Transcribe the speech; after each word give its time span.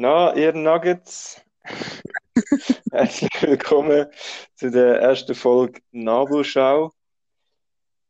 Na, 0.00 0.32
ihr 0.36 0.52
Nuggets, 0.52 1.42
herzlich 2.92 3.42
willkommen 3.42 4.06
zu 4.54 4.70
der 4.70 5.00
ersten 5.00 5.34
Folge 5.34 5.80
Nabelschau. 5.90 6.92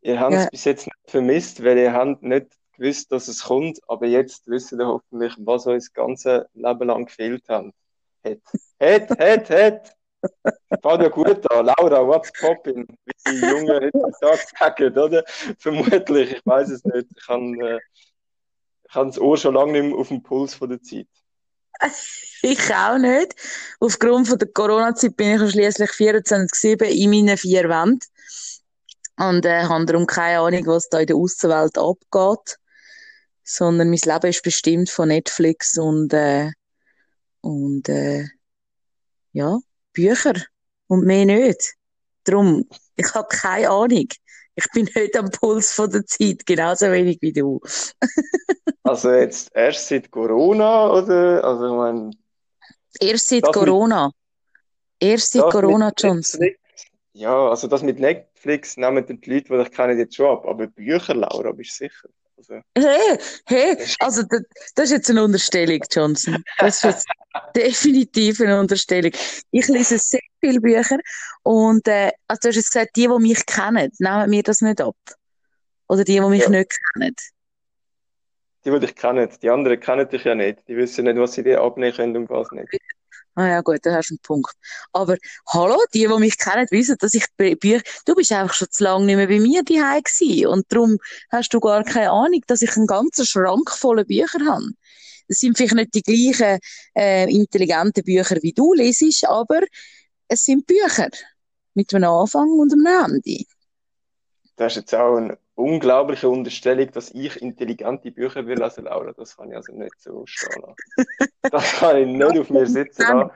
Ihr 0.02 0.20
habt 0.20 0.34
es 0.34 0.42
Ja, 0.42 0.48
bis 0.50 0.64
jetzt 0.64 0.86
nicht 0.86 0.98
vermisst, 1.06 1.64
weil 1.64 1.78
ihr 1.78 1.94
habt 1.94 2.22
nicht 2.22 2.48
gewusst, 2.76 3.10
dass 3.10 3.28
es 3.28 3.44
kommt, 3.44 3.80
aber 3.88 4.04
jetzt 4.04 4.46
wisst 4.48 4.72
ihr 4.72 4.86
hoffentlich, 4.86 5.32
was 5.38 5.66
euch 5.66 5.78
das 5.78 5.92
ganze 5.94 6.50
Leben 6.52 6.88
lang 6.88 7.06
gefehlt 7.06 7.48
hat. 7.48 7.72
Hat, 8.22 8.38
hat, 8.78 9.18
hat, 9.18 9.50
hat. 9.50 9.96
Fängt 10.82 11.02
ja 11.02 11.08
gut 11.08 11.50
an. 11.50 11.64
Laura, 11.64 12.06
what's 12.06 12.30
poppin'? 12.38 12.86
Wie 13.06 13.32
die 13.32 13.46
Jungen 13.46 13.90
heutzutage 13.94 14.42
sagen, 14.58 14.98
oder? 14.98 15.24
Vermutlich, 15.58 16.32
ich 16.32 16.44
weiß 16.44 16.68
es 16.68 16.84
nicht. 16.84 17.08
Ich 17.16 17.28
habe 17.28 17.44
äh, 17.66 17.80
ich 18.86 18.94
habe 18.94 19.06
das 19.06 19.18
Ohr 19.18 19.38
schon 19.38 19.54
lange 19.54 19.72
nicht 19.72 19.84
mehr 19.84 19.98
auf 19.98 20.08
dem 20.08 20.22
Puls 20.22 20.54
von 20.54 20.68
der 20.68 20.82
Zeit. 20.82 21.08
ich 22.42 22.74
auch 22.74 22.98
nicht. 22.98 23.34
Aufgrund 23.80 24.28
von 24.28 24.38
der 24.38 24.48
Corona-Zeit 24.48 25.16
bin 25.16 25.34
ich 25.34 25.40
ja 25.40 25.50
schliesslich 25.50 25.90
24/7 25.90 26.84
in 26.84 27.10
meinen 27.10 27.38
vier 27.38 27.68
Wänden 27.68 28.00
und 29.16 29.44
äh, 29.44 29.64
habe 29.64 29.86
darum 29.86 30.06
keine 30.06 30.40
Ahnung, 30.40 30.66
was 30.66 30.88
da 30.88 31.00
in 31.00 31.06
der 31.06 31.16
Außenwelt 31.16 31.76
abgeht, 31.76 32.58
sondern 33.44 33.90
mein 33.90 34.00
Leben 34.04 34.30
ist 34.30 34.42
bestimmt 34.42 34.90
von 34.90 35.08
Netflix 35.08 35.76
und 35.78 36.12
äh, 36.12 36.50
und 37.40 37.88
äh, 37.88 38.26
ja, 39.32 39.58
Bücher 39.92 40.34
und 40.86 41.04
mehr 41.04 41.24
nicht. 41.24 41.74
Darum, 42.24 42.68
ich 42.96 43.14
habe 43.14 43.28
keine 43.28 43.70
Ahnung. 43.70 44.08
Ich 44.58 44.66
bin 44.72 44.88
nicht 44.92 45.16
am 45.16 45.30
Puls 45.30 45.72
von 45.72 45.88
der 45.88 46.04
Zeit, 46.04 46.44
genauso 46.44 46.90
wenig 46.90 47.18
wie 47.20 47.32
du. 47.32 47.60
Also 48.82 49.12
jetzt 49.12 49.54
erst 49.54 49.86
seit 49.86 50.10
Corona, 50.10 50.90
oder? 50.90 51.44
Also 51.44 51.66
ich 51.66 51.72
meine, 51.72 52.10
Erst 52.98 53.28
seit 53.28 53.42
das 53.42 53.48
mit, 53.48 53.54
Corona. 53.54 54.10
Erst 54.98 55.32
seit 55.32 55.50
Corona. 55.50 55.92
Netflix, 56.02 56.58
ja, 57.12 57.50
also 57.50 57.68
das 57.68 57.82
mit 57.82 58.00
Netflix 58.00 58.78
nehmen 58.78 59.04
die 59.06 59.12
Leute, 59.30 59.50
die 59.50 59.58
dich 59.58 59.70
kennen, 59.72 59.98
jetzt 59.98 60.16
schon 60.16 60.30
ab. 60.30 60.46
Aber 60.46 60.68
Bücher, 60.68 61.14
Laura, 61.14 61.52
bist 61.52 61.72
du 61.80 61.84
sicher? 61.84 62.08
Also, 62.38 62.60
Hey, 62.76 63.18
hey, 63.46 63.76
also 63.98 64.22
das, 64.22 64.42
das 64.76 64.84
ist 64.86 64.90
jetzt 64.92 65.10
eine 65.10 65.24
Unterstellung, 65.24 65.80
Johnson. 65.90 66.44
Das 66.58 66.76
ist 66.76 66.84
jetzt 66.84 67.06
definitiv 67.56 68.40
eine 68.40 68.60
Unterstellung. 68.60 69.10
Ich 69.50 69.66
lese 69.66 69.98
sehr 69.98 70.20
viele 70.40 70.60
Bücher 70.60 70.98
und 71.42 71.86
äh, 71.88 72.12
also 72.28 72.40
du 72.42 72.48
hast 72.48 72.56
jetzt 72.56 72.72
gesagt, 72.72 72.90
die, 72.94 73.08
die 73.08 73.18
mich 73.18 73.44
kennen, 73.44 73.90
nehmen 73.98 74.30
mir 74.30 74.44
das 74.44 74.60
nicht 74.60 74.80
ab. 74.80 74.96
Oder 75.88 76.04
die, 76.04 76.14
die 76.14 76.20
mich 76.20 76.44
ja, 76.44 76.50
nicht 76.50 76.78
kennen. 76.94 77.14
die, 78.64 78.70
die 78.70 78.78
dich 78.78 78.94
kennen, 78.94 79.28
die 79.42 79.50
anderen 79.50 79.80
kennen 79.80 80.08
dich 80.08 80.22
ja 80.22 80.36
nicht. 80.36 80.60
Die 80.68 80.76
wissen 80.76 81.06
nicht, 81.06 81.18
was 81.18 81.32
sie 81.32 81.42
dir 81.42 81.60
abnehmen 81.60 81.96
können 81.96 82.16
und 82.18 82.30
was 82.30 82.52
nicht. 82.52 82.68
Ah 83.38 83.46
ja, 83.46 83.60
gut, 83.60 83.78
da 83.86 83.94
hast 83.94 84.10
du 84.10 84.14
einen 84.14 84.18
Punkt. 84.18 84.52
Aber 84.92 85.16
hallo, 85.52 85.78
die, 85.94 86.08
die 86.08 86.18
mich 86.18 86.36
kennen, 86.38 86.66
wissen, 86.72 86.96
dass 86.98 87.14
ich 87.14 87.24
Bü- 87.38 87.56
Bücher, 87.56 87.82
du 88.04 88.16
bist 88.16 88.32
einfach 88.32 88.52
schon 88.52 88.66
zu 88.68 88.82
lange 88.82 89.06
nicht 89.06 89.14
mehr 89.14 89.28
bei 89.28 89.38
mir 89.38 89.62
daheim 89.62 90.02
gewesen. 90.02 90.48
Und 90.48 90.66
darum 90.70 90.98
hast 91.30 91.54
du 91.54 91.60
gar 91.60 91.84
keine 91.84 92.10
Ahnung, 92.10 92.42
dass 92.48 92.62
ich 92.62 92.76
einen 92.76 92.88
ganzen 92.88 93.24
Schrank 93.24 93.70
voller 93.70 94.04
Bücher 94.04 94.40
habe. 94.44 94.64
Es 95.28 95.38
sind 95.38 95.56
vielleicht 95.56 95.74
nicht 95.74 95.94
die 95.94 96.02
gleichen 96.02 96.58
äh, 96.96 97.30
intelligenten 97.32 98.02
Bücher, 98.02 98.38
wie 98.42 98.52
du 98.52 98.74
lesest, 98.74 99.24
aber 99.28 99.60
es 100.26 100.44
sind 100.44 100.66
Bücher 100.66 101.08
mit 101.74 101.94
einem 101.94 102.10
Anfang 102.10 102.50
und 102.58 102.72
einem 102.72 102.86
Ende. 102.86 103.44
Das 104.56 104.72
ist 104.72 104.76
jetzt 104.78 104.94
auch 104.96 105.16
eine 105.16 105.38
unglaubliche 105.58 106.28
Unterstellung, 106.28 106.90
dass 106.92 107.10
ich 107.10 107.42
intelligente 107.42 108.12
Bücher 108.12 108.46
will 108.46 108.58
lesen, 108.58 108.84
Laura. 108.84 109.12
Das 109.12 109.36
kann 109.36 109.50
ich 109.50 109.56
also 109.56 109.72
nicht 109.72 110.00
so 110.00 110.24
lassen. 110.24 110.74
Das 111.42 111.72
kann 111.72 111.96
ich 111.96 112.06
nicht 112.06 112.38
auf 112.38 112.50
mir 112.50 112.66
sitzen 112.66 113.02
lassen. 113.02 113.30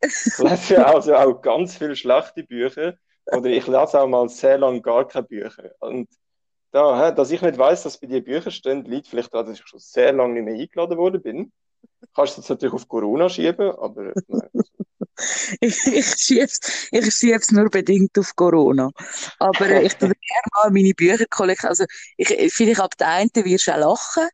Ich 0.00 0.38
lese 0.38 0.86
also 0.86 1.14
auch 1.14 1.42
ganz 1.42 1.76
viele 1.76 1.96
schlechte 1.96 2.44
Bücher 2.44 2.94
oder 3.26 3.46
ich 3.46 3.66
lese 3.66 4.00
auch 4.00 4.06
mal 4.06 4.28
sehr 4.28 4.58
lange 4.58 4.80
gar 4.80 5.08
keine 5.08 5.26
Bücher. 5.26 5.72
Und 5.80 6.08
da, 6.70 7.10
dass 7.10 7.32
ich 7.32 7.42
nicht 7.42 7.58
weiß, 7.58 7.82
dass 7.82 7.98
bei 7.98 8.06
dir 8.06 8.22
Bücher 8.22 8.52
stehen, 8.52 8.84
liegt 8.84 9.08
vielleicht 9.08 9.34
daran, 9.34 9.46
dass 9.46 9.58
ich 9.58 9.66
schon 9.66 9.80
sehr 9.80 10.12
lange 10.12 10.34
nicht 10.34 10.44
mehr 10.44 10.54
eingeladen 10.54 10.98
worden 10.98 11.22
bin. 11.22 11.52
Kannst 12.14 12.36
du 12.36 12.40
jetzt 12.40 12.48
natürlich 12.50 12.74
auf 12.74 12.88
Corona 12.88 13.28
schieben, 13.28 13.70
aber 13.70 14.14
nein. 14.28 14.48
Ich, 15.60 15.86
ich 15.86 16.30
ich 16.92 17.14
schieb's 17.14 17.50
nur 17.50 17.70
bedingt 17.70 18.18
auf 18.18 18.34
Corona. 18.36 18.90
Aber 19.38 19.66
äh, 19.66 19.86
ich 19.86 19.94
tue 19.98 20.08
gerne 20.08 20.48
mal 20.54 20.70
meine 20.70 20.92
Bücherkollektion. 20.94 21.70
Also, 21.70 21.84
ich, 22.16 22.30
ich- 22.30 22.52
vielleicht 22.52 22.80
ab 22.80 22.96
der 22.98 23.08
einen 23.08 23.30
wirst 23.34 23.66
du 23.66 23.72
auch 23.72 23.78
lachen, 23.78 24.28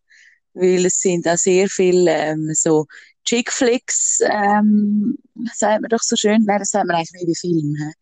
weil 0.54 0.84
es 0.86 0.98
sind 1.00 1.26
auch 1.28 1.36
sehr 1.36 1.68
viele, 1.68 2.10
ähm, 2.12 2.50
so 2.54 2.86
Chick-Flicks, 3.24 4.20
ähm, 4.22 5.16
sagt 5.54 5.82
man 5.82 5.88
doch 5.88 6.02
so 6.02 6.16
schön. 6.16 6.44
Nein, 6.44 6.58
das 6.58 6.70
sagt 6.70 6.86
man 6.86 6.96
eigentlich 6.96 7.12
nicht 7.12 7.26
bei 7.26 7.34
Filmen. 7.48 7.92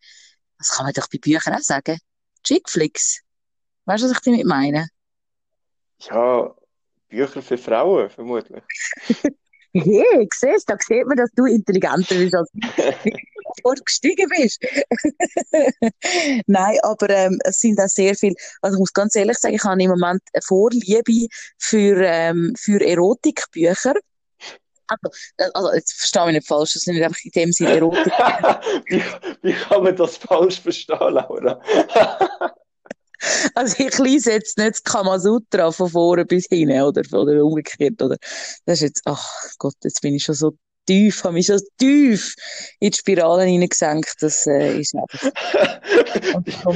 Das 0.57 0.69
kann 0.71 0.85
man 0.85 0.93
doch 0.93 1.07
bei 1.11 1.19
Büchern 1.19 1.53
auch 1.55 1.59
sagen. 1.59 1.99
Chick-Flicks. 2.43 3.21
Weißt 3.85 4.03
du, 4.03 4.07
was 4.09 4.13
ich 4.17 4.21
damit 4.21 4.45
meine? 4.45 4.87
Ja, 5.99 6.55
Bücher 7.09 7.41
für 7.41 7.57
Frauen, 7.57 8.09
vermutlich. 8.09 8.63
Hey, 9.73 10.27
siehst, 10.33 10.69
da 10.69 10.75
sieht 10.79 11.07
man, 11.07 11.17
dass 11.17 11.29
du 11.35 11.45
intelligenter 11.45 12.15
bist 12.15 12.35
als 12.35 12.49
ich, 13.05 13.15
vorgestiegen 13.61 14.27
bist. 14.29 14.61
Nein, 16.47 16.77
aber 16.83 17.09
ähm, 17.09 17.39
es 17.45 17.59
sind 17.59 17.79
auch 17.79 17.87
sehr 17.87 18.15
viel, 18.15 18.33
also 18.61 18.75
ich 18.75 18.79
muss 18.79 18.93
ganz 18.93 19.15
ehrlich 19.15 19.37
sagen, 19.37 19.55
ich 19.55 19.63
habe 19.63 19.81
im 19.81 19.91
Moment 19.91 20.21
eine 20.33 20.41
Vorliebe 20.41 21.27
für, 21.57 22.01
ähm, 22.03 22.53
für 22.57 22.85
Erotikbücher. 22.85 23.93
Also, 24.87 25.51
also, 25.53 25.73
jetzt 25.73 25.93
verstehe 25.93 26.25
mich 26.25 26.35
nicht 26.35 26.47
falsch, 26.47 26.73
das 26.73 26.83
sind 26.83 26.95
nicht 26.95 27.05
einfach 27.05 27.23
in 27.23 27.31
dem 27.31 27.51
Sinne 27.53 27.75
Erotik. 27.75 28.05
Wie, 28.87 29.01
wie 29.41 29.53
kann 29.53 29.83
man 29.83 29.95
das 29.95 30.17
falsch 30.17 30.59
verstehen, 30.59 31.13
Laura? 31.13 31.61
Also 33.55 33.83
ich 33.83 33.97
lese 33.97 34.31
jetzt 34.31 34.57
nicht 34.57 34.71
das 34.71 34.83
Kamasutra 34.83 35.71
von 35.71 35.89
vorne 35.89 36.25
bis 36.25 36.47
hinten 36.47 36.81
oder, 36.81 37.01
oder 37.13 37.45
umgekehrt. 37.45 38.01
Oder. 38.01 38.17
Das 38.65 38.79
ist 38.79 38.81
jetzt, 38.81 39.01
ach 39.05 39.25
Gott, 39.57 39.75
jetzt 39.83 40.01
bin 40.01 40.15
ich 40.15 40.23
schon 40.23 40.35
so 40.35 40.53
tief, 40.85 41.23
habe 41.23 41.35
mich 41.35 41.45
schon 41.45 41.61
tief 41.77 42.35
in 42.79 42.89
die 42.91 42.97
Spirale 42.97 43.43
hineingesenkt. 43.43 44.15
Das 44.21 44.45
äh, 44.47 44.79
ist 44.79 44.95
einfach. 44.95 45.31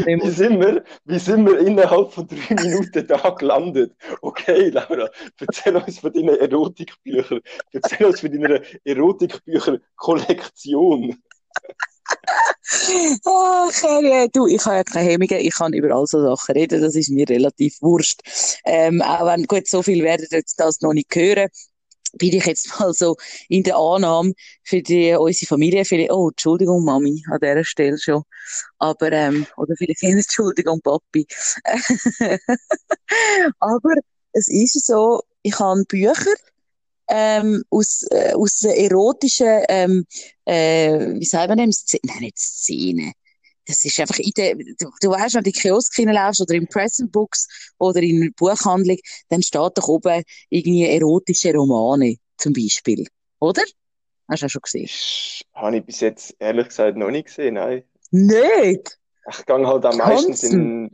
Wie 0.06 0.30
sind 0.30 0.60
wir, 0.60 0.84
wie 1.06 1.20
sind 1.20 1.46
wir 1.46 1.60
innerhalb 1.60 2.12
von 2.14 2.28
drei 2.28 2.56
Minuten 2.56 3.08
da 3.08 3.30
gelandet? 3.32 3.94
Okay, 4.22 4.70
Laura, 4.70 5.10
erzähl 5.40 5.76
uns 5.76 6.00
von 6.00 6.14
deinen 6.14 6.40
Erotikbüchern. 6.40 7.42
Erzähl 7.72 8.06
uns 8.06 8.22
von 8.22 8.32
deiner 8.32 8.62
Erotikbücher-Kollektion. 8.84 11.18
Ach, 13.26 13.84
äh, 13.84 14.28
du, 14.32 14.48
ich 14.48 14.66
habe 14.66 14.78
ja 14.78 14.84
keine 14.84 15.10
Hemmungen, 15.10 15.40
ich 15.40 15.54
kann 15.54 15.74
über 15.74 15.96
all 15.96 16.08
so 16.08 16.22
Sachen 16.22 16.54
reden, 16.54 16.82
das 16.82 16.96
ist 16.96 17.10
mir 17.10 17.28
relativ 17.28 17.82
wurscht. 17.82 18.22
Ähm, 18.66 19.02
auch 19.02 19.26
wenn, 19.26 19.46
gut, 19.46 19.68
so 19.68 19.82
viel 19.82 20.04
werdet 20.04 20.32
ihr 20.32 20.40
jetzt 20.40 20.60
das 20.60 20.82
noch 20.82 20.94
nicht 20.94 21.14
hören, 21.16 21.50
bin 22.18 22.34
ich 22.34 22.46
jetzt 22.46 22.80
mal 22.80 22.94
so 22.94 23.18
in 23.50 23.64
der 23.64 23.78
Annahme 23.78 24.34
für 24.64 24.82
die, 24.82 25.14
unsere 25.14 25.48
Familie, 25.48 25.86
vielleicht, 25.86 26.12
oh, 26.12 26.30
Entschuldigung, 26.30 26.84
Mami, 26.84 27.24
an 27.30 27.40
dieser 27.42 27.64
Stelle 27.64 27.98
schon. 27.98 28.24
Aber, 28.80 29.12
ähm, 29.12 29.46
oder 29.58 29.76
vielleicht 29.78 30.04
Entschuldigung, 30.04 30.82
Papi. 30.82 31.28
Aber 33.60 33.94
es 34.34 34.48
ist 34.48 34.86
so, 34.86 35.22
ich 35.42 35.58
habe 35.60 35.84
Bücher, 35.86 36.14
ähm, 37.08 37.64
aus, 37.70 38.06
äh, 38.12 38.34
aus 38.34 38.64
erotischen, 38.64 39.64
ähm, 39.70 40.06
äh, 40.46 41.14
wie 41.20 41.48
man 41.48 41.58
dem? 41.58 41.72
Szene? 41.72 42.02
Nein, 42.06 42.20
nicht 42.20 42.40
Szene. 42.40 43.14
Das 43.68 43.84
ist 43.84 44.00
einfach 44.00 44.20
in 44.20 44.32
der, 44.38 44.56
du, 44.56 44.92
du 45.02 45.10
weißt, 45.10 45.36
wenn 45.36 45.44
du 45.44 45.50
in 45.50 45.54
die 45.54 45.60
Kiosk 45.60 45.96
hineinläufst 45.96 46.42
oder 46.42 46.54
in 46.54 46.68
Present 46.68 47.12
Books 47.12 47.48
oder 47.80 48.02
in 48.02 48.22
einer 48.22 48.32
Buchhandlung, 48.38 48.98
dann 49.30 49.42
steht 49.42 49.72
doch 49.76 49.88
oben 49.88 50.24
irgendwie 50.50 50.86
erotische 50.86 51.52
Romane, 51.54 52.18
zum 52.38 52.54
Beispiel. 52.54 53.08
Oder? 53.40 53.64
Hast 54.30 54.42
du 54.42 54.46
auch 54.46 54.50
schon 54.50 54.62
gesehen? 54.62 54.90
Habe 55.54 55.78
ich 55.78 55.86
bis 55.86 56.00
jetzt 56.00 56.36
ehrlich 56.40 56.68
gesagt 56.68 56.98
noch 56.98 57.10
nicht 57.10 57.28
gesehen, 57.28 57.56
nein. 57.56 57.84
Nicht! 58.12 59.00
Ich 59.30 59.46
gehe 59.46 59.68
halt 59.68 59.86
auch 59.86 59.96
meistens 59.96 60.44
in, 60.44 60.92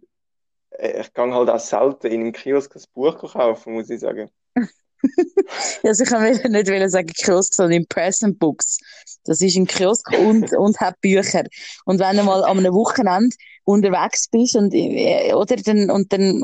äh, 0.72 1.02
ich 1.02 1.14
gehe 1.14 1.34
halt 1.34 1.50
auch 1.50 1.60
selten 1.60 2.08
in 2.08 2.22
einem 2.22 2.32
Kiosk 2.32 2.76
ein 2.76 2.84
Buch 2.94 3.18
kaufen, 3.18 3.74
muss 3.74 3.90
ich 3.90 4.00
sagen. 4.00 4.30
Also 5.84 6.04
ich 6.04 6.12
wollte 6.12 6.50
nicht 6.50 6.92
sagen 6.92 7.08
Kiosk, 7.08 7.54
sondern 7.54 7.82
im 7.82 7.88
Present 7.88 8.40
Books. 8.40 8.80
Das 9.26 9.42
ist 9.42 9.56
ein 9.56 9.68
Kiosk 9.68 10.10
und, 10.12 10.54
und 10.54 10.80
hat 10.80 11.00
Bücher. 11.02 11.44
Und 11.86 12.00
wenn 12.00 12.18
du 12.18 12.24
mal 12.24 12.44
an 12.44 12.58
einem 12.58 12.74
Wochenende 12.74 13.36
unterwegs 13.64 14.28
bist 14.30 14.56
und, 14.56 14.74
äh, 14.74 15.34
oder 15.34 15.56
dann, 15.58 15.90
und 15.92 16.12
dann 16.12 16.42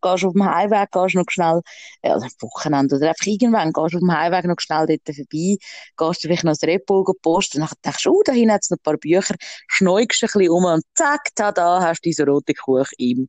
gehst 0.00 0.22
du 0.22 0.28
auf 0.28 0.32
dem 0.32 0.44
Heimweg, 0.44 0.90
gehst 0.92 1.14
noch 1.14 1.24
schnell, 1.28 1.60
äh, 2.02 2.10
also 2.10 2.26
Wochenende 2.40 2.96
oder 2.96 3.08
einfach 3.08 3.26
irgendwann, 3.26 3.72
gehst 3.72 3.94
du 3.94 3.96
auf 3.96 4.02
dem 4.02 4.12
Heimweg 4.12 4.44
noch 4.44 4.60
schnell 4.60 4.86
dort 4.86 5.16
vorbei, 5.16 5.56
gehst 5.96 6.24
du 6.24 6.28
vielleicht 6.28 6.44
noch 6.44 6.52
das 6.52 6.62
Repol 6.62 7.04
posten 7.22 7.62
und 7.62 7.70
dann 7.70 7.78
denkst 7.84 8.04
du, 8.04 8.10
oh, 8.12 8.22
da 8.24 8.32
hinten 8.32 8.52
hat's 8.52 8.70
noch 8.70 8.78
ein 8.78 8.82
paar 8.82 8.96
Bücher, 8.96 9.34
schneugst 9.68 10.22
ein 10.22 10.28
bisschen 10.32 10.50
um 10.50 10.64
und 10.64 10.84
zack, 10.94 11.30
tada, 11.34 11.80
hast 11.82 12.04
du 12.04 12.08
diese 12.08 12.24
rote 12.24 12.54
Kuch 12.54 12.88
im, 12.98 13.28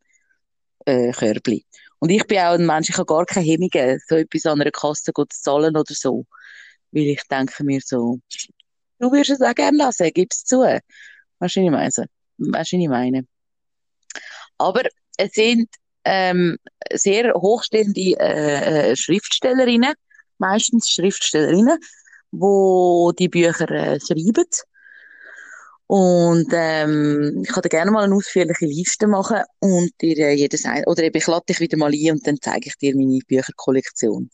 äh, 0.86 1.12
Körbli. 1.12 1.66
Und 2.04 2.10
ich 2.10 2.28
bin 2.28 2.40
auch 2.40 2.56
ein 2.56 2.66
Mensch, 2.66 2.90
ich 2.90 2.98
habe 2.98 3.06
gar 3.06 3.26
keine 3.26 3.46
Hemmungen, 3.46 3.98
so 4.10 4.16
etwas 4.18 4.46
an 4.46 4.60
einer 4.60 4.72
Kasse 4.72 5.14
zu 5.14 5.24
zahlen 5.30 5.78
oder 5.78 5.94
so. 5.94 6.26
Weil 6.92 7.04
ich 7.04 7.22
denke 7.32 7.64
mir 7.64 7.80
so, 7.82 8.20
du 9.00 9.10
würdest 9.10 9.30
es 9.30 9.42
auch 9.42 9.56
gerne 9.56 9.78
lassen, 9.78 10.12
gib's 10.14 10.44
zu. 10.44 10.60
Weißt 10.60 10.82
du, 10.82 10.82
was 11.40 11.56
ich 11.56 11.72
meine? 11.72 11.86
Weißt 11.86 11.98
du, 12.00 12.06
was 12.40 12.74
ich 12.74 12.90
meine? 12.90 13.26
Aber 14.58 14.82
es 15.16 15.32
sind 15.32 15.70
ähm, 16.04 16.58
sehr 16.92 17.34
hochstehende 17.36 18.20
äh, 18.20 18.92
äh, 18.92 18.96
Schriftstellerinnen, 18.98 19.94
meistens 20.40 20.90
Schriftstellerinnen, 20.90 21.80
wo 22.32 23.14
die 23.18 23.30
Bücher 23.30 23.72
äh, 23.72 24.02
schreiben. 24.02 24.50
Und 25.88 26.48
ähm, 26.54 27.44
ich 27.44 27.52
kann 27.52 27.62
dir 27.62 27.70
gerne 27.70 27.92
mal 27.92 28.04
eine 28.04 28.16
ausführliche 28.16 28.66
Liste 28.66 29.08
machen 29.08 29.42
und 29.60 29.92
dir 30.02 30.18
äh, 30.18 30.34
jedes 30.34 30.66
ein 30.66 30.84
oder 30.86 31.04
eben 31.04 31.18
ich 31.18 31.28
lade 31.28 31.46
dich 31.48 31.60
wieder 31.60 31.78
mal 31.78 31.92
ein 31.94 32.12
und 32.12 32.26
dann 32.26 32.38
zeige 32.42 32.68
ich 32.68 32.78
dir 32.78 32.96
meine 32.96 33.20
Bücherkollektion. 33.28 34.30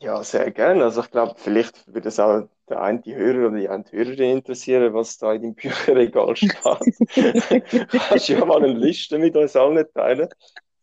Ja, 0.00 0.22
sehr 0.22 0.50
gerne. 0.52 0.84
Also 0.84 1.00
ich 1.00 1.10
glaube, 1.10 1.34
vielleicht 1.36 1.92
würde 1.92 2.08
es 2.08 2.20
auch 2.20 2.48
der 2.68 2.80
eine 2.82 3.00
die 3.00 3.16
Hörer 3.16 3.48
oder 3.48 3.58
die 3.58 3.68
eine 3.68 3.84
Hörerin 3.90 4.38
interessieren, 4.38 4.94
was 4.94 5.18
da 5.18 5.32
in 5.32 5.42
deinem 5.42 5.54
Bücherregal 5.56 6.36
steht. 6.36 6.56
Kannst 6.62 8.28
du 8.28 8.32
ja 8.34 8.44
mal 8.44 8.62
eine 8.62 8.72
Liste 8.78 9.18
mit 9.18 9.36
uns 9.36 9.56
allen 9.56 9.84
teilen. 9.94 10.28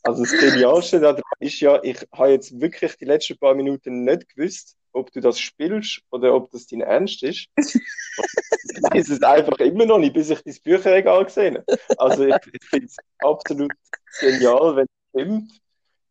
Also 0.03 0.23
das 0.23 0.31
Genialste 0.33 0.99
daran 0.99 1.21
ist 1.39 1.59
ja, 1.61 1.81
ich 1.81 2.05
habe 2.11 2.31
jetzt 2.31 2.59
wirklich 2.59 2.95
die 2.97 3.05
letzten 3.05 3.37
paar 3.37 3.55
Minuten 3.55 4.03
nicht 4.03 4.35
gewusst, 4.35 4.75
ob 4.95 5.11
du 5.11 5.19
das 5.19 5.39
spielst 5.39 6.01
oder 6.11 6.33
ob 6.33 6.51
das 6.51 6.67
dein 6.67 6.81
Ernst 6.81 7.23
ist. 7.23 7.47
ich 7.57 8.81
weiß 8.81 9.09
es 9.09 9.21
einfach 9.23 9.57
immer 9.59 9.85
noch 9.85 9.97
nicht, 9.97 10.13
bis 10.13 10.29
ich 10.29 10.41
dein 10.41 10.55
Bücherregal 10.63 11.25
gesehen 11.25 11.57
habe. 11.57 11.79
Also 11.97 12.25
ich, 12.25 12.35
ich 12.53 12.65
finde 12.65 12.85
es 12.87 12.97
absolut 13.19 13.73
genial, 14.19 14.75
wenn 14.75 14.85
es 14.85 15.09
stimmt. 15.09 15.51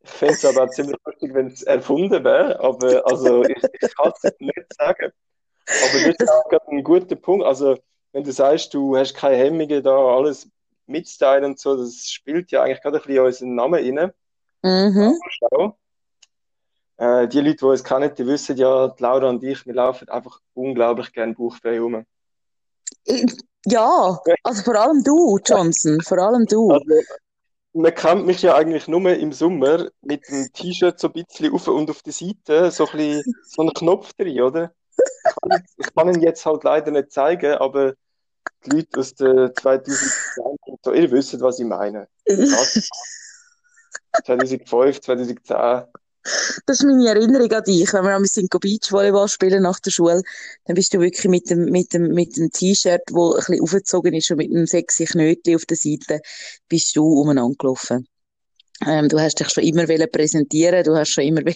Ich 0.03 0.11
fände 0.11 0.35
es 0.35 0.45
aber 0.45 0.65
auch 0.65 0.71
ziemlich 0.71 0.97
lustig, 1.07 1.35
wenn 1.35 1.47
es 1.47 1.63
erfunden 1.63 2.23
wäre, 2.25 2.61
aber 2.61 3.07
also 3.07 3.43
ich, 3.45 3.63
ich 3.81 3.95
kann 3.97 4.13
es 4.23 4.35
nicht 4.39 4.75
sagen. 4.77 5.13
Aber 5.67 6.07
das 6.07 6.17
ist 6.19 6.29
auch 6.29 6.49
gerade 6.51 6.69
ein 6.69 6.85
guter 6.85 7.17
Punkt. 7.17 7.47
Also, 7.47 7.79
wenn 8.13 8.23
du 8.23 8.33
sagst, 8.33 8.75
du 8.75 8.97
hast 8.97 9.15
keine 9.15 9.37
Hemmungen, 9.37 9.83
da 9.83 9.97
alles 9.97 10.49
mitzuteilen 10.87 11.45
und 11.45 11.59
so, 11.59 11.77
das 11.77 12.07
spielt 12.11 12.51
ja 12.51 12.63
eigentlich 12.63 12.83
gerade 12.83 12.99
ein 12.99 13.03
bisschen 13.03 13.25
unseren 13.25 13.55
Namen 13.55 13.99
rein. 13.99 14.13
Mhm. 14.63 15.19
Äh, 16.97 17.27
die 17.29 17.41
Leute, 17.41 17.57
die 17.57 17.65
uns 17.65 17.83
kennen, 17.83 18.15
die 18.15 18.27
wissen 18.27 18.57
ja, 18.57 18.89
die 18.89 19.03
Laura 19.03 19.29
und 19.29 19.43
ich, 19.43 19.67
wir 19.67 19.75
laufen 19.75 20.09
einfach 20.09 20.41
unglaublich 20.55 21.13
gerne 21.13 21.35
bauchfrei 21.35 21.81
rum. 21.81 22.05
Ja, 23.67 24.21
also 24.43 24.63
vor 24.63 24.75
allem 24.77 25.03
du, 25.03 25.39
Johnson, 25.45 26.01
vor 26.03 26.19
allem 26.19 26.47
du. 26.47 26.71
Also, 26.71 26.85
man 27.73 27.95
kennt 27.95 28.27
mich 28.27 28.43
ja 28.43 28.55
eigentlich 28.55 28.87
nur 28.87 29.11
im 29.11 29.33
Sommer 29.33 29.89
mit 30.03 30.29
dem 30.29 30.53
T-Shirt 30.53 31.01
so 31.01 31.09
ein 31.09 31.13
bisschen 31.15 31.53
auf 31.53 31.67
und 31.67 31.91
auf 31.91 32.03
der 32.03 32.13
Seite, 32.13 32.71
so 32.71 32.87
ein 32.87 32.97
bisschen, 32.97 33.35
so 33.43 33.63
einen 33.63 33.75
Knopf 33.75 34.13
drin, 34.13 34.41
oder? 34.41 34.73
Ich 34.97 35.35
kann, 35.43 35.65
ich 35.79 35.95
kann 35.95 36.15
ihn 36.15 36.21
jetzt 36.21 36.47
halt 36.47 36.63
leider 36.63 36.93
nicht 36.93 37.11
zeigen, 37.11 37.55
aber 37.55 37.95
die 38.65 38.71
Leute 38.71 39.01
aus 39.01 39.15
der 39.15 39.53
2010 39.55 40.45
und 40.67 40.79
so, 40.85 40.93
ihr 40.93 41.11
wisst, 41.11 41.41
was 41.41 41.59
ich 41.59 41.67
meine. 41.67 42.07
2005, 44.25 45.01
2010. 45.01 45.85
Das 46.67 46.81
ist 46.81 46.85
meine 46.85 47.07
Erinnerung 47.07 47.53
an 47.53 47.65
dich. 47.65 47.93
Wenn 47.93 48.05
wir 48.05 48.27
sind 48.27 48.49
Beachvolleyball 48.49 49.29
spielen 49.29 49.63
nach 49.63 49.79
der 49.81 49.91
Schule, 49.91 50.23
dann 50.65 50.75
bist 50.75 50.95
du 50.95 51.01
wirklich 51.01 51.29
mit 51.29 51.51
dem, 51.51 51.67
mit 51.67 51.93
dem, 51.93 52.09
mit 52.09 52.37
dem 52.37 52.51
T-Shirt, 52.51 53.03
wo 53.11 53.33
ein 53.33 53.37
bisschen 53.39 53.61
aufgezogen 53.61 54.15
ist 54.15 54.31
und 54.31 54.39
mit 54.39 54.51
einem 54.51 54.67
sexy 54.67 55.05
Knötchen 55.05 55.57
auf 55.57 55.67
der 55.67 55.77
Seite, 55.77 56.21
bist 56.69 56.97
du 56.97 57.05
umeinander 57.05 57.57
gelaufen. 57.59 58.09
Ähm, 58.87 59.09
du 59.09 59.21
hast 59.21 59.39
dich 59.39 59.51
schon 59.51 59.65
immer 59.65 59.87
präsentieren, 60.07 60.83
du 60.83 60.97
hast 60.97 61.11
schon 61.11 61.25
immer 61.25 61.43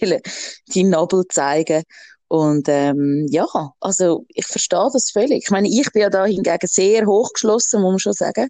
deinen 0.74 0.90
Nabel 0.90 1.24
zeigen. 1.28 1.82
Und 2.28 2.68
ähm, 2.68 3.26
ja, 3.30 3.46
also 3.80 4.26
ich 4.28 4.46
verstehe 4.46 4.90
das 4.92 5.10
völlig. 5.10 5.44
Ich 5.44 5.50
meine, 5.50 5.68
ich 5.68 5.90
bin 5.92 6.02
ja 6.02 6.10
da 6.10 6.26
hingegen 6.26 6.68
sehr 6.68 7.06
hochgeschlossen, 7.06 7.80
muss 7.80 7.92
man 7.92 7.98
schon 8.00 8.12
sagen. 8.12 8.48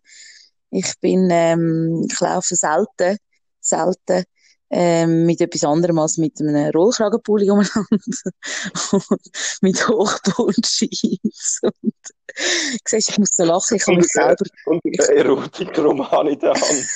Ich 0.70 0.94
bin, 1.00 1.28
ähm, 1.30 2.04
ich 2.10 2.18
laufe 2.18 2.56
selten, 2.56 3.18
selten 3.60 4.24
ähm, 4.70 5.24
mit 5.24 5.40
etwas 5.40 5.64
anderem 5.64 5.98
als 5.98 6.18
mit 6.18 6.40
einem 6.40 6.70
Rollkragenpulli 6.70 7.50
umeinander 7.50 7.82
und 8.92 9.20
mit 9.62 9.88
Hochbundjeans 9.88 11.60
und 11.62 11.94
siehst, 12.86 13.10
ich 13.10 13.18
muss 13.18 13.30
so 13.32 13.44
lachen, 13.44 13.76
ich 13.76 13.86
habe 13.86 13.96
mich 13.96 14.08
selber... 14.08 14.44
Und 14.66 14.84
ein 14.84 15.16
Erotikroman 15.16 16.28
in 16.28 16.38
der 16.38 16.54
Hand. 16.54 16.60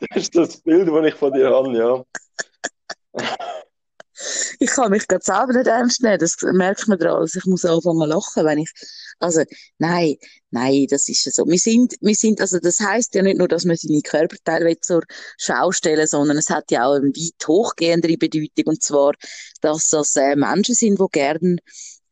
das 0.00 0.16
ist 0.16 0.36
das 0.36 0.56
Bild, 0.58 0.88
das 0.88 1.06
ich 1.06 1.14
von 1.14 1.32
dir 1.32 1.50
habe, 1.50 1.76
ja. 1.76 2.04
ich 4.58 4.70
kann 4.70 4.90
mich 4.90 5.08
gerade 5.08 5.24
selber 5.24 5.52
nicht 5.54 5.66
ernst 5.66 6.02
nehmen, 6.02 6.18
das 6.18 6.36
merkt 6.42 6.86
man 6.88 6.98
daran, 6.98 7.20
also 7.20 7.38
ich 7.38 7.46
muss 7.46 7.64
anfangen 7.64 8.08
lachen, 8.08 8.44
wenn 8.44 8.58
ich, 8.58 8.70
also, 9.20 9.42
nein, 9.78 10.16
nein, 10.50 10.86
das 10.88 11.08
ist 11.08 11.24
ja 11.26 11.32
so. 11.32 11.46
Wir 11.46 11.58
sind, 11.58 11.94
wir 12.00 12.14
sind, 12.14 12.40
also 12.40 12.58
das 12.58 12.80
heißt 12.80 13.14
ja 13.14 13.22
nicht 13.22 13.38
nur, 13.38 13.48
dass 13.48 13.64
man 13.64 13.76
seine 13.76 14.00
Körperteile 14.00 14.80
zur 14.80 15.02
Schau 15.36 15.72
stellen 15.72 16.06
sondern 16.06 16.38
es 16.38 16.50
hat 16.50 16.70
ja 16.70 16.86
auch 16.86 16.94
eine 16.94 17.08
weit 17.08 17.46
hochgehendere 17.46 18.16
Bedeutung, 18.16 18.64
und 18.64 18.82
zwar, 18.82 19.12
dass 19.60 19.88
das 19.88 20.16
äh, 20.16 20.36
Menschen 20.36 20.74
sind, 20.74 20.98
die 20.98 21.06
gerne 21.12 21.56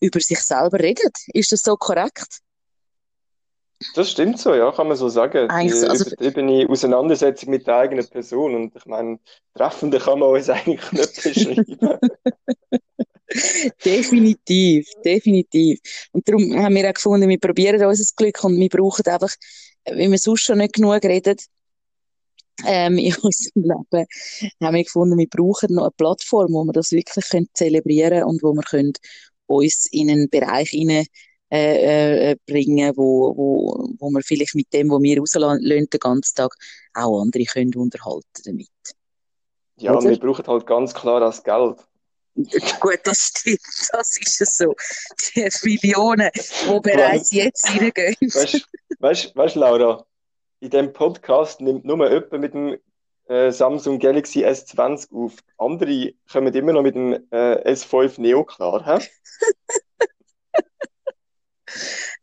über 0.00 0.20
sich 0.20 0.40
selber 0.40 0.78
reden. 0.78 1.10
Ist 1.32 1.52
das 1.52 1.62
so 1.62 1.76
korrekt? 1.76 2.40
Das 3.94 4.10
stimmt 4.10 4.40
so, 4.40 4.54
ja, 4.54 4.72
kann 4.72 4.88
man 4.88 4.96
so 4.96 5.08
sagen. 5.08 5.48
Eigentlich, 5.50 5.80
die 5.80 5.86
also, 5.86 6.06
übertriebene 6.06 6.68
Auseinandersetzung 6.68 7.50
mit 7.50 7.66
der 7.66 7.76
eigenen 7.76 8.06
Person. 8.08 8.54
Und 8.54 8.74
ich 8.74 8.86
meine, 8.86 9.20
treffender 9.54 10.00
kann 10.00 10.18
man 10.18 10.30
uns 10.30 10.48
eigentlich 10.50 10.92
nicht 10.92 11.22
beschreiben. 11.22 11.78
definitiv, 13.84 14.88
definitiv. 15.04 15.78
Und 16.12 16.28
darum 16.28 16.56
haben 16.56 16.74
wir 16.74 16.88
auch 16.88 16.94
gefunden, 16.94 17.28
wir 17.28 17.38
probieren 17.38 17.84
unser 17.84 18.14
Glück 18.16 18.42
und 18.42 18.58
wir 18.58 18.68
brauchen 18.68 19.06
einfach, 19.06 19.32
wenn 19.84 20.10
wir 20.10 20.18
sonst 20.18 20.42
schon 20.42 20.58
nicht 20.58 20.74
genug 20.74 21.02
reden, 21.04 21.36
ähm, 22.66 22.98
in 22.98 23.14
unserem 23.22 23.62
Leben, 23.62 24.06
haben 24.60 24.74
wir 24.74 24.84
gefunden, 24.84 25.18
wir 25.18 25.28
brauchen 25.28 25.74
noch 25.74 25.84
eine 25.84 25.90
Plattform, 25.92 26.52
wo 26.52 26.64
wir 26.64 26.72
das 26.72 26.90
wirklich 26.90 27.28
können 27.28 27.48
zelebrieren 27.54 28.24
und 28.24 28.42
wo 28.42 28.54
wir 28.54 28.62
können 28.62 28.94
uns 29.46 29.86
in 29.90 30.10
einen 30.10 30.28
Bereich 30.28 30.70
hinein 30.70 31.06
äh, 31.50 32.32
äh, 32.32 32.36
bringen, 32.46 32.92
wo, 32.96 33.36
wo, 33.36 33.94
wo 33.98 34.10
wir 34.10 34.22
vielleicht 34.22 34.54
mit 34.54 34.72
dem, 34.72 34.90
was 34.90 35.02
wir 35.02 35.18
rauslassen 35.18 35.64
den 35.64 35.88
ganzen 36.00 36.34
Tag, 36.34 36.54
auch 36.94 37.22
andere 37.22 37.44
können 37.44 37.74
unterhalten 37.74 38.42
damit. 38.44 38.68
Ja, 39.76 39.94
Oder? 39.94 40.10
wir 40.10 40.18
brauchen 40.18 40.46
halt 40.46 40.66
ganz 40.66 40.92
klar 40.92 41.20
das 41.20 41.42
Geld. 41.42 41.78
Gut, 42.80 43.00
das 43.04 43.18
stimmt, 43.18 43.60
das 43.92 44.16
ist 44.18 44.40
es 44.40 44.56
so. 44.56 44.74
Die 45.34 45.48
Millionen, 45.64 46.30
die 46.34 46.80
bereits 46.82 47.32
jetzt 47.32 47.68
reingehen. 47.68 48.16
Weißt 49.00 49.56
du, 49.56 49.58
Laura, 49.58 50.04
in 50.60 50.70
diesem 50.70 50.92
Podcast 50.92 51.60
nimmt 51.60 51.84
nur 51.84 52.10
jemand 52.10 52.32
mit 52.32 52.54
dem 52.54 52.76
äh, 53.28 53.50
Samsung 53.50 53.98
Galaxy 53.98 54.44
S20 54.44 55.12
auf. 55.12 55.36
Andere 55.58 56.14
kommen 56.30 56.54
immer 56.54 56.72
noch 56.72 56.82
mit 56.82 56.94
dem 56.94 57.12
äh, 57.30 57.72
S5 57.72 58.20
Neo 58.20 58.44
klar. 58.44 58.84
He? 58.84 59.06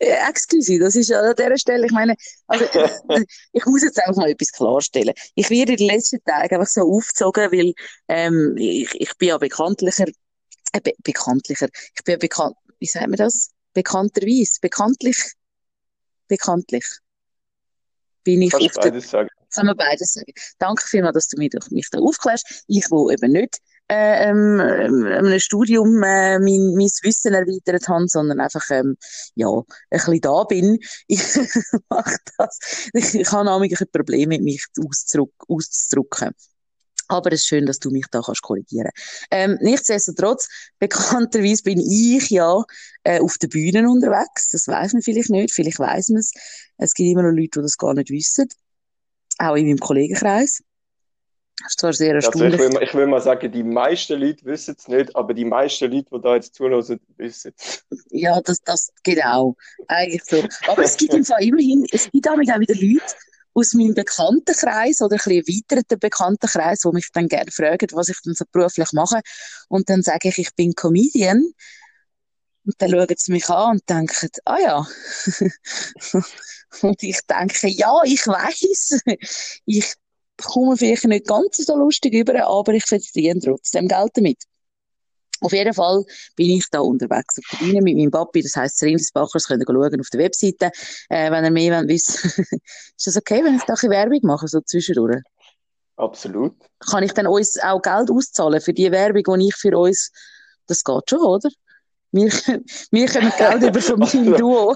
Ja, 0.05 0.29
excuse, 0.29 0.77
das 0.77 0.95
ist 0.95 1.11
an 1.11 1.33
dieser 1.35 1.57
Stelle, 1.57 1.87
ich 1.87 1.91
meine, 1.91 2.15
also, 2.45 2.65
ich 3.53 3.65
muss 3.65 3.81
jetzt 3.81 3.99
einfach 3.99 4.17
mal 4.17 4.29
etwas 4.29 4.51
klarstellen. 4.51 5.15
Ich 5.33 5.49
werde 5.49 5.71
in 5.71 5.77
den 5.79 5.87
letzten 5.87 6.23
Tagen 6.23 6.55
einfach 6.55 6.67
so 6.67 6.81
aufgezogen, 6.81 7.51
weil 7.51 7.73
ähm, 8.07 8.55
ich, 8.55 8.93
ich 8.93 9.17
bin 9.17 9.29
ja 9.29 9.37
bekanntlicher, 9.39 10.05
äh, 10.73 10.81
be 10.81 10.93
bekanntlicher, 11.03 11.69
ich 11.95 12.03
bin 12.03 12.13
ja 12.13 12.17
bekannt, 12.19 12.55
wie 12.77 12.85
sagt 12.85 13.07
man 13.07 13.17
das? 13.17 13.49
Bekannterweise, 13.73 14.59
bekanntlich, 14.61 15.17
bekanntlich 16.27 16.85
bin 18.23 18.43
ich 18.43 18.51
Kannst 18.51 18.77
auf 18.77 18.83
beides 18.83 19.09
sagen. 19.09 19.29
Kann 19.53 19.65
man 19.65 19.77
beides 19.77 20.13
sagen. 20.13 20.33
Danke 20.59 20.83
vielmals, 20.85 21.15
dass 21.15 21.27
du 21.29 21.37
mich, 21.37 21.51
mich 21.71 21.89
da 21.89 21.97
aufklärst. 21.97 22.63
Ich, 22.67 22.91
wo 22.91 23.09
eben 23.09 23.31
nicht 23.31 23.57
äh, 23.57 23.74
ähm, 23.89 24.59
ähm, 24.59 25.05
einem 25.05 25.39
Studium 25.39 26.01
äh, 26.03 26.39
mein, 26.39 26.73
mein 26.75 26.89
Wissen 27.03 27.33
erweitert 27.33 27.87
habe, 27.87 28.07
sondern 28.07 28.39
einfach 28.39 28.65
ähm, 28.71 28.97
ja, 29.35 29.49
ein 29.49 29.63
bisschen 29.89 30.21
da 30.21 30.43
bin. 30.43 30.79
Ich 31.07 31.21
mache 31.89 32.17
das. 32.37 32.89
Ich, 32.93 33.15
ich 33.15 33.31
habe 33.31 33.45
nämlich 33.45 33.79
ein 33.79 33.87
Problem 33.91 34.29
mit 34.29 34.41
mich 34.41 34.65
auszudrücken. 34.79 36.31
Aber 37.07 37.31
es 37.31 37.41
ist 37.41 37.47
schön, 37.47 37.67
dass 37.67 37.77
du 37.77 37.91
mich 37.91 38.05
da 38.09 38.21
kannst 38.25 38.41
korrigieren. 38.41 38.89
Ähm, 39.29 39.57
nichtsdestotrotz, 39.61 40.47
bekannterweise 40.79 41.61
bin 41.63 41.79
ich 41.79 42.29
ja 42.31 42.63
äh, 43.03 43.19
auf 43.19 43.37
den 43.37 43.49
Bühnen 43.49 43.87
unterwegs. 43.87 44.49
Das 44.49 44.67
weiß 44.67 44.93
man 44.93 45.03
vielleicht 45.03 45.29
nicht, 45.29 45.53
vielleicht 45.53 45.77
weiß 45.77 46.09
man 46.09 46.19
es. 46.19 46.31
Es 46.77 46.93
gibt 46.93 47.09
immer 47.09 47.21
noch 47.21 47.35
Leute, 47.35 47.59
die 47.59 47.61
das 47.61 47.77
gar 47.77 47.93
nicht 47.93 48.09
wissen. 48.09 48.47
Auch 49.37 49.55
in 49.55 49.67
meinem 49.67 49.77
Kollegenkreis. 49.77 50.63
Das 51.61 51.71
ist 51.71 51.79
zwar 51.79 51.93
sehr 51.93 52.15
erstaunlich. 52.15 52.53
Also 52.53 52.55
ich, 52.55 52.59
will 52.59 52.69
mal, 52.69 52.83
ich 52.83 52.93
will 52.93 53.07
mal 53.07 53.21
sagen, 53.21 53.51
die 53.51 53.63
meisten 53.63 54.19
Leute 54.19 54.43
wissen 54.45 54.75
es 54.77 54.87
nicht, 54.87 55.15
aber 55.15 55.33
die 55.33 55.45
meisten 55.45 55.91
Leute, 55.91 56.07
die 56.13 56.21
da 56.21 56.35
jetzt 56.35 56.53
zuhören, 56.53 56.99
wissen 57.17 57.53
es. 57.57 57.85
Ja, 58.09 58.41
das, 58.41 58.61
das 58.61 58.91
geht 59.03 59.23
auch. 59.23 59.55
Eigentlich 59.87 60.23
so. 60.25 60.43
Aber 60.67 60.83
es 60.83 60.97
gibt 60.97 61.13
im 61.13 61.23
Fall 61.23 61.43
immerhin, 61.43 61.85
es 61.91 62.11
gibt 62.11 62.27
auch 62.27 62.37
wieder 62.37 62.57
Leute, 62.57 63.15
aus 63.55 63.73
meinem 63.73 63.93
Bekanntenkreis 63.93 65.01
oder 65.01 65.15
ein 65.15 65.17
bisschen 65.17 65.63
erweiterten 65.71 65.99
Bekanntenkreis, 65.99 66.83
wo 66.83 66.91
mich 66.91 67.07
dann 67.13 67.29
gerne 67.29 67.51
fragen, 67.51 67.87
was 67.93 68.09
ich 68.09 68.19
denn 68.21 68.33
so 68.33 68.43
beruflich 68.51 68.91
mache. 68.91 69.21
Und 69.69 69.89
dann 69.89 70.03
sage 70.03 70.27
ich, 70.27 70.37
ich 70.37 70.53
bin 70.55 70.75
Comedian. 70.75 71.53
Und 72.65 72.75
dann 72.79 72.89
schauen 72.89 73.07
sie 73.15 73.31
mich 73.31 73.49
an 73.49 73.71
und 73.77 73.89
denken, 73.89 74.29
ah 74.43 74.59
ja. 74.59 74.87
und 76.81 77.01
ich 77.01 77.19
denke, 77.29 77.69
ja, 77.69 77.93
ich 78.03 78.27
weiß, 78.27 78.99
ich 79.65 79.93
komme 80.43 80.77
vielleicht 80.77 81.05
nicht 81.05 81.27
ganz 81.27 81.57
so 81.57 81.75
lustig 81.75 82.13
über, 82.13 82.45
aber 82.45 82.73
ich 82.73 82.85
verdiene 82.85 83.39
trotzdem 83.39 83.87
Geld 83.87 84.11
damit. 84.13 84.43
Auf 85.41 85.51
jeden 85.51 85.73
Fall 85.73 86.03
bin 86.35 86.51
ich 86.51 86.65
da 86.71 86.79
unterwegs 86.79 87.37
auf 87.37 87.45
der 87.51 87.65
Bühne 87.65 87.81
mit 87.81 87.97
meinem 87.97 88.11
Papi, 88.11 88.41
das 88.41 88.55
heisst 88.55 88.81
Rindisbacher, 88.81 89.31
das 89.33 89.47
könnt 89.47 89.61
ihr 89.61 89.65
schauen 89.67 89.99
auf 89.99 90.09
der 90.09 90.21
Webseite, 90.21 90.71
äh, 91.09 91.29
wenn 91.29 91.43
ihr 91.43 91.51
mehr 91.51 91.77
wollt 91.77 91.89
wissen. 91.89 92.45
ist 92.97 93.07
das 93.07 93.17
okay, 93.17 93.43
wenn 93.43 93.55
ich 93.55 93.63
da 93.63 93.73
ein 93.73 93.89
Werbung 93.89 94.19
mache, 94.23 94.47
so 94.47 94.61
zwischendurch? 94.61 95.21
Absolut. 95.97 96.55
Kann 96.79 97.03
ich 97.03 97.11
dann 97.11 97.27
uns 97.27 97.59
auch 97.61 97.81
Geld 97.81 98.09
auszahlen 98.09 98.61
für 98.61 98.73
die 98.73 98.91
Werbung, 98.91 99.39
die 99.39 99.47
ich 99.47 99.55
für 99.55 99.77
uns, 99.77 100.11
das 100.67 100.83
geht 100.83 101.09
schon, 101.09 101.19
oder? 101.19 101.49
Wir, 102.15 102.31
wir 102.91 103.07
können 103.07 103.31
Geld 103.37 103.61
über 103.61 103.81
von 103.81 103.99
meinem 104.13 104.37
Duo. 104.37 104.73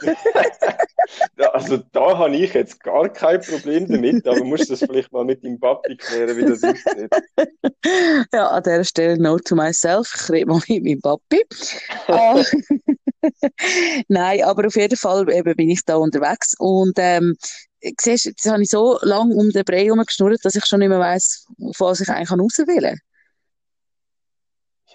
also 1.53 1.77
da 1.93 2.17
habe 2.17 2.35
ich 2.35 2.53
jetzt 2.53 2.83
gar 2.83 3.07
kein 3.07 3.39
Problem 3.39 3.87
damit, 3.87 4.27
aber 4.27 4.43
musst 4.43 4.69
das 4.69 4.79
vielleicht 4.79 5.13
mal 5.13 5.23
mit 5.23 5.41
deinem 5.41 5.57
Papi 5.57 5.95
klären, 5.95 6.35
wie 6.35 6.45
das 6.45 6.61
aussieht. 6.61 7.09
Ja, 8.33 8.47
an 8.49 8.63
dieser 8.63 8.83
Stelle 8.83 9.21
Note 9.21 9.43
to 9.45 9.55
myself. 9.55 10.11
Ich 10.13 10.29
rede 10.29 10.47
mal 10.47 10.61
mit 10.67 10.83
meinem 10.83 10.99
Papi. 10.99 11.45
Ah. 12.07 12.43
Nein, 14.09 14.43
aber 14.43 14.67
auf 14.67 14.75
jeden 14.75 14.97
Fall 14.97 15.31
eben 15.31 15.55
bin 15.55 15.69
ich 15.69 15.85
da 15.85 15.95
unterwegs 15.95 16.55
und 16.59 16.93
ähm, 16.97 17.37
siehst, 18.01 18.25
jetzt 18.25 18.49
habe 18.49 18.63
ich 18.63 18.69
so 18.69 18.99
lange 19.01 19.33
um 19.33 19.49
den 19.49 19.63
Brei 19.63 19.85
herumgeschnurrt, 19.85 20.43
dass 20.43 20.55
ich 20.55 20.65
schon 20.65 20.79
nicht 20.79 20.89
mehr 20.89 20.99
weiss, 20.99 21.45
was 21.57 22.01
ich 22.01 22.09
eigentlich 22.09 22.31
rauswählen 22.31 22.97
kann. 22.97 22.99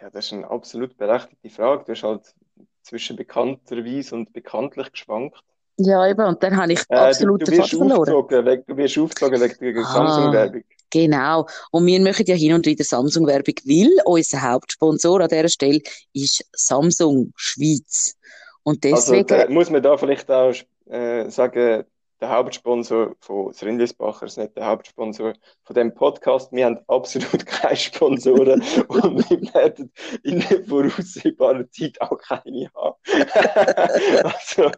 Ja, 0.05 0.11
das 0.11 0.27
ist 0.27 0.33
eine 0.35 0.51
absolut 0.51 0.99
berechtigte 0.99 1.49
Frage. 1.49 1.85
Du 1.87 1.93
hast 1.93 2.03
halt 2.03 2.35
zwischen 2.83 3.17
bekannterweise 3.17 4.15
und 4.15 4.35
bekanntlich 4.35 4.93
geschwankt. 4.93 5.39
Ja, 5.79 6.07
eben, 6.07 6.27
und 6.27 6.43
dann 6.43 6.59
habe 6.59 6.75
ich 6.75 6.81
äh, 6.91 6.95
absolut 6.95 7.41
du, 7.41 7.47
du 7.47 7.53
wirst 7.53 7.71
verloren. 7.71 8.45
Wegen, 8.45 8.65
du 8.67 8.77
wirst 8.77 8.99
aufgezogen 8.99 9.41
wegen 9.41 9.75
der 9.75 9.83
ah, 9.83 9.93
Samsung-Werbung. 9.95 10.63
Genau. 10.91 11.47
Und 11.71 11.87
wir 11.87 12.01
machen 12.03 12.27
ja 12.27 12.35
hin 12.35 12.53
und 12.53 12.67
wieder 12.67 12.85
Samsung-Werbung, 12.85 13.55
weil 13.65 13.91
unser 14.05 14.43
Hauptsponsor 14.43 15.23
an 15.23 15.29
dieser 15.29 15.49
Stelle 15.49 15.81
ist 16.13 16.45
Samsung 16.53 17.33
Schweiz. 17.35 18.15
Und 18.63 18.85
also, 18.85 19.13
deswegen... 19.13 19.33
Also, 19.33 19.53
muss 19.55 19.71
man 19.71 19.83
da 19.83 19.97
vielleicht 19.97 20.31
auch 20.31 20.53
äh, 20.85 21.31
sagen, 21.31 21.85
der 22.25 22.31
Hauptsponsor 22.31 23.15
von 23.21 23.53
Rindlisbacher 23.53 24.25
ist 24.25 24.39
nicht 24.39 24.57
der 24.57 24.65
Hauptsponsor 24.65 25.35
von 25.63 25.75
dem 25.75 25.95
Podcast. 25.95 26.51
Wir 26.53 26.65
haben 26.65 26.79
absolut 26.89 27.45
keine 27.47 27.77
Sponsoren 27.77 28.63
und 28.89 29.31
wir 29.31 29.55
werden 29.55 29.93
in 30.23 30.41
voraussehbarer 30.41 31.71
Zeit 31.71 32.01
auch 32.01 32.17
keine 32.17 32.71
haben. 32.75 32.97
also, 34.25 34.71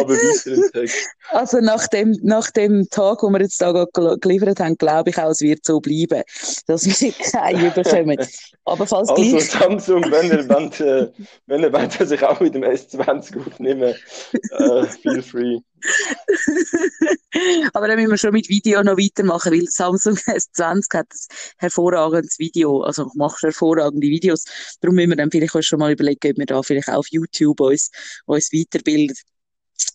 aber 0.00 0.14
weiter. 0.14 0.92
Also 1.30 1.60
nach 1.60 1.86
dem, 1.88 2.16
nach 2.22 2.50
dem 2.50 2.88
Tag, 2.90 3.22
wo 3.22 3.30
wir 3.30 3.40
jetzt 3.40 3.60
da 3.60 3.86
geliefert 4.20 4.60
haben, 4.60 4.76
glaube 4.76 5.10
ich 5.10 5.18
auch, 5.18 5.30
es 5.30 5.40
wird 5.40 5.64
so 5.64 5.80
bleiben, 5.80 6.22
dass 6.66 6.84
wir 6.84 7.12
keine 7.32 7.70
bekommen. 7.70 8.18
Aber 8.64 8.86
falls 8.86 9.08
also 9.08 9.14
gleich... 9.14 9.50
Samsung, 9.50 10.04
wenn 10.10 10.30
ihr 10.30 10.48
wollt, 10.48 10.80
äh, 10.80 11.10
wenn 11.46 11.62
ihr 11.62 11.72
wollt, 11.72 11.98
dass 12.00 12.10
ich 12.10 12.22
auch 12.22 12.40
mit 12.40 12.54
dem 12.54 12.64
S20 12.64 13.46
aufnehme, 13.46 13.94
äh, 14.32 14.84
feel 14.84 15.22
free. 15.22 15.58
Aber 17.74 17.86
dann 17.88 17.96
müssen 17.96 18.10
wir 18.10 18.18
schon 18.18 18.32
mit 18.32 18.48
Video 18.48 18.82
noch 18.82 18.96
weitermachen, 18.96 19.52
weil 19.52 19.66
Samsung 19.66 20.14
S20 20.26 20.94
hat 20.94 21.06
ein 21.12 21.36
hervorragendes 21.58 22.38
Video, 22.38 22.82
also 22.82 23.10
macht 23.14 23.42
hervorragende 23.42 24.06
Videos. 24.06 24.44
Darum 24.80 24.96
müssen 24.96 25.10
wir 25.10 25.16
dann 25.16 25.30
vielleicht 25.30 25.54
auch 25.54 25.62
schon 25.62 25.78
mal 25.78 25.92
überlegen, 25.92 26.30
ob 26.30 26.38
wir 26.38 26.46
da 26.46 26.62
vielleicht 26.62 26.88
auch 26.88 26.96
auf 26.96 27.08
YouTube 27.10 27.60
uns, 27.60 27.90
uns 28.26 28.52
weiterbilden 28.52 29.16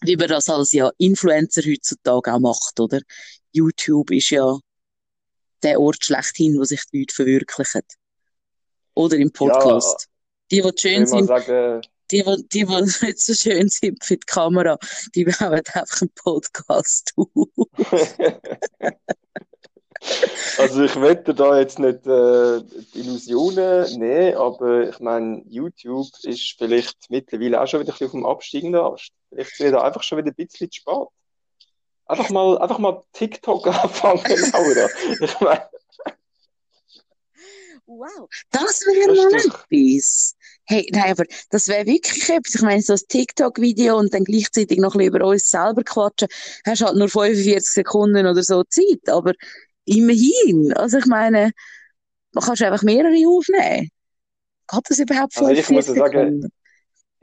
wie 0.01 0.15
man 0.15 0.27
das 0.27 0.50
als 0.50 0.71
ja 0.73 0.91
Influencer 0.97 1.61
heutzutage 1.61 2.33
auch 2.33 2.39
macht, 2.39 2.79
oder? 2.79 3.00
YouTube 3.51 4.11
ist 4.11 4.29
ja 4.29 4.57
der 5.63 5.79
Ort 5.79 6.03
schlechthin, 6.03 6.57
wo 6.57 6.63
sich 6.63 6.81
die 6.91 7.00
Leute 7.00 7.13
verwirklichen. 7.13 7.81
Oder 8.93 9.17
im 9.17 9.31
Podcast. 9.31 10.07
Ja, 10.51 10.63
die, 10.63 10.71
die 10.71 10.81
schön 10.81 11.07
sind, 11.07 11.27
sagen, 11.27 11.81
die, 12.11 12.23
die, 12.23 12.65
die, 12.65 12.65
nicht 12.65 13.19
so 13.19 13.33
schön 13.33 13.69
sind 13.69 14.03
für 14.03 14.17
die 14.17 14.25
Kamera, 14.25 14.77
die 15.15 15.25
bauen 15.25 15.61
einfach 15.73 16.01
einen 16.01 16.11
Podcast 16.15 17.13
Also 20.57 20.83
ich 20.83 20.99
wette 20.99 21.33
da 21.33 21.59
jetzt 21.59 21.77
nicht 21.77 22.07
äh, 22.07 22.57
Illusionen 22.97 23.99
nehmen, 23.99 24.35
aber 24.35 24.89
ich 24.89 24.99
meine, 24.99 25.43
YouTube 25.47 26.07
ist 26.23 26.55
vielleicht 26.57 27.09
mittlerweile 27.09 27.61
auch 27.61 27.67
schon 27.67 27.81
wieder 27.81 27.93
ein 27.93 27.99
bisschen 27.99 28.07
auf 28.07 28.11
dem 28.13 28.25
absteigenden 28.25 28.81
Ast. 28.81 29.11
Vielleicht 29.29 29.59
wird 29.59 29.75
da 29.75 29.83
einfach 29.83 30.01
schon 30.01 30.17
wieder 30.17 30.31
ein 30.31 30.35
bisschen 30.35 30.71
zu 30.71 30.81
spät. 30.81 31.07
Einfach 32.07 32.29
mal, 32.31 32.57
einfach 32.57 32.79
mal 32.79 33.01
TikTok 33.13 33.67
anfangen, 33.83 34.23
Laura. 34.25 34.89
Ich 35.21 35.39
meine... 35.39 35.69
Wow, 37.98 38.29
das 38.51 38.81
wäre 38.86 39.13
mal 39.13 39.38
etwas. 39.38 40.36
Hey, 40.63 40.88
nein, 40.93 41.12
aber 41.12 41.25
das 41.50 41.67
wäre 41.67 41.86
wirklich 41.86 42.29
etwas. 42.29 42.55
Ich 42.55 42.62
meine, 42.62 42.81
so 42.81 42.93
ein 42.93 43.00
TikTok-Video 43.10 43.98
und 43.98 44.13
dann 44.13 44.24
gleichzeitig 44.24 44.79
noch 44.79 44.95
ein 44.95 45.00
bisschen 45.00 45.15
über 45.15 45.27
uns 45.27 45.50
selber 45.50 45.83
quatschen, 45.83 46.29
hast 46.65 46.81
halt 46.81 46.95
nur 46.95 47.10
45 47.10 47.69
Sekunden 47.69 48.25
oder 48.25 48.43
so 48.43 48.63
Zeit, 48.63 49.10
aber 49.10 49.33
immerhin. 49.83 50.71
Also 50.74 51.00
ich 51.00 51.05
meine, 51.05 51.51
man 52.31 52.43
kann 52.45 52.65
einfach 52.65 52.83
mehrere 52.83 53.27
aufnehmen. 53.27 53.89
Geht 54.71 54.83
das 54.88 55.00
überhaupt 55.00 55.38
also 55.38 55.51
ich 55.51 55.69
muss 55.69 55.88
sagen, 55.88 56.50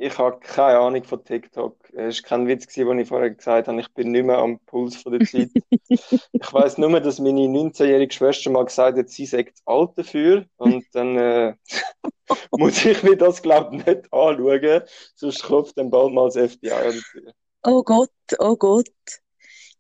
ich 0.01 0.17
habe 0.17 0.39
keine 0.39 0.79
Ahnung 0.79 1.03
von 1.03 1.25
TikTok. 1.25 1.77
Es 1.93 2.23
war 2.23 2.29
kein 2.29 2.47
Witz, 2.47 2.73
den 2.73 2.99
ich 3.01 3.09
vorher 3.09 3.31
gesagt 3.31 3.67
habe, 3.67 3.81
ich 3.81 3.93
bin 3.95 4.13
nicht 4.13 4.25
mehr 4.25 4.39
am 4.39 4.61
Puls 4.61 4.97
von 4.97 5.19
der 5.19 5.27
Zeit. 5.27 5.51
ich 5.89 6.53
weiß 6.53 6.79
nur, 6.79 7.01
dass 7.01 7.19
meine 7.19 7.41
19-jährige 7.41 8.15
Schwester 8.15 8.51
mal 8.51 8.65
gesagt 8.65 8.97
hat, 8.97 9.09
sie 9.09 9.27
sagt 9.27 9.59
alt 9.67 9.91
dafür. 9.97 10.47
Und 10.57 10.85
dann 10.93 11.17
äh, 11.17 11.55
muss 12.53 12.85
ich 12.85 13.03
mir 13.03 13.17
das, 13.17 13.43
glaube 13.43 13.77
ich, 13.77 13.87
nicht 13.87 14.13
anschauen. 14.13 14.83
Sonst 15.17 15.43
klopft 15.43 15.77
dann 15.77 15.91
bald 15.91 16.13
mal 16.13 16.31
das 16.31 16.53
FBI 16.53 16.71
an 16.71 16.93
die 16.93 17.03
Tür. 17.21 17.33
Oh 17.65 17.83
Gott, 17.83 18.11
oh 18.39 18.55
Gott. 18.55 18.87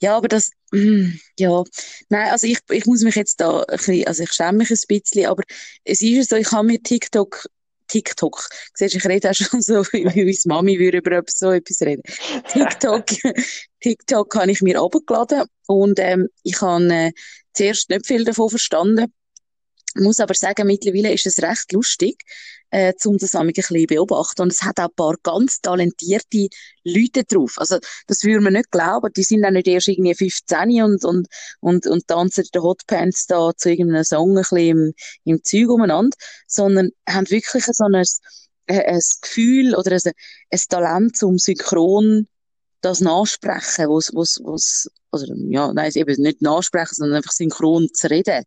Ja, 0.00 0.16
aber 0.16 0.26
das, 0.26 0.50
mm, 0.72 1.10
ja, 1.38 1.62
nein, 2.08 2.30
also 2.30 2.48
ich, 2.48 2.58
ich 2.70 2.87
muss 2.87 3.02
mich 3.02 3.14
jetzt 3.14 3.40
da 3.40 3.60
ein 3.62 3.76
bisschen, 3.76 4.04
also 4.08 4.25
ich 4.25 4.32
schäme 4.32 4.58
mich 4.58 4.70
ein 4.70 4.78
bisschen, 4.88 5.26
aber 5.26 5.44
es 5.84 6.02
ist 6.02 6.30
so, 6.30 6.34
ich 6.34 6.50
habe 6.50 6.66
mir 6.66 6.82
TikTok 6.82 7.46
TikTok. 7.88 8.49
Siehst, 8.75 8.95
ich 8.95 9.04
rede 9.04 9.30
auch 9.30 9.35
schon 9.35 9.61
so, 9.61 9.85
wie 9.92 10.04
meine 10.04 10.33
Mami 10.47 10.78
würde 10.78 10.99
über 10.99 11.23
so 11.26 11.50
etwas 11.50 11.80
reden. 11.83 12.02
TikTok, 12.52 13.04
TikTok 13.80 14.35
habe 14.37 14.50
ich 14.50 14.62
mir 14.62 14.80
abgeladen 14.80 15.45
und 15.66 15.99
ähm, 15.99 16.28
ich 16.42 16.61
habe 16.61 16.85
äh, 16.92 17.12
zuerst 17.52 17.90
nicht 17.90 18.07
viel 18.07 18.25
davon 18.25 18.50
verstanden. 18.50 19.12
Muss 19.95 20.21
aber 20.21 20.35
sagen, 20.35 20.66
mittlerweile 20.66 21.12
ist 21.12 21.26
es 21.26 21.42
recht 21.42 21.73
lustig, 21.73 22.23
äh, 22.71 22.92
um 23.04 23.16
das 23.16 23.35
ein 23.35 23.47
bisschen 23.49 23.87
beobachten. 23.87 24.42
Und 24.42 24.52
es 24.52 24.62
hat 24.62 24.78
auch 24.78 24.88
ein 24.88 24.95
paar 24.95 25.14
ganz 25.23 25.61
talentierte 25.61 26.49
Leute 26.85 27.25
drauf. 27.25 27.54
Also, 27.57 27.78
das 28.07 28.23
würde 28.25 28.40
man 28.40 28.52
nicht 28.52 28.71
glauben. 28.71 29.12
Die 29.16 29.23
sind 29.23 29.45
auch 29.45 29.50
nicht 29.50 29.66
erst 29.66 29.88
irgendwie 29.88 30.14
15 30.14 30.83
und, 30.83 31.04
und, 31.04 31.28
und, 31.61 31.87
und 31.87 32.07
tanzen 32.07 32.45
den 32.54 32.62
Hotpants 32.62 33.26
da 33.26 33.52
zu 33.57 33.71
irgendeinem 33.71 34.04
Song 34.04 34.30
ein 34.30 34.42
bisschen 34.42 34.59
im, 34.59 34.92
im 35.25 35.45
Zeug 35.45 35.68
umeinander, 35.68 36.16
sondern 36.47 36.90
haben 37.09 37.30
wirklich 37.30 37.64
so 37.64 37.85
ein, 37.85 37.95
äh, 38.66 38.85
ein 38.85 39.00
Gefühl 39.23 39.75
oder 39.75 39.92
ein, 39.92 40.12
ein 40.50 40.61
Talent 40.68 41.16
zum 41.16 41.38
Synchron 41.38 42.28
das 42.80 43.00
Nachsprechen, 43.00 43.88
was, 43.88 44.12
was, 44.14 44.40
was, 44.45 44.88
also, 45.11 45.26
ja, 45.49 45.73
nein, 45.73 45.90
eben 45.95 46.23
nicht 46.23 46.42
nachsprechen, 46.42 46.95
sondern 46.95 47.16
einfach 47.16 47.33
synchron 47.33 47.88
zu 47.92 48.09
reden 48.09 48.45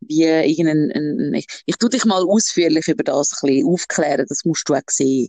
wie 0.00 0.24
irgendein, 0.24 0.92
ein, 0.92 1.34
ich, 1.34 1.46
ich 1.66 1.76
tu 1.76 1.88
dich 1.88 2.04
mal 2.04 2.24
ausführlich 2.24 2.88
über 2.88 3.04
das 3.04 3.32
ein 3.32 3.48
bisschen 3.48 3.68
aufklären, 3.68 4.26
das 4.28 4.44
musst 4.44 4.68
du 4.68 4.74
auch 4.74 4.80
sehen. 4.88 5.28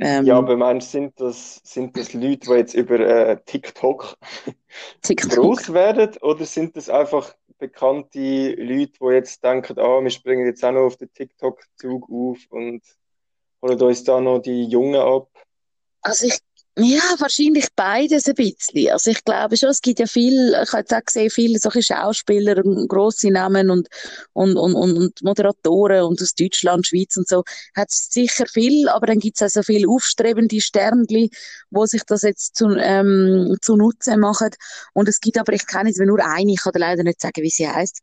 Ähm, 0.00 0.24
ja, 0.24 0.38
aber 0.38 0.56
meinst 0.56 0.92
sind 0.92 1.18
das, 1.20 1.60
sind 1.64 1.96
das 1.96 2.12
Leute, 2.12 2.46
die 2.46 2.52
jetzt 2.52 2.74
über 2.74 3.00
äh, 3.00 3.36
TikTok, 3.44 4.16
TikTok 5.02 5.30
groß 5.30 5.72
werden, 5.72 6.16
oder 6.22 6.44
sind 6.44 6.76
das 6.76 6.88
einfach 6.88 7.34
bekannte 7.58 8.54
Leute, 8.54 8.92
die 9.00 9.12
jetzt 9.12 9.42
denken, 9.42 9.78
ah, 9.78 10.00
wir 10.00 10.10
springen 10.10 10.46
jetzt 10.46 10.64
auch 10.64 10.70
noch 10.70 10.86
auf 10.86 10.96
den 10.96 11.12
TikTok-Zug 11.12 12.08
auf 12.08 12.38
und 12.50 12.82
holen 13.60 13.82
uns 13.82 14.04
da 14.04 14.20
noch 14.20 14.38
die 14.38 14.64
Jungen 14.66 15.00
ab? 15.00 15.28
Also 16.02 16.26
ich 16.26 16.38
Ja, 16.80 17.00
wahrscheinlich 17.18 17.66
beides 17.74 18.28
ein 18.28 18.34
bisschen. 18.36 18.92
Also 18.92 19.10
ich 19.10 19.24
glaube 19.24 19.56
schon, 19.56 19.70
es 19.70 19.80
gibt 19.80 19.98
ja 19.98 20.06
viel, 20.06 20.54
ich 20.62 20.72
habe 20.72 20.82
jetzt 20.82 20.94
auch 20.94 21.04
gesehen, 21.04 21.28
viele 21.28 21.58
solche 21.58 21.82
Schauspieler 21.82 22.64
und 22.64 22.86
grosse 22.88 23.32
Namen 23.32 23.68
und, 23.70 23.88
und, 24.32 24.56
und, 24.56 24.74
und 24.76 25.22
Moderatoren 25.24 26.04
und 26.04 26.22
aus 26.22 26.34
Deutschland, 26.34 26.86
Schweiz 26.86 27.16
und 27.16 27.26
so, 27.28 27.42
hat 27.74 27.88
es 27.90 28.10
sicher 28.10 28.46
viel, 28.46 28.88
aber 28.88 29.08
dann 29.08 29.18
gibt 29.18 29.40
es 29.40 29.42
auch 29.42 29.60
so 29.60 29.64
viele 29.64 29.88
aufstrebende 29.88 30.60
Sternli, 30.60 31.30
wo 31.70 31.84
sich 31.84 32.04
das 32.04 32.22
jetzt 32.22 32.54
zu, 32.54 32.68
ähm, 32.78 33.56
zu 33.60 33.74
Nutzen 33.74 34.20
machen. 34.20 34.50
Und 34.94 35.08
es 35.08 35.20
gibt 35.20 35.36
aber, 35.36 35.54
ich 35.54 35.66
kenne 35.66 35.88
jetzt 35.88 35.98
nur 35.98 36.24
eine, 36.24 36.52
ich 36.52 36.62
kann 36.62 36.74
leider 36.76 37.02
nicht 37.02 37.20
sagen, 37.20 37.42
wie 37.42 37.50
sie 37.50 37.68
heißt. 37.68 38.02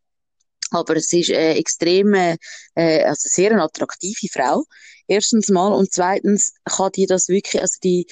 Aber 0.70 0.96
es 0.96 1.10
ist 1.14 1.30
äh, 1.30 1.54
extrem, 1.54 2.12
äh, 2.12 2.36
also 2.74 3.28
sehr 3.30 3.52
eine 3.52 3.62
attraktive 3.62 4.28
Frau. 4.30 4.64
Erstens 5.06 5.48
mal 5.48 5.72
und 5.72 5.92
zweitens 5.92 6.52
kann 6.64 6.90
die 6.94 7.06
das 7.06 7.28
wirklich, 7.28 7.62
also 7.62 7.78
die 7.82 8.06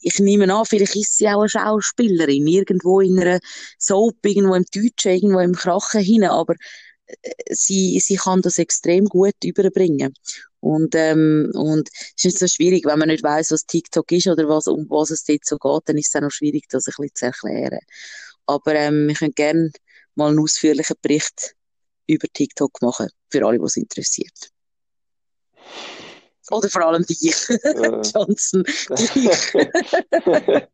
ich 0.00 0.18
nehme 0.18 0.52
an, 0.52 0.64
vielleicht 0.64 0.96
ist 0.96 1.16
sie 1.16 1.28
auch 1.28 1.40
eine 1.40 1.48
Schauspielerin, 1.48 2.46
irgendwo 2.46 3.00
in 3.00 3.18
einer 3.18 3.40
Soap, 3.78 4.24
irgendwo 4.24 4.54
im 4.54 4.64
Deutschen, 4.64 5.12
irgendwo 5.12 5.40
im 5.40 5.54
Krachen 5.54 6.02
hinein, 6.02 6.30
aber 6.30 6.54
äh, 7.06 7.32
sie, 7.50 8.00
sie 8.00 8.16
kann 8.16 8.42
das 8.42 8.58
extrem 8.58 9.06
gut 9.06 9.34
überbringen. 9.44 10.14
Und, 10.60 10.94
ähm, 10.94 11.50
und 11.54 11.88
es 11.88 12.24
ist 12.24 12.24
nicht 12.24 12.38
so 12.38 12.46
schwierig, 12.46 12.84
wenn 12.84 12.98
man 12.98 13.08
nicht 13.08 13.22
weiß, 13.22 13.50
was 13.50 13.64
TikTok 13.64 14.10
ist 14.12 14.26
oder 14.28 14.48
was, 14.48 14.66
um 14.66 14.86
was 14.90 15.10
es 15.10 15.24
dort 15.24 15.44
so 15.44 15.56
geht, 15.56 15.82
dann 15.86 15.98
ist 15.98 16.08
es 16.08 16.16
auch 16.16 16.20
noch 16.20 16.30
schwierig, 16.30 16.68
das 16.68 16.86
ein 16.86 16.94
bisschen 16.98 17.14
zu 17.14 17.24
erklären. 17.26 17.80
Aber 18.46 18.74
ähm, 18.74 19.08
wir 19.08 19.14
können 19.14 19.34
gerne 19.34 19.70
mal 20.14 20.28
einen 20.28 20.38
ausführlichen 20.38 20.96
Bericht 21.00 21.54
über 22.06 22.26
TikTok 22.32 22.82
machen, 22.82 23.08
für 23.30 23.46
alle, 23.46 23.60
was 23.60 23.76
interessiert. 23.76 24.50
Oder 26.50 26.68
vor 26.68 26.86
allem 26.86 27.06
dich, 27.06 27.22
äh. 27.50 28.02
Johnson. 28.14 28.64
Dich. 28.64 29.54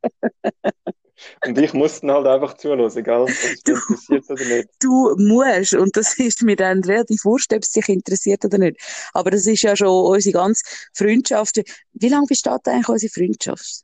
und 1.46 1.58
ich 1.58 1.72
muss 1.72 2.00
dann 2.00 2.10
halt 2.12 2.26
einfach 2.26 2.54
zuhören, 2.54 2.90
egal 2.96 3.22
ob 3.22 3.28
es 3.28 3.44
interessiert 3.44 4.30
oder 4.30 4.44
nicht. 4.44 4.68
Du 4.80 5.14
musst, 5.16 5.74
und 5.74 5.96
das 5.96 6.18
ist 6.18 6.42
mir 6.42 6.56
dann 6.56 6.82
relativ 6.84 7.24
wurscht, 7.24 7.52
ob 7.52 7.62
es 7.62 7.70
dich 7.72 7.88
interessiert 7.88 8.44
oder 8.44 8.58
nicht. 8.58 8.80
Aber 9.12 9.30
das 9.30 9.46
ist 9.46 9.62
ja 9.62 9.76
schon 9.76 9.88
unsere 9.88 10.34
ganze 10.34 10.64
Freundschaft. 10.92 11.60
Wie 11.92 12.08
lange 12.08 12.26
besteht 12.26 12.66
eigentlich 12.66 12.88
unsere 12.88 13.12
Freundschaft? 13.12 13.82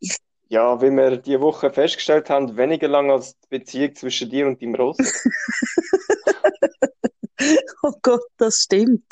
Ich 0.00 0.16
ja, 0.52 0.82
wie 0.82 0.90
wir 0.90 1.16
diese 1.16 1.40
Woche 1.40 1.72
festgestellt 1.72 2.28
haben, 2.28 2.58
weniger 2.58 2.86
lang 2.86 3.10
als 3.10 3.40
die 3.40 3.48
Beziehung 3.48 3.94
zwischen 3.94 4.28
dir 4.28 4.46
und 4.46 4.60
deinem 4.60 4.74
Ross. 4.74 4.98
oh 7.82 7.92
Gott, 8.02 8.24
das 8.36 8.62
stimmt. 8.64 9.04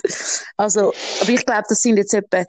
Also, 0.56 0.92
aber 1.20 1.30
ich 1.30 1.44
glaube, 1.44 1.64
das 1.68 1.78
sind 1.78 1.96
jetzt 1.96 2.14
etwa 2.14 2.44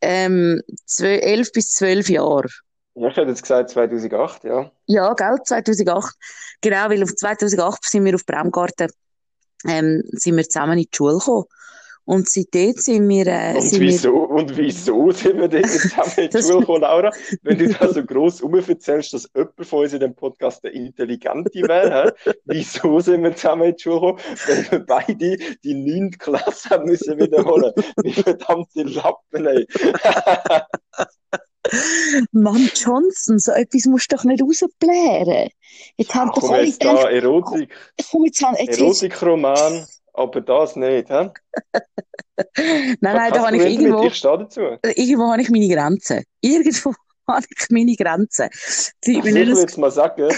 ähm, 0.00 0.62
12, 0.86 1.22
11 1.22 1.52
bis 1.52 1.70
12 1.70 2.10
Jahre. 2.10 2.48
Ja, 2.94 3.08
ich 3.08 3.16
hätte 3.16 3.30
jetzt 3.30 3.42
gesagt 3.42 3.70
2008, 3.70 4.44
ja. 4.44 4.70
Ja, 4.86 5.14
gell, 5.14 5.38
2008. 5.44 6.14
Genau, 6.60 6.90
weil 6.90 7.02
auf 7.02 7.14
2008 7.14 7.84
sind 7.84 8.04
wir 8.04 8.14
auf 8.14 8.26
Bremgarten 8.26 8.88
ähm, 9.66 10.02
sind 10.12 10.36
wir 10.36 10.48
zusammen 10.48 10.78
in 10.78 10.84
die 10.84 10.88
Schule 10.96 11.18
gekommen. 11.18 11.44
Und 12.08 12.26
seitdem 12.26 12.72
sind 12.72 13.06
wir... 13.06 13.26
Äh, 13.26 13.52
und, 13.54 13.60
sind 13.60 13.82
wieso, 13.82 14.14
wir... 14.14 14.30
und 14.30 14.56
wieso 14.56 15.10
sind 15.10 15.40
wir 15.40 15.48
denn 15.48 15.68
zusammen 15.68 16.10
in 16.16 16.30
die 16.30 16.42
Schule 16.42 16.60
gekommen, 16.60 16.80
Laura? 16.80 17.10
Wenn 17.42 17.58
du 17.58 17.68
da 17.68 17.92
so 17.92 18.02
gross 18.06 18.40
erzählst, 18.40 19.12
dass 19.12 19.28
jemand 19.36 19.66
von 19.66 19.80
uns 19.80 19.92
in 19.92 20.00
dem 20.00 20.14
Podcast 20.14 20.64
der 20.64 20.72
Intelligente 20.72 21.50
wäre, 21.68 22.14
wieso 22.46 23.00
sind 23.00 23.24
wir 23.24 23.36
zusammen 23.36 23.64
in 23.64 23.76
die 23.76 23.82
Schule 23.82 23.96
gekommen, 23.96 24.18
wenn 24.46 24.70
wir 24.70 24.78
beide 24.86 25.36
die 25.62 25.74
9. 25.74 26.12
Klasse 26.12 26.70
haben 26.70 26.86
müssen 26.86 27.18
wiederholen? 27.18 27.74
Wie 28.02 28.14
verdammte 28.14 28.84
Lappen, 28.84 29.44
ey. 29.44 29.66
Mann 32.32 32.70
Johnson, 32.74 33.38
so 33.38 33.52
etwas 33.52 33.84
musst 33.84 34.10
du 34.10 34.16
doch 34.16 34.24
nicht 34.24 34.42
rausblären. 34.42 35.50
Jetzt 35.98 36.14
haben 36.14 36.30
doch 36.34 36.48
alle... 36.48 36.64
Jetzt 36.64 36.82
da 36.82 37.10
Erotik, 37.10 37.68
komm, 38.10 38.24
jetzt 38.24 38.42
haben, 38.42 38.56
jetzt 38.58 38.80
Erotikroman 38.80 39.86
aber 40.18 40.40
das 40.40 40.76
nicht, 40.76 41.08
hä? 41.08 41.30
nein, 42.56 42.96
nein, 43.00 43.32
da 43.32 43.46
habe 43.46 43.56
ich 43.56 43.62
irgendwo. 43.62 44.02
Ich 44.04 44.14
stehe 44.14 44.38
dazu. 44.38 44.60
Irgendwo 44.82 45.30
habe 45.30 45.42
ich 45.42 45.50
meine 45.50 45.68
Grenzen. 45.68 46.24
Irgendwo 46.40 46.92
habe 47.28 47.46
ich 47.48 47.70
meine 47.70 47.94
Grenzen. 47.94 48.48
Ich, 49.02 49.24
will 49.24 49.48
jetzt 49.48 49.78
mal 49.78 49.90
sagen, 49.90 50.28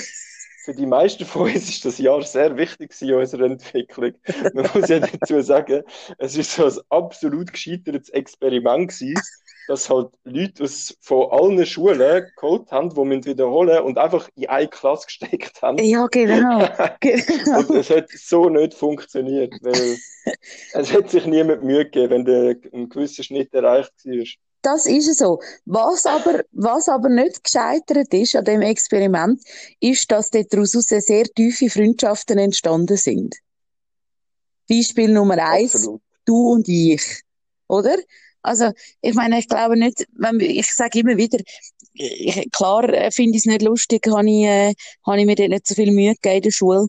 für 0.65 0.75
die 0.75 0.87
meisten 0.87 1.25
von 1.25 1.51
uns 1.51 1.69
ist 1.69 1.85
das 1.85 1.99
Jahr 1.99 2.23
sehr 2.23 2.57
wichtig 2.57 2.95
in 3.01 3.15
unserer 3.15 3.47
Entwicklung. 3.47 4.13
Man 4.53 4.69
muss 4.75 4.89
ja 4.89 5.01
dazu 5.01 5.41
sagen, 5.41 5.83
es 6.19 6.37
ist 6.37 6.53
so 6.53 6.67
ein 6.67 6.79
absolut 6.91 7.53
gescheitertes 7.53 8.11
Experiment 8.11 8.91
gewesen 8.91 9.21
dass 9.69 9.89
halt 9.89 10.09
Leute 10.25 10.65
aus, 10.65 10.97
von 11.01 11.31
allen 11.31 11.65
Schulen 11.67 12.27
geholt 12.37 12.71
haben, 12.71 12.91
die 12.91 12.97
wir 12.97 13.25
wiederholen 13.25 13.83
und 13.83 13.99
einfach 13.99 14.29
in 14.35 14.49
eine 14.49 14.69
Klasse 14.69 15.07
gesteckt 15.07 15.63
haben. 15.63 15.79
Ja, 15.79 16.07
genau. 16.07 16.69
genau. 17.01 17.59
und 17.69 17.71
es 17.71 17.91
hat 17.91 18.09
so 18.11 18.49
nicht 18.49 18.75
funktioniert, 18.75 19.53
weil 19.63 19.97
es 20.73 20.93
hat 20.93 21.11
sich 21.11 21.27
niemand 21.27 21.63
Mühe 21.63 21.85
gegeben, 21.85 22.11
wenn 22.11 22.25
der 22.25 22.57
ein 22.73 22.89
gewisser 22.89 23.23
Schnitt 23.23 23.55
erreicht 23.55 23.93
war. 24.05 24.25
Das 24.63 24.87
ist 24.87 25.19
so. 25.19 25.41
Was 25.65 26.05
aber, 26.05 26.45
was 26.53 26.89
aber 26.89 27.09
nicht 27.09 27.45
gescheitert 27.45 28.13
ist 28.13 28.37
an 28.37 28.45
dem 28.45 28.61
Experiment, 28.61 29.41
ist, 29.81 30.11
dass 30.11 30.31
daraus 30.31 30.73
sehr 30.73 31.25
tiefe 31.25 31.71
Freundschaften 31.71 32.39
entstanden 32.39 32.99
sind. 32.99 33.37
Beispiel 34.69 35.13
Nummer 35.13 35.39
eins, 35.39 35.75
Absolut. 35.75 36.03
du 36.27 36.53
und 36.53 36.69
ich. 36.69 37.23
Oder? 37.69 37.97
Also, 38.43 38.73
ich 39.03 39.15
meine, 39.15 39.39
ich 39.39 39.49
glaube 39.49 39.79
nicht, 39.79 40.07
wenn, 40.13 40.41
ich 40.41 40.73
sage 40.73 41.01
immer 41.01 41.17
wieder, 41.17 41.39
ich, 41.93 42.51
klar 42.53 42.89
äh, 42.89 43.11
finde 43.11 43.37
ich 43.37 43.45
es 43.45 43.47
nicht 43.47 43.63
lustig, 43.63 44.07
habe 44.09 44.29
ich, 44.29 44.45
äh, 44.45 44.75
hab 45.05 45.17
ich 45.17 45.27
mir 45.27 45.35
dort 45.35 45.51
nicht 45.51 45.67
so 45.67 45.75
viel 45.75 45.93
Mühe 45.93 46.15
gegeben 46.15 46.37
in 46.37 46.43
der 46.43 46.51
Schule. 46.51 46.87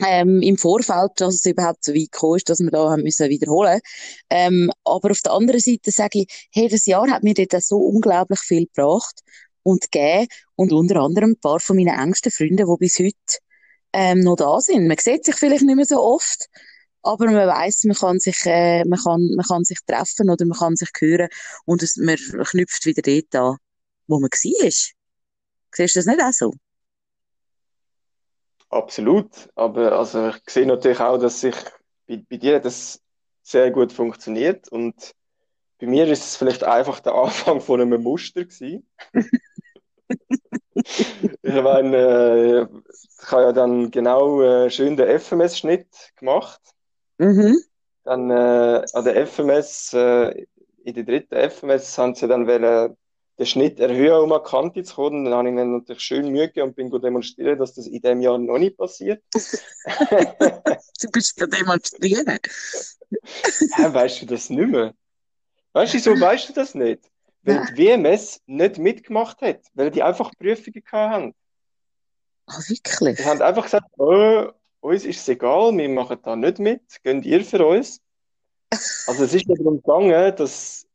Ähm, 0.00 0.42
im 0.42 0.56
Vorfeld, 0.56 1.10
dass 1.16 1.34
es 1.34 1.46
überhaupt 1.46 1.84
so 1.84 1.92
weit 1.92 2.12
gekommen 2.12 2.36
ist, 2.36 2.48
dass 2.48 2.60
wir 2.60 2.70
da 2.70 2.90
haben 2.90 3.02
müssen 3.02 3.28
wiederholen. 3.28 3.80
Ähm, 4.30 4.70
aber 4.84 5.10
auf 5.10 5.22
der 5.22 5.32
anderen 5.32 5.60
Seite 5.60 5.90
sage 5.90 6.20
ich, 6.20 6.48
hey, 6.52 6.68
das 6.68 6.86
Jahr 6.86 7.10
hat 7.10 7.24
mir 7.24 7.34
dort 7.34 7.60
so 7.64 7.78
unglaublich 7.78 8.38
viel 8.38 8.66
gebracht 8.66 9.22
und 9.64 9.90
gegeben 9.90 10.28
und 10.54 10.72
unter 10.72 11.00
anderem 11.00 11.30
ein 11.30 11.40
paar 11.40 11.58
von 11.58 11.76
meinen 11.76 11.98
engsten 11.98 12.30
Freunden, 12.30 12.68
die 12.68 12.78
bis 12.78 12.98
heute 13.00 13.38
ähm, 13.92 14.20
noch 14.20 14.36
da 14.36 14.60
sind. 14.60 14.86
Man 14.86 14.98
sieht 14.98 15.24
sich 15.24 15.34
vielleicht 15.34 15.64
nicht 15.64 15.76
mehr 15.76 15.84
so 15.84 16.00
oft, 16.00 16.46
aber 17.02 17.26
man 17.26 17.48
weiß, 17.48 17.84
man 17.84 17.96
kann 17.96 18.18
sich, 18.18 18.44
äh, 18.44 18.84
man 18.84 18.98
kann, 18.98 19.34
man 19.34 19.46
kann 19.46 19.64
sich 19.64 19.78
treffen 19.86 20.30
oder 20.30 20.44
man 20.46 20.58
kann 20.58 20.76
sich 20.76 20.90
hören 20.98 21.28
und 21.64 21.82
es, 21.82 21.96
man 21.96 22.16
knüpft 22.16 22.84
wieder 22.86 23.02
dort 23.02 23.34
an, 23.34 23.56
wo 24.06 24.18
man 24.18 24.30
war. 24.30 24.70
Siehst 25.74 25.96
du 25.96 25.98
das 25.98 26.06
nicht 26.06 26.20
auch 26.20 26.32
so? 26.32 26.52
Absolut, 28.70 29.30
aber 29.54 29.92
also 29.92 30.28
ich 30.28 30.42
sehe 30.48 30.66
natürlich 30.66 31.00
auch, 31.00 31.18
dass 31.18 31.40
sich 31.40 31.54
bei, 32.06 32.22
bei 32.28 32.36
dir 32.36 32.60
das 32.60 33.00
sehr 33.42 33.70
gut 33.70 33.92
funktioniert 33.92 34.68
und 34.68 35.14
bei 35.78 35.86
mir 35.86 36.06
ist 36.08 36.24
es 36.24 36.36
vielleicht 36.36 36.64
einfach 36.64 37.00
der 37.00 37.14
Anfang 37.14 37.60
von 37.60 37.80
einem 37.80 38.02
Muster 38.02 38.44
gewesen. 38.44 38.86
ich 40.74 41.62
meine, 41.62 41.96
äh, 41.96 42.66
ich 43.22 43.30
habe 43.30 43.42
ja 43.42 43.52
dann 43.52 43.90
genau 43.90 44.42
äh, 44.42 44.70
schön 44.70 44.96
den 44.96 45.18
FMS-Schnitt 45.18 46.12
gemacht 46.16 46.60
Mhm. 47.18 47.62
Dann 48.04 48.30
äh, 48.30 48.84
an 48.92 49.04
der 49.04 49.26
FMS, 49.26 49.92
äh, 49.92 50.46
in 50.84 50.94
der 50.94 51.04
dritten 51.04 51.50
FMS, 51.50 51.98
haben 51.98 52.14
sie 52.14 52.26
dann 52.26 52.46
wollen, 52.46 52.96
den 53.38 53.46
Schnitt 53.46 53.78
erhöhen, 53.78 54.20
um 54.20 54.32
an 54.32 54.40
die 54.44 54.50
Kante 54.50 54.82
zu 54.82 54.94
kommen. 54.96 55.24
Dann 55.24 55.34
habe 55.34 55.48
ich 55.48 55.56
dann 55.56 55.72
natürlich 55.72 56.02
schön 56.02 56.30
Mühe 56.30 56.48
gegeben 56.48 56.68
und 56.68 56.76
bin 56.76 56.90
gut 56.90 57.04
demonstrieren, 57.04 57.58
dass 57.58 57.74
das 57.74 57.86
in 57.86 58.00
diesem 58.00 58.20
Jahr 58.20 58.38
noch 58.38 58.58
nicht 58.58 58.76
passiert. 58.76 59.22
du 59.34 61.10
bist 61.12 61.38
ja 61.38 61.46
demonstrieren. 61.46 62.38
ja, 63.78 63.94
weißt 63.94 64.22
du 64.22 64.26
das 64.26 64.50
nicht 64.50 64.68
mehr? 64.68 64.94
Weißt 65.72 65.92
du, 65.92 65.98
wieso 65.98 66.20
weißt 66.20 66.48
du 66.48 66.52
das 66.54 66.74
nicht? 66.74 67.08
Weil 67.42 67.56
ja. 67.56 67.64
die 67.66 67.78
WMS 67.78 68.40
nicht 68.46 68.78
mitgemacht 68.78 69.40
hat, 69.40 69.60
weil 69.74 69.90
die 69.90 70.02
einfach 70.02 70.32
Prüfungen 70.36 70.82
hatten. 70.90 71.34
Ah, 72.46 72.58
wirklich? 72.66 73.16
Die 73.16 73.24
haben 73.24 73.40
einfach 73.40 73.64
gesagt, 73.64 73.86
oh, 73.98 74.50
uns 74.80 75.04
ist 75.04 75.20
es 75.20 75.28
egal, 75.28 75.76
wir 75.76 75.88
machen 75.88 76.18
da 76.22 76.36
nicht 76.36 76.58
mit, 76.58 76.82
gönnt 77.02 77.26
ihr 77.26 77.44
für 77.44 77.66
uns. 77.66 78.00
Also 79.06 79.24
es 79.24 79.34
ist 79.34 79.48
darum 79.48 79.82
gegangen, 79.82 80.36
dass 80.36 80.86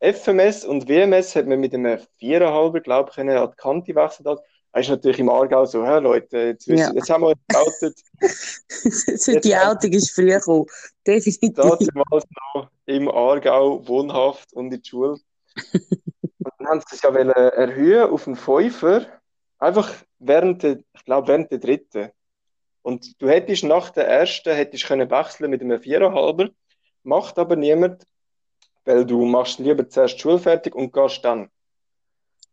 FMS 0.00 0.64
und 0.64 0.88
WMS 0.88 1.34
hat 1.34 1.46
man 1.46 1.60
mit 1.60 1.74
einem 1.74 1.98
4,5, 2.20 2.80
glaube 2.80 3.10
ich, 3.10 3.18
an 3.18 3.26
die 3.26 3.56
Kante 3.56 3.94
wechseln 3.94 4.24
Das 4.24 4.40
ist 4.76 4.88
natürlich 4.88 5.18
im 5.18 5.28
Aargau 5.28 5.64
so, 5.64 5.84
hä, 5.84 5.98
Leute, 5.98 6.38
jetzt, 6.38 6.66
ja. 6.66 6.92
jetzt 6.92 7.10
haben 7.10 7.22
wir 7.22 7.28
uns 7.30 7.40
geoutet. 7.48 8.00
die 9.44 9.56
Outung 9.56 9.92
ist 9.92 10.10
früher 10.12 10.38
gekommen, 10.38 10.66
definitiv. 11.06 11.54
Damals 11.54 12.24
noch 12.54 12.70
im 12.86 13.08
Aargau 13.08 13.86
wohnhaft 13.88 14.52
und 14.52 14.72
in 14.72 14.80
die 14.80 14.88
Schule. 14.88 15.16
und 15.72 16.52
dann 16.58 16.68
haben 16.68 16.80
sie 16.88 16.94
es 16.94 17.02
ja 17.02 17.10
erhöhen 17.10 18.10
auf 18.10 18.26
einen 18.28 18.36
Fünfer, 18.36 19.06
einfach 19.58 19.92
während 20.20 20.62
der, 20.62 20.78
ich 20.94 21.04
glaube, 21.04 21.28
während 21.28 21.50
der 21.50 21.58
dritten. 21.58 22.10
Und 22.82 23.20
du 23.20 23.28
hättest 23.28 23.64
nach 23.64 23.90
der 23.90 24.06
ersten 24.08 24.54
hättest 24.54 24.86
können 24.86 25.10
wechseln 25.10 25.50
mit 25.50 25.60
einem 25.60 25.80
Viererhalber, 25.80 26.50
macht 27.02 27.38
aber 27.38 27.56
niemand, 27.56 28.06
weil 28.84 29.04
du 29.04 29.24
machst 29.24 29.58
lieber 29.58 29.88
zuerst 29.88 30.16
die 30.16 30.20
Schule 30.20 30.38
fertig 30.38 30.74
und 30.74 30.92
gehst 30.92 31.24
dann. 31.24 31.50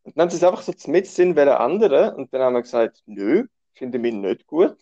Und 0.04 0.18
dann 0.18 0.24
haben 0.24 0.30
sie 0.30 0.38
es 0.38 0.44
einfach 0.44 0.62
so 0.62 0.74
mit 0.92 1.08
Sinn 1.08 1.36
ändern 1.36 2.16
und 2.16 2.34
dann 2.34 2.42
haben 2.42 2.54
wir 2.54 2.62
gesagt, 2.62 3.02
nö, 3.06 3.46
finden 3.74 4.04
wir 4.04 4.12
nicht 4.12 4.46
gut. 4.46 4.78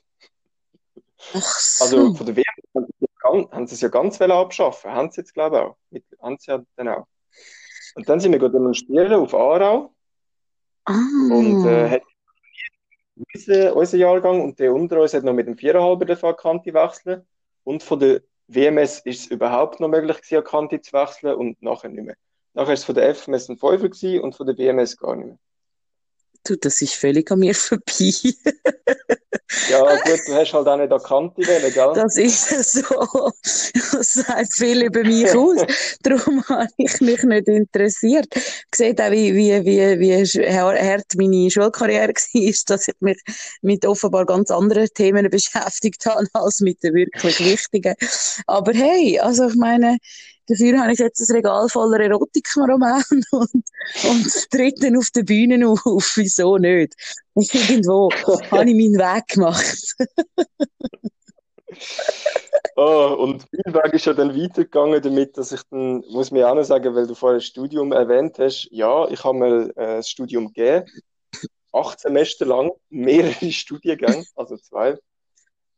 Ach 1.34 1.42
so. 1.42 1.84
Also 1.84 2.16
von 2.16 2.26
der 2.26 2.36
WM 2.36 3.48
haben 3.52 3.68
sie 3.68 3.76
es 3.76 3.82
ja 3.82 3.88
ganz 3.88 4.20
wollen 4.20 4.32
abschaffen, 4.32 4.92
haben 4.92 5.12
sie 5.12 5.22
jetzt 5.22 5.34
glaube 5.34 5.56
ich 5.56 5.62
auch. 5.62 5.78
Mit, 5.90 6.06
haben 6.22 6.38
sie 6.40 6.52
ja 6.52 6.64
dann 6.76 6.88
auch. 6.90 7.08
Und 7.96 8.10
dann 8.10 8.20
sind 8.20 8.34
wir 8.34 8.50
demonstrieren 8.50 9.14
auf 9.14 9.34
Aarau 9.34 9.94
ah. 10.86 10.94
und 11.30 11.66
äh, 11.66 11.90
hat 11.90 12.04
unser, 13.16 13.76
unser 13.76 13.98
Jahrgang 13.98 14.42
und 14.42 14.60
der 14.60 14.74
unter 14.74 15.02
uns 15.02 15.14
hat 15.14 15.24
noch 15.24 15.34
mit 15.34 15.48
dem 15.48 15.56
4,5er 15.56 16.06
der 16.06 16.34
Kante 16.34 16.74
wechseln 16.74 17.28
und 17.64 17.84
von 17.84 18.00
der 18.00 18.22
WMS 18.48 19.00
ist 19.00 19.22
es 19.22 19.28
überhaupt 19.28 19.80
noch 19.80 19.88
möglich 19.88 20.22
gewesen, 20.22 20.44
Kante 20.44 20.82
zu 20.82 20.94
wechseln 20.94 21.36
und 21.36 21.62
nachher 21.62 21.90
nicht 21.90 22.06
mehr. 22.06 22.16
Nachher 22.54 22.68
war 22.68 22.74
es 22.74 22.84
von 22.84 22.96
der 22.96 23.16
FMS 23.16 23.50
ein 23.50 23.58
5 23.58 23.82
gewesen 23.82 24.22
und 24.22 24.36
von 24.36 24.46
der 24.46 24.58
WMS 24.58 24.98
gar 24.98 25.16
nicht 25.16 25.28
mehr. 25.28 25.38
Du, 26.46 26.58
das 26.58 26.82
ist 26.82 26.96
völlig 26.96 27.32
an 27.32 27.40
mir 27.40 27.56
vorbei. 27.56 28.12
ja, 29.70 29.96
gut, 29.96 30.20
du 30.28 30.34
hast 30.34 30.54
halt 30.54 30.68
auch 30.68 30.78
nicht 30.78 30.92
erkannt, 30.92 31.34
die 31.38 31.48
Welle, 31.48 31.72
gell? 31.72 31.92
Das 31.96 32.18
ist 32.18 32.74
so. 32.74 33.32
Das 33.94 34.14
sagt 34.14 34.54
viel 34.54 34.84
über 34.84 35.04
mich 35.04 35.32
aus. 35.36 35.62
Darum 36.02 36.44
habe 36.50 36.68
ich 36.78 37.00
mich 37.00 37.24
nicht 37.24 37.48
interessiert. 37.48 38.28
Seht 38.76 39.00
auch, 39.00 39.12
wie, 39.12 39.34
wie, 39.36 39.66
wie, 39.66 40.00
wie 40.00 40.54
hart 40.54 41.16
meine 41.16 41.50
Schulkarriere 41.50 42.14
war, 42.14 42.54
dass 42.68 42.88
ich 42.90 42.96
mich 43.00 43.22
mit 43.62 43.86
offenbar 43.86 44.26
ganz 44.26 44.52
anderen 44.52 44.88
Themen 44.94 45.30
beschäftigt 45.32 46.06
habe, 46.06 46.28
als 46.34 46.60
mit 46.60 46.84
den 46.84 46.94
wirklich 46.94 47.40
wichtigen. 47.40 47.96
Aber 48.48 48.74
hey, 48.74 49.20
also 49.20 49.48
ich 49.48 49.56
meine, 49.56 49.98
Dafür 50.48 50.80
habe 50.80 50.92
ich 50.92 51.00
jetzt 51.00 51.20
ein 51.22 51.36
Regal 51.36 51.70
voller 51.70 52.00
Erotikroman 52.00 53.04
und, 53.32 53.66
und 54.04 54.52
trete 54.52 54.92
auf 54.98 55.10
der 55.16 55.24
Bühne 55.24 55.68
auf. 55.86 56.14
Wieso 56.16 56.58
nicht? 56.58 56.94
Irgendwo 57.36 58.10
habe 58.52 58.70
ich 58.70 58.76
meinen 58.76 58.98
Weg 58.98 59.28
gemacht. 59.28 59.96
oh, 62.76 63.16
und 63.20 63.46
mein 63.52 63.74
Weg 63.74 63.94
ist 63.94 64.06
ja 64.06 64.14
dann 64.14 64.36
weitergegangen 64.36 65.02
damit, 65.02 65.38
dass 65.38 65.52
ich 65.54 65.62
dann, 65.70 66.04
muss 66.10 66.32
mir 66.32 66.50
auch 66.50 66.56
noch 66.56 66.64
sagen, 66.64 66.94
weil 66.94 67.08
du 67.08 67.16
vorher 67.16 67.40
das 67.40 67.46
Studium 67.46 67.92
erwähnt 67.94 68.38
hast, 68.40 68.68
ja, 68.72 69.08
ich 69.08 69.24
habe 69.24 69.38
mal 69.38 69.70
äh, 69.76 69.98
das 69.98 70.10
Studium 70.10 70.48
gegeben, 70.48 70.86
acht 71.72 72.00
Semester 72.00 72.46
lang, 72.46 72.72
mehrere 72.90 73.52
Studiengänge, 73.52 74.26
also 74.36 74.58
zwei, 74.58 74.98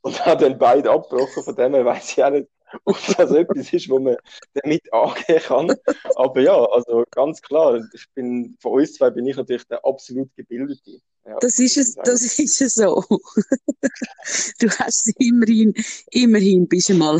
und 0.01 0.25
habe 0.25 0.43
dann 0.43 0.57
beide 0.57 0.91
abgebrochen, 0.91 1.43
von 1.43 1.55
dem 1.55 1.73
her 1.73 1.85
weiß 1.85 2.11
ich 2.11 2.23
auch 2.23 2.29
nicht, 2.31 2.47
ob 2.85 2.97
das 3.17 3.31
etwas 3.31 3.73
ist, 3.73 3.89
wo 3.89 3.99
man 3.99 4.17
damit 4.53 4.91
angehen 4.93 5.41
kann. 5.41 5.75
Aber 6.15 6.41
ja, 6.41 6.63
also 6.65 7.03
ganz 7.11 7.41
klar, 7.41 7.81
ich 7.93 8.05
bin, 8.13 8.57
von 8.59 8.73
uns 8.73 8.93
zwei 8.93 9.09
bin 9.09 9.25
ich 9.25 9.35
natürlich 9.35 9.65
der 9.67 9.85
absolut 9.85 10.33
Gebildete. 10.35 10.99
Ja, 11.25 11.37
das 11.39 11.57
ist 11.57 11.77
es, 11.77 11.95
das 11.95 12.21
ist 12.37 12.61
es 12.61 12.75
so. 12.75 13.03
du 14.59 14.69
hast 14.69 15.11
immerhin, 15.17 15.73
immerhin 16.11 16.67
bist 16.67 16.89
du 16.89 16.93
mal, 16.93 17.19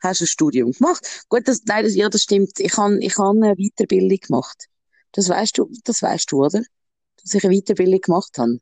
hast 0.00 0.22
ein 0.22 0.26
Studium 0.26 0.72
gemacht. 0.72 1.24
Gut, 1.28 1.46
das, 1.46 1.62
nein, 1.66 1.84
das, 1.84 1.94
ja, 1.94 2.08
das 2.08 2.22
stimmt. 2.22 2.58
Ich 2.58 2.76
habe, 2.78 2.98
ich 3.00 3.18
habe 3.18 3.38
eine 3.42 3.56
Weiterbildung 3.56 4.18
gemacht. 4.18 4.68
Das 5.12 5.28
weißt 5.28 5.58
du, 5.58 5.70
das 5.84 6.00
weißt 6.00 6.32
du, 6.32 6.44
oder? 6.44 6.62
Dass 7.20 7.34
ich 7.34 7.44
eine 7.44 7.54
Weiterbildung 7.54 8.00
gemacht 8.00 8.38
habe. 8.38 8.58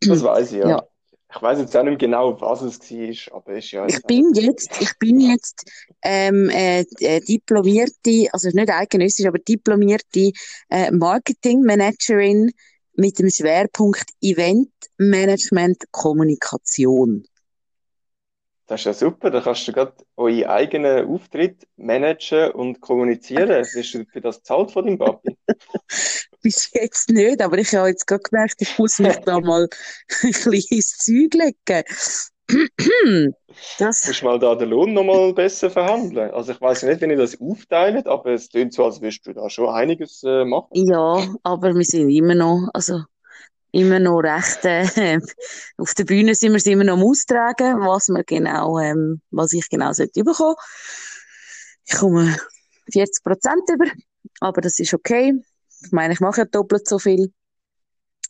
Das 0.00 0.22
weiß 0.22 0.52
ich, 0.52 0.58
ja. 0.58 0.68
ja. 0.68 0.88
Ich 1.32 1.40
weiß 1.40 1.60
jetzt 1.60 1.76
auch 1.76 1.84
nicht 1.84 2.00
genau, 2.00 2.40
was 2.40 2.62
es 2.62 2.80
war, 2.80 3.36
aber 3.36 3.54
ist 3.54 3.70
ja. 3.70 3.86
Ich 3.86 4.02
bin 4.02 4.32
jetzt, 4.34 4.80
ich 4.80 4.98
bin 4.98 5.20
jetzt 5.20 5.70
ähm, 6.02 6.50
äh, 6.50 6.84
äh, 6.98 7.20
diplomierte, 7.20 8.28
also 8.32 8.48
nicht 8.52 8.70
eidgenössisch, 8.70 9.26
aber 9.26 9.38
diplomierte 9.38 10.32
äh, 10.70 10.90
Marketingmanagerin 10.90 12.50
mit 12.94 13.18
dem 13.18 13.30
Schwerpunkt 13.30 14.04
Event 14.20 14.70
Management 14.98 15.84
Kommunikation. 15.92 17.24
Das 18.66 18.82
ist 18.82 18.86
ja 18.86 18.94
super, 18.94 19.30
da 19.30 19.40
kannst 19.40 19.66
du 19.66 19.72
gerade 19.72 19.94
euren 20.16 20.44
eigenen 20.44 21.08
Auftritt 21.08 21.66
managen 21.76 22.52
und 22.52 22.80
kommunizieren. 22.80 23.48
Wirst 23.74 23.94
du 23.94 24.04
für 24.04 24.20
das 24.20 24.42
zahlt 24.42 24.70
von 24.70 24.84
deinem 24.84 24.98
Papi? 24.98 25.36
Bis 26.42 26.70
jetzt 26.72 27.10
nicht, 27.10 27.42
aber 27.42 27.58
ich 27.58 27.74
habe 27.74 27.88
jetzt 27.88 28.06
gerade 28.06 28.22
gemerkt, 28.22 28.56
ich 28.60 28.78
muss 28.78 28.98
mich 28.98 29.16
da 29.26 29.40
mal 29.40 29.68
ein 30.22 30.30
bisschen 30.30 30.62
ins 30.70 30.96
Zeug 30.96 31.34
legen. 31.34 31.84
Das... 33.78 34.02
Du 34.02 34.08
musst 34.08 34.22
mal 34.22 34.38
da 34.38 34.54
den 34.54 34.70
Lohn 34.70 34.94
nochmal 34.94 35.32
besser 35.34 35.70
verhandeln. 35.70 36.30
Also 36.30 36.52
ich 36.52 36.60
weiß 36.60 36.84
nicht, 36.84 37.00
wenn 37.00 37.10
ihr 37.10 37.16
das 37.16 37.38
aufteilt, 37.40 38.06
aber 38.06 38.30
es 38.32 38.48
klingt 38.48 38.72
so, 38.72 38.84
als 38.84 39.00
würdest 39.00 39.26
du 39.26 39.32
da 39.32 39.50
schon 39.50 39.68
einiges 39.68 40.22
äh, 40.22 40.44
machen. 40.44 40.68
Ja, 40.72 41.26
aber 41.42 41.74
wir 41.74 41.84
sind 41.84 42.10
immer 42.10 42.34
noch, 42.34 42.68
also 42.72 43.02
immer 43.72 43.98
noch 43.98 44.20
recht, 44.20 44.64
äh, 44.64 45.18
auf 45.78 45.94
der 45.94 46.04
Bühne 46.04 46.34
sind 46.34 46.52
wir 46.52 46.56
es 46.56 46.66
immer 46.66 46.84
noch 46.84 46.94
am 46.94 47.02
Austragen, 47.02 47.80
was 47.80 48.08
wir 48.08 48.24
genau, 48.24 48.78
ähm, 48.78 49.20
was 49.30 49.52
ich 49.52 49.68
genau 49.68 49.92
sollte 49.92 50.24
bekommen. 50.24 50.56
Ich 51.86 51.96
komme 51.96 52.36
40 52.92 53.24
Prozent 53.24 53.68
über, 53.72 53.86
aber 54.40 54.60
das 54.60 54.78
ist 54.78 54.94
okay. 54.94 55.34
Ich 55.82 55.92
meine, 55.92 56.12
ich 56.12 56.20
mache 56.20 56.42
ja 56.42 56.44
doppelt 56.44 56.86
so 56.88 56.98
viel 56.98 57.32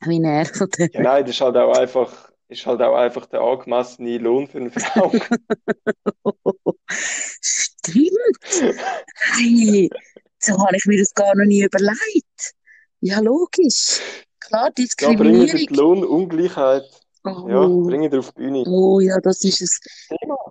wie 0.02 0.22
er. 0.22 0.46
Ja, 0.92 1.00
nein, 1.00 1.24
das 1.24 1.34
ist 1.34 1.40
halt 1.40 1.56
auch 1.56 1.76
einfach, 1.76 2.30
ist 2.48 2.66
halt 2.66 2.80
auch 2.80 2.96
einfach 2.96 3.26
der 3.26 3.40
angemessene 3.40 4.18
Lohn 4.18 4.48
für 4.48 4.58
eine 4.58 4.70
Frau. 4.70 5.12
Stimmt. 7.40 8.78
Hey, 9.36 9.90
so 10.38 10.52
habe 10.58 10.76
ich 10.76 10.86
mir 10.86 10.98
das 10.98 11.12
gar 11.14 11.34
noch 11.36 11.44
nie 11.44 11.62
überlegt. 11.62 12.54
Ja, 13.00 13.20
logisch 13.20 14.00
klar, 14.50 14.70
Diskriminierung. 14.70 15.46
Ja, 15.46 15.52
bringen 15.52 15.66
die 15.68 15.74
Lohnungleichheit. 15.74 16.99
Oh. 17.22 17.46
Ja, 17.48 17.66
bringen 17.66 18.14
auf 18.18 18.32
die 18.32 18.42
Bühne. 18.42 18.64
Oh 18.66 18.98
ja, 19.00 19.20
das 19.20 19.44
ist 19.44 19.60
es. 19.60 19.80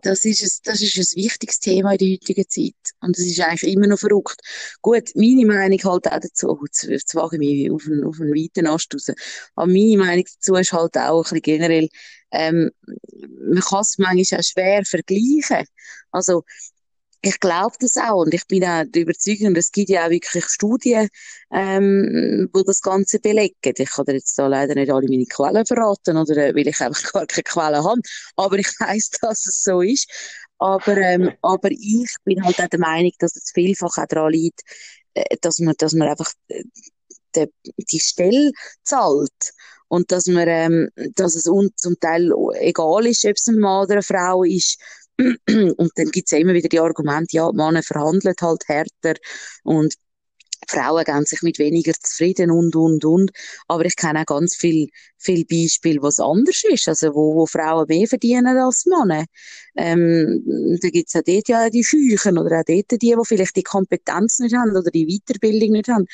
Das 0.04 0.24
ist 0.24 0.44
es, 0.44 0.62
das 0.62 0.82
ist 0.82 0.98
ein 0.98 1.24
wichtiges 1.24 1.60
Thema 1.60 1.94
in 1.94 1.98
der 1.98 2.08
heutigen 2.10 2.48
Zeit. 2.48 2.94
Und 3.02 3.18
das 3.18 3.26
ist 3.26 3.40
eigentlich 3.42 3.74
immer 3.74 3.88
noch 3.88 3.98
verrückt. 3.98 4.40
Gut, 4.82 5.10
meine 5.16 5.46
Meinung 5.46 5.80
halt 5.80 6.08
auch 6.08 6.20
dazu, 6.20 6.50
oh, 6.50 6.60
jetzt, 6.66 6.84
jetzt 6.84 7.16
wage 7.16 7.38
ich 7.38 7.40
mich 7.40 7.72
auf 7.72 7.86
einen, 7.88 8.04
auf 8.04 8.20
einen 8.20 8.34
weiten 8.34 8.68
Ast 8.68 8.94
raus. 8.94 9.12
Aber 9.56 9.68
meine 9.68 9.98
Meinung 9.98 10.26
dazu 10.26 10.56
ist 10.56 10.72
halt 10.72 10.96
auch 10.98 11.18
ein 11.18 11.24
bisschen 11.24 11.42
generell, 11.42 11.90
ähm, 12.32 12.70
man 13.42 13.62
kann 13.62 13.82
es 13.82 13.98
manchmal 13.98 14.40
auch 14.40 14.44
schwer 14.44 14.86
vergleichen. 14.86 15.66
Also, 16.12 16.44
ich 17.22 17.40
glaube 17.40 17.76
das 17.80 17.98
auch 17.98 18.22
und 18.22 18.34
ich 18.34 18.48
bin 18.48 18.64
auch 18.64 18.84
überzeugt, 18.96 19.42
es 19.58 19.72
gibt 19.72 19.90
ja 19.90 20.06
auch 20.06 20.10
wirklich 20.10 20.46
Studien, 20.46 21.10
ähm, 21.52 22.50
wo 22.54 22.64
das 22.64 22.82
Ganze 22.82 23.20
belegen. 23.20 23.56
Ich 23.62 23.90
kann 23.90 24.06
dir 24.06 24.14
jetzt 24.14 24.38
da 24.38 24.48
leider 24.48 24.76
nicht 24.76 24.92
alle 24.92 25.08
meine 25.10 25.26
Quellen 25.26 25.66
verraten, 25.66 26.18
oder 26.18 26.38
äh, 26.38 26.56
weil 26.56 26.68
ich 26.68 26.80
einfach 26.80 27.04
gar 27.14 27.26
keine 27.26 27.44
Quellen 27.44 27.84
habe, 27.84 28.02
aber 28.38 28.58
ich 28.58 28.68
weiß, 28.80 29.10
dass 29.22 29.46
es 29.48 29.64
so 29.64 29.82
ist. 29.82 30.10
Aber, 30.60 30.98
ähm, 30.98 31.32
aber 31.42 31.72
ich 31.72 32.14
bin 32.26 32.44
halt 32.44 32.60
auch 32.62 32.68
der 32.68 32.80
Meinung, 32.80 33.12
dass 33.20 33.36
es 33.36 33.52
vielfach 33.54 33.98
auch 33.98 34.08
daran 34.08 34.32
liegt, 34.32 34.62
äh, 35.14 35.38
dass 35.42 35.60
man, 35.60 35.76
dass 35.78 35.94
man 35.94 36.10
einfach 36.10 36.32
äh, 36.48 36.64
die, 37.36 37.48
die 37.78 38.00
Stelle 38.00 38.52
zahlt 38.84 39.54
und 39.88 40.12
dass 40.12 40.28
man, 40.28 40.48
ähm, 40.48 40.90
dass 41.16 41.36
es 41.36 41.48
uns 41.48 41.74
zum 41.78 42.00
Teil 42.00 42.32
egal 42.60 43.06
ist, 43.08 43.26
ob 43.26 43.36
es 43.36 43.48
ein 43.48 43.60
Mann 43.60 43.84
oder 43.86 43.94
eine 43.94 44.04
Frau 44.04 44.44
ist, 44.44 44.80
und 45.78 45.92
dann 45.96 46.12
gibt's 46.12 46.32
ja 46.32 46.38
immer 46.38 46.54
wieder 46.54 46.70
die 46.70 46.80
Argumente, 46.80 47.36
ja, 47.36 47.52
Männer 47.52 47.84
verhandeln 47.84 48.36
halt 48.42 48.64
härter 48.68 49.16
und 49.64 49.94
Frauen 50.68 51.04
geben 51.04 51.26
sich 51.26 51.42
mit 51.42 51.60
weniger 51.60 51.94
zufrieden 51.94 52.52
und, 52.52 52.76
und, 52.76 53.04
und. 53.06 53.32
Aber 53.68 53.86
ich 53.86 53.96
kenne 53.96 54.22
auch 54.22 54.26
ganz 54.26 54.56
viel, 54.56 54.90
viel 55.18 55.46
Beispiele, 55.46 56.02
was 56.02 56.20
anders 56.20 56.64
ist. 56.64 56.88
Also, 56.88 57.16
wo, 57.16 57.36
wo 57.36 57.46
Frauen 57.46 57.86
mehr 57.88 58.08
verdienen 58.08 58.58
als 58.58 58.86
Männer. 58.86 59.26
Ähm, 59.76 60.78
da 60.82 60.90
gibt's 60.90 61.16
auch 61.16 61.22
dort 61.26 61.48
ja 61.48 61.70
die 61.70 61.84
Scheuchen 61.84 62.38
oder 62.38 62.60
auch 62.60 62.66
dort 62.66 62.92
die, 62.92 62.98
die 62.98 63.16
vielleicht 63.24 63.56
die 63.56 63.64
Kompetenz 63.64 64.40
nicht 64.40 64.56
haben 64.56 64.76
oder 64.76 64.92
die 64.92 65.06
Weiterbildung 65.06 65.72
nicht 65.72 65.88
haben. 65.88 66.06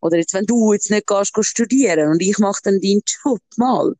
Oder 0.00 0.18
jetzt, 0.18 0.34
wenn 0.34 0.46
du 0.46 0.72
jetzt 0.72 0.90
nicht 0.90 1.06
gehst, 1.06 1.34
gehst 1.34 1.48
studieren 1.50 2.10
und 2.10 2.22
ich 2.22 2.38
mache 2.38 2.60
dann 2.64 2.80
deinen 2.80 3.02
Job 3.24 3.40
mal, 3.56 3.94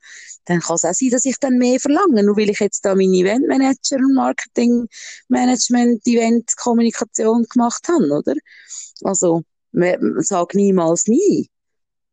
dann 0.46 0.60
kann 0.60 0.76
es 0.76 0.84
auch 0.84 0.94
sein, 0.94 1.10
dass 1.10 1.24
ich 1.24 1.38
dann 1.38 1.58
mehr 1.58 1.78
verlange, 1.78 2.22
nur 2.24 2.36
weil 2.36 2.50
ich 2.50 2.60
jetzt 2.60 2.84
da 2.84 2.94
meine 2.94 3.16
Eventmanager 3.16 3.96
und 3.96 4.14
Marketingmanagement, 4.14 6.06
Eventkommunikation 6.06 7.46
gemacht 7.52 7.86
habe, 7.88 8.10
oder? 8.10 8.34
Also, 9.02 9.42
man 9.72 10.20
sagt 10.20 10.54
niemals 10.54 11.06
nie. 11.06 11.48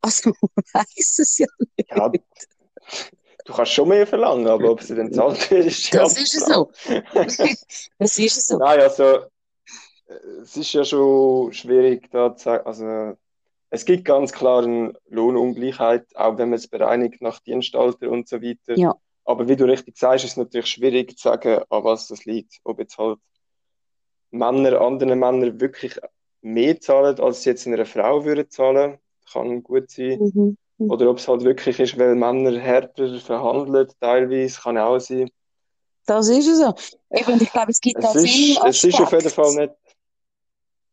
Also, 0.02 0.32
man 0.42 0.64
weiß 0.74 1.20
es 1.20 1.38
ja 1.38 1.48
nicht. 1.60 1.90
Ja, 1.90 2.10
du 2.10 3.54
kannst 3.54 3.72
schon 3.72 3.90
mehr 3.90 4.08
verlangen, 4.08 4.48
aber 4.48 4.72
ob 4.72 4.82
sie 4.82 4.96
dann 4.96 5.12
zahlt 5.12 5.50
wird, 5.52 5.66
ist 5.66 5.94
ja 5.94 6.02
Das 6.04 6.18
ist 6.18 6.48
so. 6.48 6.72
das 7.98 8.18
ist 8.18 8.38
es 8.38 8.48
so. 8.48 8.58
Nein, 8.58 8.82
also, 8.82 9.26
es 10.42 10.56
ist 10.56 10.74
ja 10.74 10.84
schon 10.84 11.52
schwierig, 11.54 12.10
da 12.12 12.36
zu 12.36 12.44
sagen, 12.44 12.66
also, 12.66 13.18
es 13.70 13.84
gibt 13.84 14.06
ganz 14.06 14.32
klar 14.32 14.64
eine 14.64 14.94
Lohnungleichheit, 15.08 16.16
auch 16.16 16.38
wenn 16.38 16.50
man 16.50 16.58
es 16.58 16.68
bereinigt 16.68 17.22
nach 17.22 17.40
Dienstalter 17.40 18.10
und 18.10 18.28
so 18.30 18.42
weiter. 18.42 18.78
Ja. 18.78 18.96
Aber 19.26 19.50
wie 19.50 19.58
du 19.58 19.66
richtig 19.66 19.98
sagst, 19.98 20.24
ist 20.24 20.32
es 20.32 20.38
natürlich 20.38 20.68
schwierig 20.68 21.18
zu 21.18 21.24
sagen, 21.28 21.62
an 21.70 21.84
was 21.84 22.08
das 22.08 22.24
liegt. 22.24 22.60
Ob 22.64 22.80
jetzt 22.80 22.98
halt 22.98 23.20
Männer, 24.32 24.80
andere 24.80 25.16
Männer 25.18 25.60
wirklich 25.60 26.00
mehr 26.54 26.80
zahlen, 26.80 27.20
als 27.20 27.44
sie 27.44 27.50
jetzt 27.50 27.68
einer 27.68 27.86
Frau 27.86 28.24
würden 28.24 28.50
zahlen. 28.50 28.98
kann 29.32 29.64
gut 29.64 29.92
sein. 29.92 30.20
Mhm. 30.20 30.58
mhm. 30.78 30.92
Oder 30.92 31.10
ob 31.10 31.18
es 31.18 31.28
halt 31.28 31.44
wirklich 31.44 31.80
ist, 31.80 31.98
weil 31.98 32.16
Männer 32.16 32.58
härter 32.60 33.20
verhandeln, 33.20 33.88
teilweise, 34.00 34.62
kann 34.62 34.78
auch 34.78 35.00
sein. 35.00 35.30
Das 36.06 36.30
ist 36.30 36.48
es 36.48 36.60
so. 36.60 36.74
Eben, 37.12 37.42
ich 37.42 37.52
glaube, 37.52 37.72
es 37.72 37.82
gibt 37.82 38.02
da 38.02 38.12
viel 38.14 38.58
Es 38.66 38.84
ist 38.84 39.00
auf 39.00 39.12
jeden 39.12 39.30
Fall 39.30 39.56
nicht. 39.56 39.74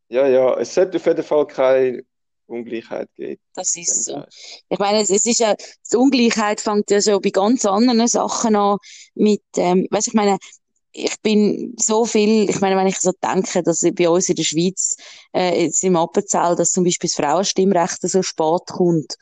Ja, 0.09 0.27
ja, 0.27 0.59
es 0.59 0.75
sollte 0.75 0.97
auf 0.97 1.07
jeden 1.07 1.23
Fall 1.23 1.47
keine 1.47 2.05
Ungleichheit 2.47 3.09
geben. 3.15 3.41
Das 3.55 3.77
ist 3.77 4.05
so. 4.05 4.23
Ich 4.69 4.79
meine, 4.79 5.01
es 5.01 5.11
ist 5.11 5.39
ja, 5.39 5.55
die 5.55 5.97
Ungleichheit 5.97 6.61
fängt 6.61 6.91
ja 6.91 7.01
so 7.01 7.21
bei 7.21 7.31
ganz 7.31 7.65
anderen 7.65 8.07
Sachen 8.09 8.57
an, 8.57 8.79
mit, 9.15 9.43
ähm, 9.57 9.87
weißt 9.91 10.09
ich 10.09 10.15
meine, 10.15 10.39
ich 10.97 11.21
bin 11.23 11.75
so 11.77 12.05
viel, 12.05 12.49
ich 12.49 12.61
meine, 12.61 12.77
wenn 12.77 12.87
ich 12.87 13.01
so 13.01 13.13
denke, 13.23 13.63
dass 13.65 13.83
bei 13.95 14.09
uns 14.09 14.29
in 14.29 14.37
der 14.37 14.45
Schweiz, 14.45 14.97
äh, 15.35 15.65
jetzt 15.65 15.83
im 15.83 15.97
Appenzell, 15.97 16.55
dass 16.55 16.71
zum 16.71 16.85
Beispiel 16.85 17.11
das 17.11 17.17
Frauenstimmrecht 17.17 17.99
so 18.03 18.23
spät 18.23 18.67
kommt, 18.69 19.17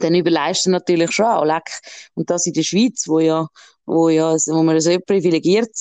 dann 0.00 0.14
überleist 0.14 0.66
du 0.66 0.70
natürlich 0.70 1.10
schon 1.10 1.26
auch, 1.26 1.44
leck. 1.44 1.80
Und 2.14 2.28
das 2.28 2.46
in 2.46 2.52
der 2.52 2.64
Schweiz, 2.64 3.08
wo 3.08 3.18
ja, 3.18 3.48
wo 3.86 4.10
ja, 4.10 4.34
wo 4.34 4.62
man 4.62 4.78
so 4.80 4.96
privilegiert 5.00 5.74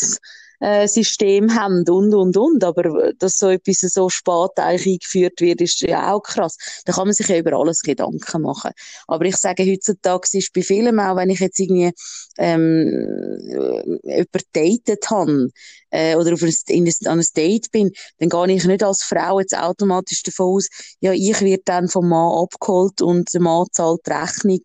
äh, 0.63 0.88
System 0.88 1.54
haben 1.56 1.84
und, 1.89 2.13
und, 2.13 2.38
und. 2.38 2.63
Aber 2.63 3.12
dass 3.19 3.38
so 3.38 3.49
etwas 3.49 3.80
so 3.80 4.10
spät 4.10 4.52
eigentlich 4.58 4.93
eingeführt 4.93 5.41
wird, 5.41 5.62
ist 5.62 5.82
ja 5.82 6.13
auch 6.13 6.21
krass. 6.21 6.58
Da 6.86 6.93
kann 6.93 7.06
man 7.06 7.13
sich 7.13 7.28
ja 7.28 7.38
über 7.38 7.54
alles 7.54 7.82
Gedanken 7.82 8.41
machen. 8.41 8.71
Aber 9.08 9.26
ich 9.26 9.36
sage, 9.36 9.69
heutzutage 9.69 10.38
ist 10.38 10.54
bei 10.54 10.62
vielen 10.62 10.99
auch, 10.99 11.17
wenn 11.17 11.30
ich 11.30 11.39
jetzt 11.41 11.60
irgendwie 11.60 11.91
ähm, 12.38 13.99
jemanden 14.04 14.39
datet 14.54 15.10
habe, 15.10 15.49
äh, 15.93 16.15
oder 16.15 16.34
auf 16.34 16.41
ein, 16.41 16.53
in 16.67 16.88
ein, 16.88 17.08
an 17.08 17.19
ein 17.19 17.25
Date 17.38 17.71
bin, 17.71 17.91
dann 18.17 18.29
gehe 18.29 18.56
ich 18.56 18.65
nicht 18.65 18.84
als 18.84 19.03
Frau 19.03 19.39
jetzt 19.39 19.56
automatisch 19.56 20.23
davon 20.23 20.56
aus, 20.58 20.67
ja, 20.99 21.13
ich 21.13 21.39
werde 21.41 21.62
dann 21.65 21.88
vom 21.88 22.10
Mann 22.10 22.43
abgeholt 22.43 23.01
und 23.01 23.32
der 23.34 23.41
Mann 23.41 23.67
zahlt 23.71 24.01
die 24.08 24.12
Rechnung 24.12 24.62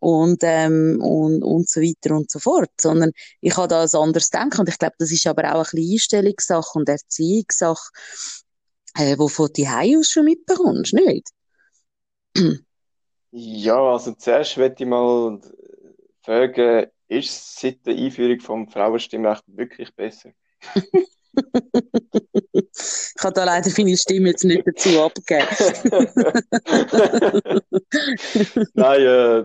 und, 0.00 0.40
ähm, 0.42 1.00
und, 1.00 1.44
und 1.44 1.68
so 1.68 1.80
weiter 1.80 2.16
und 2.16 2.30
so 2.30 2.40
fort, 2.40 2.70
sondern 2.80 3.12
ich 3.40 3.56
habe 3.56 3.68
da 3.68 3.82
ein 3.82 3.94
anderes 3.94 4.30
Denken 4.30 4.60
und 4.60 4.68
ich 4.68 4.78
glaube, 4.78 4.96
das 4.98 5.12
ist 5.12 5.26
aber 5.26 5.54
auch 5.54 5.72
eine 5.72 5.82
Einstellungssache 5.82 6.78
und 6.78 6.88
Erziehungssache, 6.88 7.90
äh, 8.98 9.16
wo 9.18 9.28
von 9.28 9.50
die 9.56 9.68
aus 9.68 10.08
schon 10.08 10.24
mitbekommst, 10.24 10.94
nicht? 10.94 11.28
ja, 13.30 13.80
also 13.80 14.12
zuerst 14.14 14.56
möchte 14.56 14.82
ich 14.82 14.88
mal 14.88 15.40
fragen, 16.22 16.86
ist 17.06 17.30
es 17.30 17.60
seit 17.60 17.86
der 17.86 17.94
Einführung 17.94 18.40
vom 18.40 18.68
Frauenstimmrecht 18.68 19.44
wirklich 19.46 19.94
besser? 19.94 20.32
Ich 22.52 23.14
kann 23.16 23.32
da 23.34 23.44
leider 23.44 23.70
meine 23.78 23.96
Stimme 23.96 24.28
jetzt 24.30 24.44
nicht 24.44 24.66
dazu 24.66 25.02
abgeben. 25.02 25.46
Nein, 28.74 29.00
äh, 29.00 29.44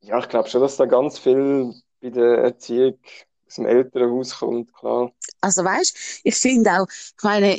ja, 0.00 0.18
ich 0.18 0.28
glaube 0.28 0.48
schon, 0.48 0.60
dass 0.60 0.76
da 0.76 0.84
ganz 0.86 1.18
viel 1.18 1.72
bei 2.00 2.10
der 2.10 2.38
Erziehung 2.38 2.98
aus 3.54 3.56
dem 3.56 3.66
Elternhaus 3.66 4.38
kommt, 4.38 4.72
klar. 4.74 5.12
Also 5.40 5.62
weißt, 5.62 6.20
ich 6.24 6.34
finde 6.34 6.72
auch, 6.72 6.86
ich 6.88 7.22
meine, 7.22 7.58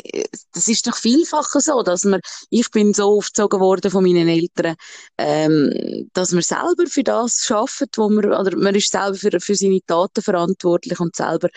das 0.54 0.68
ist 0.68 0.86
doch 0.88 0.96
vielfacher 0.96 1.62
so, 1.62 1.84
dass 1.84 2.04
man, 2.04 2.20
ich 2.50 2.70
bin 2.72 2.94
so 2.94 3.18
aufgezogen 3.18 3.60
worden 3.60 3.92
von 3.92 4.04
meinen 4.04 4.28
Eltern, 4.28 4.76
ähm, 5.18 6.10
dass 6.14 6.32
man 6.32 6.42
selber 6.42 6.86
für 6.88 7.04
das 7.04 7.46
schafft, 7.46 7.98
wo 7.98 8.10
man, 8.10 8.26
oder 8.26 8.58
man 8.58 8.76
ist 8.76 8.92
selber 8.92 9.16
für, 9.16 9.40
für 9.40 9.56
seine 9.56 9.80
Taten 9.86 10.22
verantwortlich 10.22 11.00
und 11.00 11.16
selber 11.16 11.50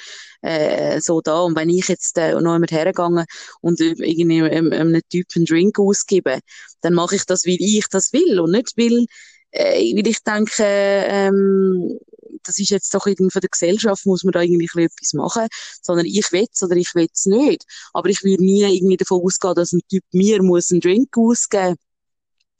äh, 0.42 1.00
so 1.00 1.20
da. 1.20 1.40
Und 1.40 1.56
wenn 1.56 1.70
ich 1.70 1.88
jetzt 1.88 2.16
äh, 2.18 2.32
noch 2.40 2.54
einmal 2.54 2.68
hergegangen 2.70 3.26
und 3.60 3.80
irgendwie 3.80 4.42
einem, 4.42 4.72
einem 4.72 5.00
Typen 5.08 5.38
einen 5.38 5.46
Drink 5.46 5.78
ausgebe, 5.78 6.38
dann 6.80 6.94
mache 6.94 7.16
ich 7.16 7.24
das, 7.24 7.44
weil 7.44 7.56
ich 7.58 7.88
das 7.88 8.12
will 8.12 8.38
und 8.38 8.52
nicht 8.52 8.74
weil 8.76 9.06
äh, 9.50 9.94
weil 9.96 10.06
ich 10.06 10.22
denke, 10.22 10.62
ähm, 10.62 11.98
das 12.42 12.58
ist 12.58 12.70
jetzt 12.70 12.94
doch 12.94 13.06
irgendwie 13.06 13.30
von 13.30 13.40
der 13.40 13.50
Gesellschaft, 13.50 14.06
muss 14.06 14.24
man 14.24 14.32
da 14.32 14.42
irgendwie 14.42 14.68
etwas 14.82 15.12
machen, 15.14 15.46
sondern 15.82 16.06
ich 16.06 16.30
will 16.32 16.46
es 16.52 16.62
oder 16.62 16.76
ich 16.76 16.94
will 16.94 17.08
es 17.12 17.26
nicht. 17.26 17.64
Aber 17.92 18.08
ich 18.08 18.22
würde 18.24 18.44
nie 18.44 18.62
irgendwie 18.62 18.96
davon 18.96 19.22
ausgehen, 19.22 19.54
dass 19.54 19.72
ein 19.72 19.80
Typ 19.90 20.04
mir 20.12 20.42
muss 20.42 20.70
einen 20.70 20.80
Drink 20.80 21.16
ausgeben 21.16 21.76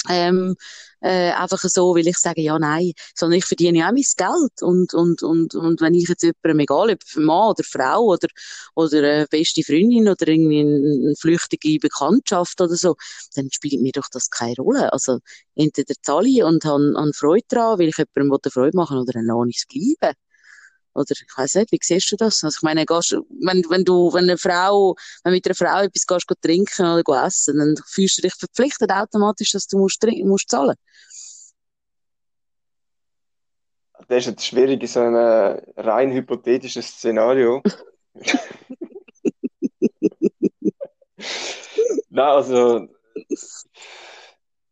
ähm, 0.09 0.57
äh, 1.01 1.31
einfach 1.33 1.59
so, 1.61 1.95
weil 1.95 2.07
ich 2.07 2.19
sage, 2.19 2.41
ja, 2.41 2.59
nein, 2.59 2.93
sondern 3.15 3.39
ich 3.39 3.45
verdiene 3.45 3.79
ja 3.79 3.89
auch 3.89 3.93
mein 3.93 4.03
Geld 4.17 4.63
und, 4.63 4.95
und, 4.95 5.23
und, 5.23 5.55
und 5.55 5.81
wenn 5.81 5.95
ich 5.95 6.09
jetzt 6.09 6.23
jemandem, 6.23 6.61
egal 6.61 6.91
ob 6.91 6.99
Mann 7.17 7.51
oder 7.51 7.65
Frau 7.65 8.05
oder, 8.07 8.29
oder 8.75 8.99
eine 8.99 9.27
beste 9.29 9.63
Freundin 9.63 10.09
oder 10.09 10.27
irgendwie 10.29 10.61
eine 10.61 11.15
flüchtige 11.17 11.79
Bekanntschaft 11.79 12.61
oder 12.61 12.75
so, 12.77 12.97
dann 13.35 13.51
spielt 13.53 13.81
mir 13.83 13.93
doch 13.93 14.09
das 14.11 14.31
keine 14.31 14.57
Rolle. 14.59 14.93
Also 14.93 15.19
entweder 15.55 15.95
zahle 16.03 16.29
ich 16.29 16.43
und 16.43 16.65
habe, 16.65 16.95
habe 16.97 17.13
Freude 17.13 17.45
daran, 17.49 17.79
weil 17.79 17.89
ich 17.89 17.97
jemandem 17.99 18.51
Freude 18.53 18.77
machen 18.77 18.99
oder 18.99 19.13
dann 19.13 19.27
lasse 19.27 19.49
ich 19.51 19.59
es 19.59 19.67
bleiben. 19.67 20.15
Oder 20.99 21.13
ich 21.13 21.27
weiß 21.37 21.55
nicht, 21.57 21.73
wie 21.73 21.79
siehst 21.83 22.13
du 22.13 22.17
das? 22.17 22.45
Also 22.45 22.59
ich 22.59 22.63
meine, 22.63 22.85
gehst, 22.85 23.13
wenn, 23.13 23.63
wenn 23.71 23.85
du, 23.85 24.13
wenn 24.13 24.25
eine 24.25 24.39
Frau, 24.39 24.95
wenn 25.25 25.33
mit 25.33 25.47
einer 25.47 25.55
Frau 25.55 25.83
etwas 25.83 26.07
gehst, 26.07 26.27
gehst 26.27 26.43
trinken 26.43 26.87
oder 26.87 27.27
essen, 27.27 27.59
dann 27.59 27.77
fühlst 27.87 28.19
du 28.19 28.23
dich 28.23 28.35
verpflichtet 28.35 28.91
automatisch, 28.91 29.53
dass 29.53 29.67
du 29.67 29.79
musst, 29.79 30.05
musst 30.25 30.51
zahlen. 30.51 30.77
Das 34.09 34.19
ist 34.19 34.27
jetzt 34.27 34.45
schwierig 34.47 34.81
in 34.81 34.87
so 34.87 35.01
einem 35.01 35.61
rein 35.77 36.13
hypothetischen 36.13 36.83
Szenario. 36.83 37.63
Nein, 42.11 42.27
also 42.27 42.89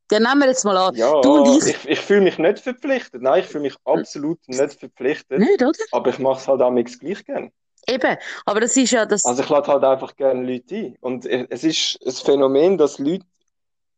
dann 0.08 0.22
nehmen 0.22 0.40
wir 0.40 0.48
jetzt 0.48 0.64
mal 0.64 0.76
an. 0.76 0.94
Ja, 0.94 1.20
du 1.20 1.42
und 1.42 1.66
ich. 1.66 1.74
Ich, 1.74 1.88
ich 1.88 2.00
fühle 2.00 2.20
mich 2.20 2.38
nicht 2.38 2.60
verpflichtet. 2.60 3.22
Nein, 3.22 3.40
ich 3.40 3.46
fühle 3.46 3.62
mich 3.62 3.76
absolut 3.84 4.38
nicht 4.46 4.78
verpflichtet. 4.78 5.38
Nicht, 5.38 5.62
oder? 5.62 5.72
Aber 5.92 6.10
ich 6.10 6.18
mache 6.18 6.40
es 6.40 6.48
halt 6.48 6.62
auch 6.62 6.70
nichts 6.70 6.98
gleich 6.98 7.24
gern. 7.24 7.50
Eben, 7.88 8.16
aber 8.44 8.60
das 8.60 8.76
ist 8.76 8.90
ja 8.90 9.06
das. 9.06 9.24
Also 9.24 9.42
ich 9.42 9.48
lade 9.48 9.68
halt 9.68 9.84
einfach 9.84 10.16
gerne 10.16 10.44
Leute 10.44 10.74
ein. 10.74 10.96
Und 11.00 11.24
es 11.24 11.62
ist 11.62 11.98
ein 12.04 12.12
Phänomen, 12.12 12.78
dass 12.78 12.98
Leute 12.98 13.24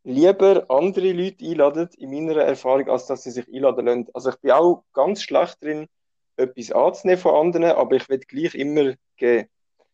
lieber 0.04 0.66
andere 0.68 1.12
Leute 1.12 1.44
einladen, 1.44 1.88
in 1.98 2.10
meiner 2.10 2.42
Erfahrung, 2.42 2.88
als 2.88 3.06
dass 3.06 3.22
sie 3.22 3.30
sich 3.30 3.46
einladen 3.52 3.86
lassen. 3.86 4.08
Also 4.14 4.30
ich 4.30 4.36
bin 4.36 4.50
auch 4.52 4.84
ganz 4.92 5.22
schlecht 5.22 5.62
drin, 5.62 5.88
etwas 6.36 6.72
anzunehmen 6.72 7.20
von 7.20 7.34
anderen, 7.34 7.76
aber 7.76 7.96
ich 7.96 8.08
will 8.08 8.18
gleich 8.18 8.54
immer 8.54 8.94
geben. 9.16 9.48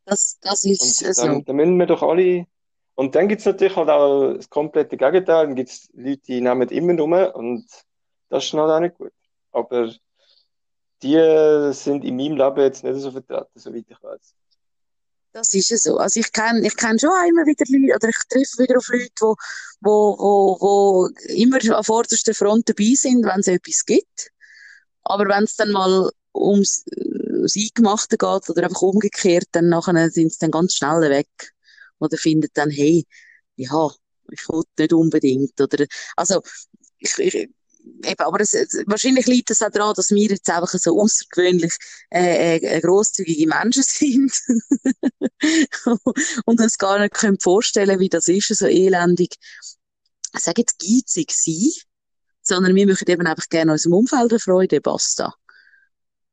Das, 0.04 0.38
das 0.40 0.64
ist 0.64 1.02
dann, 1.02 1.14
so. 1.14 1.40
Dann 1.40 1.56
müssen 1.56 1.76
wir 1.78 1.86
doch 1.86 2.02
alle 2.02 2.46
und 2.96 3.14
dann 3.14 3.28
gibt 3.28 3.40
es 3.40 3.46
natürlich 3.46 3.74
halt 3.76 3.88
auch 3.88 4.34
das 4.34 4.48
komplette 4.48 4.96
Gegenteil. 4.96 5.46
Dann 5.46 5.56
gibt 5.56 5.70
es 5.70 5.88
Leute, 5.94 6.22
die 6.26 6.40
nehmen 6.40 6.68
immer 6.68 6.94
rum 7.00 7.12
und 7.12 7.66
das 8.28 8.44
ist 8.44 8.52
halt 8.52 8.70
auch 8.70 8.80
nicht 8.80 8.96
gut. 8.96 9.12
Aber 9.50 9.92
die 11.02 11.72
sind 11.72 12.04
in 12.04 12.16
meinem 12.16 12.36
Leben 12.36 12.60
jetzt 12.60 12.84
nicht 12.84 13.00
so 13.00 13.10
vertreten, 13.10 13.50
soweit 13.54 13.84
ich 13.88 14.02
weiß. 14.02 14.34
Das 15.32 15.52
ist 15.52 15.70
ja 15.70 15.76
so. 15.76 15.96
Also 15.96 16.20
ich 16.20 16.32
kenne 16.32 16.64
ich 16.64 16.76
kenn 16.76 16.98
schon 16.98 17.10
immer 17.28 17.44
wieder 17.44 17.64
Leute, 17.68 17.96
oder 17.96 18.08
ich 18.08 18.18
treffe 18.28 18.62
wieder 18.62 18.78
auf 18.78 18.88
Leute, 18.88 19.08
die 19.08 19.34
wo, 19.80 20.16
wo, 20.16 20.56
wo 20.60 21.08
immer 21.34 21.58
an 21.76 21.82
vorderster 21.82 22.34
Front 22.34 22.68
dabei 22.68 22.94
sind, 22.94 23.24
wenn 23.24 23.40
es 23.40 23.48
etwas 23.48 23.84
gibt. 23.84 24.30
Aber 25.02 25.26
wenn 25.26 25.42
es 25.42 25.56
dann 25.56 25.72
mal 25.72 26.08
ums, 26.32 26.84
ums 26.96 27.56
Eingemachte 27.56 28.16
geht 28.16 28.48
oder 28.48 28.62
einfach 28.62 28.82
umgekehrt, 28.82 29.48
dann 29.50 29.68
nachher 29.68 30.08
sind 30.10 30.32
sie 30.32 30.38
dann 30.38 30.52
ganz 30.52 30.74
schnell 30.74 31.00
weg 31.10 31.53
oder 31.98 32.16
findet 32.16 32.52
dann, 32.54 32.70
hey, 32.70 33.04
ja, 33.56 33.90
ich 34.30 34.48
will 34.48 34.62
nicht 34.78 34.92
unbedingt. 34.92 35.60
Oder, 35.60 35.86
also, 36.16 36.42
ich, 36.98 37.18
ich, 37.18 37.34
eben, 37.34 38.20
aber 38.20 38.40
es, 38.40 38.52
wahrscheinlich 38.86 39.26
liegt 39.26 39.50
es 39.50 39.62
auch 39.62 39.70
daran, 39.70 39.94
dass 39.94 40.10
wir 40.10 40.28
jetzt 40.28 40.48
einfach 40.50 40.68
so 40.68 41.00
außergewöhnlich 41.00 41.74
äh, 42.10 42.56
äh, 42.56 42.80
grosszügige 42.80 43.46
Menschen 43.46 43.82
sind 43.86 44.32
und 46.44 46.60
uns 46.60 46.78
gar 46.78 46.98
nicht 46.98 47.14
können 47.14 47.38
vorstellen 47.40 48.00
wie 48.00 48.08
das 48.08 48.28
ist, 48.28 48.48
so 48.56 48.66
elendig, 48.66 49.36
ich 50.34 50.40
sage 50.40 50.62
jetzt 50.62 50.78
geizig 50.78 51.32
sein, 51.32 51.70
sondern 52.42 52.74
wir 52.74 52.86
möchten 52.86 53.10
eben 53.10 53.26
einfach 53.26 53.48
gerne 53.48 53.72
unserem 53.72 53.94
Umfeld 53.94 54.32
eine 54.32 54.40
Freude, 54.40 54.80
basta. 54.80 55.34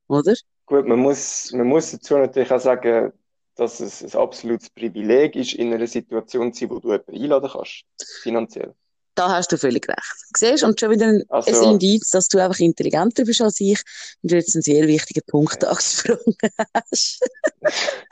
Oder? 0.08 0.36
Gut, 0.66 0.88
man 0.88 1.00
muss, 1.00 1.52
man 1.54 1.68
muss 1.68 1.92
dazu 1.92 2.18
natürlich 2.18 2.52
auch 2.52 2.60
sagen, 2.60 3.14
dass 3.56 3.80
es 3.80 4.04
ein 4.04 4.20
absolutes 4.20 4.70
Privileg 4.70 5.36
ist, 5.36 5.54
in 5.54 5.74
einer 5.74 5.88
Situation 5.88 6.54
zu 6.54 6.62
sein, 6.62 6.70
wo 6.70 6.80
du 6.80 6.92
jemanden 6.92 7.16
einladen 7.16 7.50
kannst, 7.52 7.84
finanziell. 8.22 8.74
Da 9.16 9.30
hast 9.30 9.52
du 9.52 9.58
völlig 9.58 9.88
recht. 9.90 10.16
Siehst 10.38 10.64
und 10.64 10.80
schon 10.80 10.92
wieder 10.92 11.08
ein, 11.08 11.24
also, 11.28 11.52
ein 11.52 11.72
Indiz, 11.74 12.10
dass 12.10 12.28
du 12.28 12.40
einfach 12.40 12.60
intelligenter 12.60 13.26
bist 13.26 13.42
als 13.42 13.60
ich 13.60 13.82
und 14.22 14.32
du 14.32 14.36
jetzt 14.36 14.56
einen 14.56 14.62
sehr 14.62 14.88
wichtigen 14.88 15.22
Punkt 15.28 15.66
angesprochen 15.66 16.36
hast. 16.74 17.20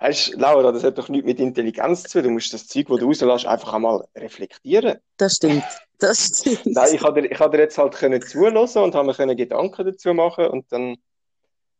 Weißt 0.00 0.34
Laura, 0.34 0.72
das 0.72 0.84
hat 0.84 0.98
doch 0.98 1.08
nichts 1.08 1.26
mit 1.26 1.40
Intelligenz 1.40 2.02
zu 2.02 2.18
tun. 2.18 2.24
Du 2.24 2.30
musst 2.30 2.52
das 2.52 2.66
Zeug, 2.66 2.88
das 2.88 2.98
du 2.98 3.06
rauslässt, 3.06 3.46
einfach 3.46 3.72
einmal 3.72 4.06
reflektieren. 4.14 4.98
Das 5.16 5.36
stimmt. 5.36 5.64
Das 5.98 6.26
stimmt. 6.26 6.66
Nein, 6.66 6.94
ich 6.94 7.02
habe 7.02 7.22
dir, 7.22 7.30
ich 7.30 7.38
dir 7.38 7.58
jetzt 7.58 7.78
halt 7.78 7.94
können 7.94 8.20
zuhören 8.20 8.56
und 8.56 8.94
habe 8.94 9.26
mir 9.26 9.36
Gedanken 9.36 9.86
dazu 9.86 10.12
machen 10.12 10.48
und 10.48 10.70
dann 10.70 10.96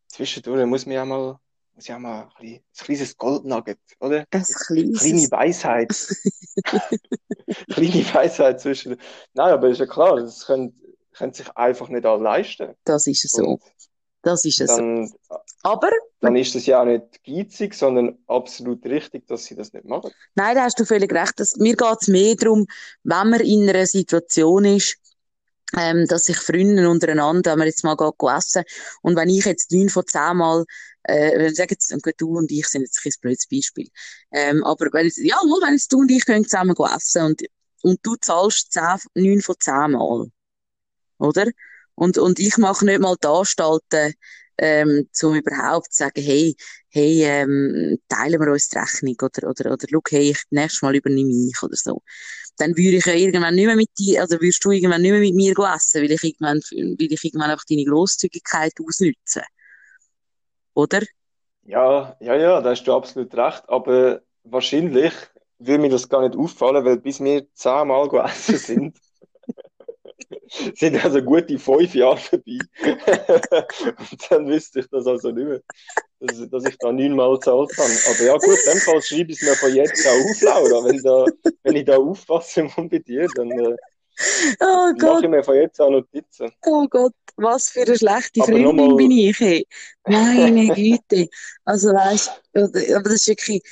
zwischendurch 0.08 0.64
muss 0.64 0.86
man 0.86 0.94
ja 0.94 1.04
mal 1.04 1.38
muss 1.76 1.86
ja 1.86 1.98
mal 1.98 2.28
ein, 2.38 2.60
kleines 2.76 3.16
Goldnugget, 3.16 3.78
oder? 4.00 4.24
Das 4.30 4.66
kleines. 4.66 5.00
Kleine 5.00 5.30
Weisheit. 5.30 5.90
kleine 7.70 8.14
Weisheit 8.14 8.60
zwischen. 8.60 8.96
Nein, 9.34 9.52
aber 9.52 9.68
ist 9.68 9.78
ja 9.78 9.86
klar, 9.86 10.16
das 10.16 10.46
können, 10.46 10.74
können 11.12 11.34
sich 11.34 11.48
einfach 11.54 11.88
nicht 11.88 12.06
alle 12.06 12.22
leisten. 12.22 12.74
Das 12.84 13.06
ist 13.06 13.28
so. 13.30 13.44
Und 13.44 13.62
das 14.22 14.44
ist 14.44 14.60
es. 14.60 14.74
Dann, 14.74 15.12
aber. 15.62 15.90
Dann 16.20 16.34
ist 16.34 16.56
es 16.56 16.66
ja 16.66 16.80
auch 16.80 16.86
nicht 16.86 17.22
geizig, 17.24 17.74
sondern 17.74 18.18
absolut 18.26 18.84
richtig, 18.86 19.26
dass 19.28 19.44
sie 19.44 19.54
das 19.54 19.72
nicht 19.72 19.84
machen. 19.84 20.10
Nein, 20.34 20.56
da 20.56 20.64
hast 20.64 20.80
du 20.80 20.84
völlig 20.84 21.12
recht. 21.12 21.34
Das, 21.36 21.56
mir 21.56 21.76
geht 21.76 21.98
es 22.00 22.08
mehr 22.08 22.34
darum, 22.34 22.66
wenn 23.04 23.30
man 23.30 23.40
in 23.40 23.68
einer 23.68 23.86
Situation 23.86 24.64
ist, 24.64 24.96
ähm, 25.76 26.06
dass 26.06 26.24
sich 26.24 26.38
Freunde 26.38 26.88
untereinander, 26.88 27.52
wenn 27.52 27.58
man 27.58 27.68
jetzt 27.68 27.84
mal 27.84 27.96
geht, 27.96 28.14
essen 28.36 28.64
und 29.02 29.16
wenn 29.16 29.28
ich 29.28 29.44
jetzt 29.44 29.72
neun 29.72 29.88
von 29.88 30.06
zehn 30.06 30.36
Mal 30.36 30.64
äh, 31.04 31.50
sagen 31.52 31.70
jetzt, 31.70 31.94
du 32.18 32.36
und 32.36 32.50
ich 32.50 32.66
sind 32.66 32.82
jetzt 32.82 33.00
ein 33.04 33.12
blödes 33.20 33.46
Beispiel, 33.46 33.88
ähm, 34.32 34.64
aber 34.64 34.86
wenn 34.92 35.06
jetzt, 35.06 35.18
ja, 35.18 35.36
wenn 35.36 35.72
jetzt 35.72 35.92
du 35.92 35.98
und 36.00 36.10
ich 36.10 36.24
können 36.24 36.44
zusammen 36.44 36.74
essen 36.94 37.22
und, 37.22 37.42
und 37.82 38.00
du 38.02 38.16
zahlst 38.16 38.72
zehn, 38.72 38.98
neun 39.14 39.42
von 39.42 39.56
zehn 39.60 39.92
Mal, 39.92 40.26
oder? 41.18 41.46
Und, 41.94 42.18
und 42.18 42.38
ich 42.38 42.56
mache 42.58 42.84
nicht 42.84 43.00
mal 43.00 43.16
die 43.22 43.26
Anstalten, 43.26 44.14
ähm, 44.58 45.08
um 45.22 45.34
überhaupt 45.34 45.92
zu 45.92 46.04
sagen, 46.04 46.22
hey, 46.22 46.56
hey, 46.90 47.24
ähm, 47.24 47.98
teilen 48.08 48.40
wir 48.40 48.52
uns 48.52 48.68
die 48.68 48.78
Rechnung 48.78 49.16
oder, 49.22 49.50
oder, 49.50 49.72
oder, 49.72 49.86
schau, 49.90 50.00
hey, 50.08 50.30
ich, 50.30 50.42
nächstes 50.50 50.82
Mal 50.82 50.96
übernehme 50.96 51.32
ich 51.32 51.62
oder 51.62 51.76
so. 51.76 52.02
Dann 52.58 52.70
würde 52.76 52.96
ich 52.96 53.06
ja 53.06 53.14
irgendwann 53.14 53.54
nicht 53.54 53.66
mehr 53.66 53.76
mit 53.76 53.90
dir, 53.98 54.22
also 54.22 54.36
würdest 54.36 54.64
du 54.64 54.70
irgendwann 54.70 55.02
nicht 55.02 55.10
mehr 55.10 55.20
mit 55.20 55.34
mir 55.34 55.52
essen, 55.52 56.02
weil 56.02 56.10
ich 56.10 56.24
irgendwann, 56.24 56.58
weil 56.58 57.12
ich 57.12 57.24
irgendwann 57.24 57.50
einfach 57.50 57.64
deine 57.68 57.84
Grosszügigkeit 57.84 58.72
ausnütze. 58.86 59.42
Oder? 60.74 61.00
Ja, 61.64 62.16
ja, 62.20 62.36
ja, 62.36 62.60
da 62.60 62.70
hast 62.70 62.84
du 62.84 62.94
absolut 62.94 63.34
recht, 63.34 63.64
aber 63.68 64.22
wahrscheinlich 64.44 65.12
würde 65.58 65.82
mir 65.82 65.90
das 65.90 66.08
gar 66.08 66.22
nicht 66.22 66.36
auffallen, 66.36 66.84
weil 66.84 66.98
bis 66.98 67.20
wir 67.20 67.46
zehnmal 67.54 68.08
essen 68.24 68.56
sind, 68.56 68.98
sind 70.74 71.04
also 71.04 71.22
gute 71.22 71.58
fünf 71.58 71.94
Jahre 71.94 72.18
vorbei. 72.18 72.58
und 74.10 74.30
dann 74.30 74.46
wüsste 74.46 74.80
ich 74.80 74.88
das 74.90 75.06
also 75.06 75.30
nicht 75.30 75.46
mehr, 75.46 75.60
dass, 76.20 76.50
dass 76.50 76.64
ich 76.64 76.76
da 76.78 76.92
neunmal 76.92 77.34
gezahlt 77.34 77.70
habe. 77.76 77.90
Aber 78.08 78.24
ja 78.24 78.36
gut, 78.36 78.58
in 78.66 78.72
dem 78.72 78.80
Fall 78.80 79.02
schreibe 79.02 79.32
ich 79.32 79.42
es 79.42 79.48
mir 79.48 79.54
von 79.54 79.74
jetzt 79.74 80.06
auch 80.06 80.12
auf, 80.12 80.40
Laura. 80.40 80.84
Wenn, 80.84 81.02
da, 81.02 81.26
wenn 81.62 81.76
ich 81.76 81.84
da 81.84 81.96
aufpassen 81.96 82.64
muss 82.64 82.74
bei 82.90 82.98
dir, 82.98 83.28
dann 83.34 83.50
äh, 83.50 83.76
oh 84.60 84.92
mache 84.96 85.24
ich 85.24 85.28
mir 85.28 85.44
von 85.44 85.56
jetzt 85.56 85.80
an 85.80 85.92
Notizen. 85.92 86.50
Oh 86.64 86.86
Gott, 86.88 87.12
was 87.36 87.70
für 87.70 87.82
eine 87.82 87.98
schlechte 87.98 88.42
aber 88.42 88.52
Freundin 88.52 88.88
mal... 88.88 88.96
bin 88.96 89.10
ich. 89.10 89.38
Hey. 89.38 89.66
Meine 90.06 90.68
Güte. 90.74 91.28
Also 91.64 91.88
weißt 91.88 92.30
aber 92.54 93.02
das 93.02 93.14
ist 93.14 93.28
wirklich 93.28 93.62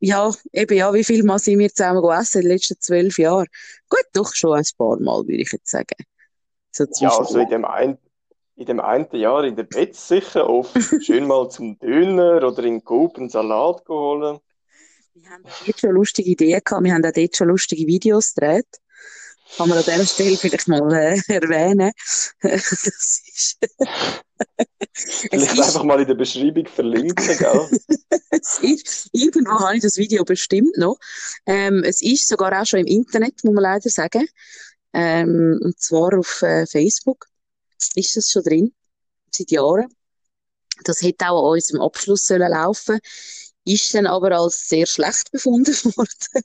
ja, 0.00 0.32
eben, 0.52 0.78
ja, 0.78 0.94
wie 0.94 1.04
viel 1.04 1.22
Mal 1.22 1.38
sind 1.38 1.58
wir 1.58 1.68
zusammen 1.68 2.00
gegessen 2.00 2.38
in 2.38 2.44
den 2.44 2.52
letzten 2.52 2.80
zwölf 2.80 3.18
Jahren? 3.18 3.46
Gut, 3.88 4.04
doch 4.14 4.34
schon 4.34 4.56
ein 4.56 4.64
paar 4.78 4.98
Mal, 4.98 5.26
würde 5.26 5.42
ich 5.42 5.52
jetzt 5.52 5.70
sagen. 5.70 5.96
So 6.72 6.86
ja, 7.00 7.10
also 7.10 7.38
in 7.38 7.48
dem, 7.50 7.64
ein, 7.66 7.98
in 8.60 8.66
dem 8.66 8.80
einen 8.80 9.08
Jahr 9.12 9.42
in 9.44 9.56
der 9.56 9.62
Bett 9.62 9.96
sicher 9.96 10.48
oft 10.48 10.76
schön 11.02 11.26
mal 11.26 11.48
zum 11.48 11.78
Döner 11.78 12.46
oder 12.46 12.62
in 12.62 12.84
Coop 12.84 13.18
Salat 13.30 13.86
geholt. 13.86 14.42
Wir 15.14 15.30
haben 15.30 15.44
dort 15.66 15.80
schon 15.80 15.90
lustige 15.90 16.30
Ideen 16.30 16.60
gehabt, 16.62 16.84
wir 16.84 16.92
haben 16.92 17.04
auch 17.04 17.10
dort 17.10 17.36
schon 17.36 17.48
lustige 17.48 17.86
Videos 17.86 18.34
gedreht. 18.34 18.66
Kann 19.56 19.68
man 19.70 19.78
an 19.78 19.84
dieser 19.84 20.06
Stelle 20.06 20.36
vielleicht 20.36 20.68
mal 20.68 20.92
äh, 20.92 21.18
erwähnen. 21.28 21.90
das 22.42 23.22
ist 23.26 23.58
Vielleicht 24.92 25.52
ist, 25.54 25.60
einfach 25.60 25.84
mal 25.84 26.00
in 26.00 26.06
der 26.06 26.14
Beschreibung 26.14 26.66
verlinken, 26.66 27.38
gell? 27.38 27.68
es 28.30 28.58
ist, 28.62 29.08
irgendwo 29.12 29.58
habe 29.58 29.76
ich 29.76 29.82
das 29.82 29.96
Video 29.96 30.24
bestimmt 30.24 30.76
noch. 30.76 30.98
Ähm, 31.46 31.82
es 31.84 32.02
ist 32.02 32.28
sogar 32.28 32.60
auch 32.60 32.66
schon 32.66 32.80
im 32.80 32.86
Internet, 32.86 33.42
muss 33.42 33.54
man 33.54 33.62
leider 33.62 33.88
sagen. 33.88 34.26
Ähm, 34.92 35.58
und 35.62 35.80
zwar 35.80 36.18
auf 36.18 36.42
äh, 36.42 36.66
Facebook 36.66 37.29
ist 37.94 38.16
das 38.16 38.30
schon 38.30 38.42
drin, 38.42 38.74
seit 39.34 39.50
Jahren. 39.50 39.86
Das 40.84 41.02
hätte 41.02 41.28
auch 41.28 41.48
an 41.48 41.54
unserem 41.54 41.82
Abschluss 41.82 42.26
sollen 42.26 42.50
laufen 42.50 42.98
ist 43.66 43.94
dann 43.94 44.06
aber 44.06 44.32
als 44.32 44.68
sehr 44.68 44.86
schlecht 44.86 45.30
befunden 45.32 45.74
worden 45.96 46.44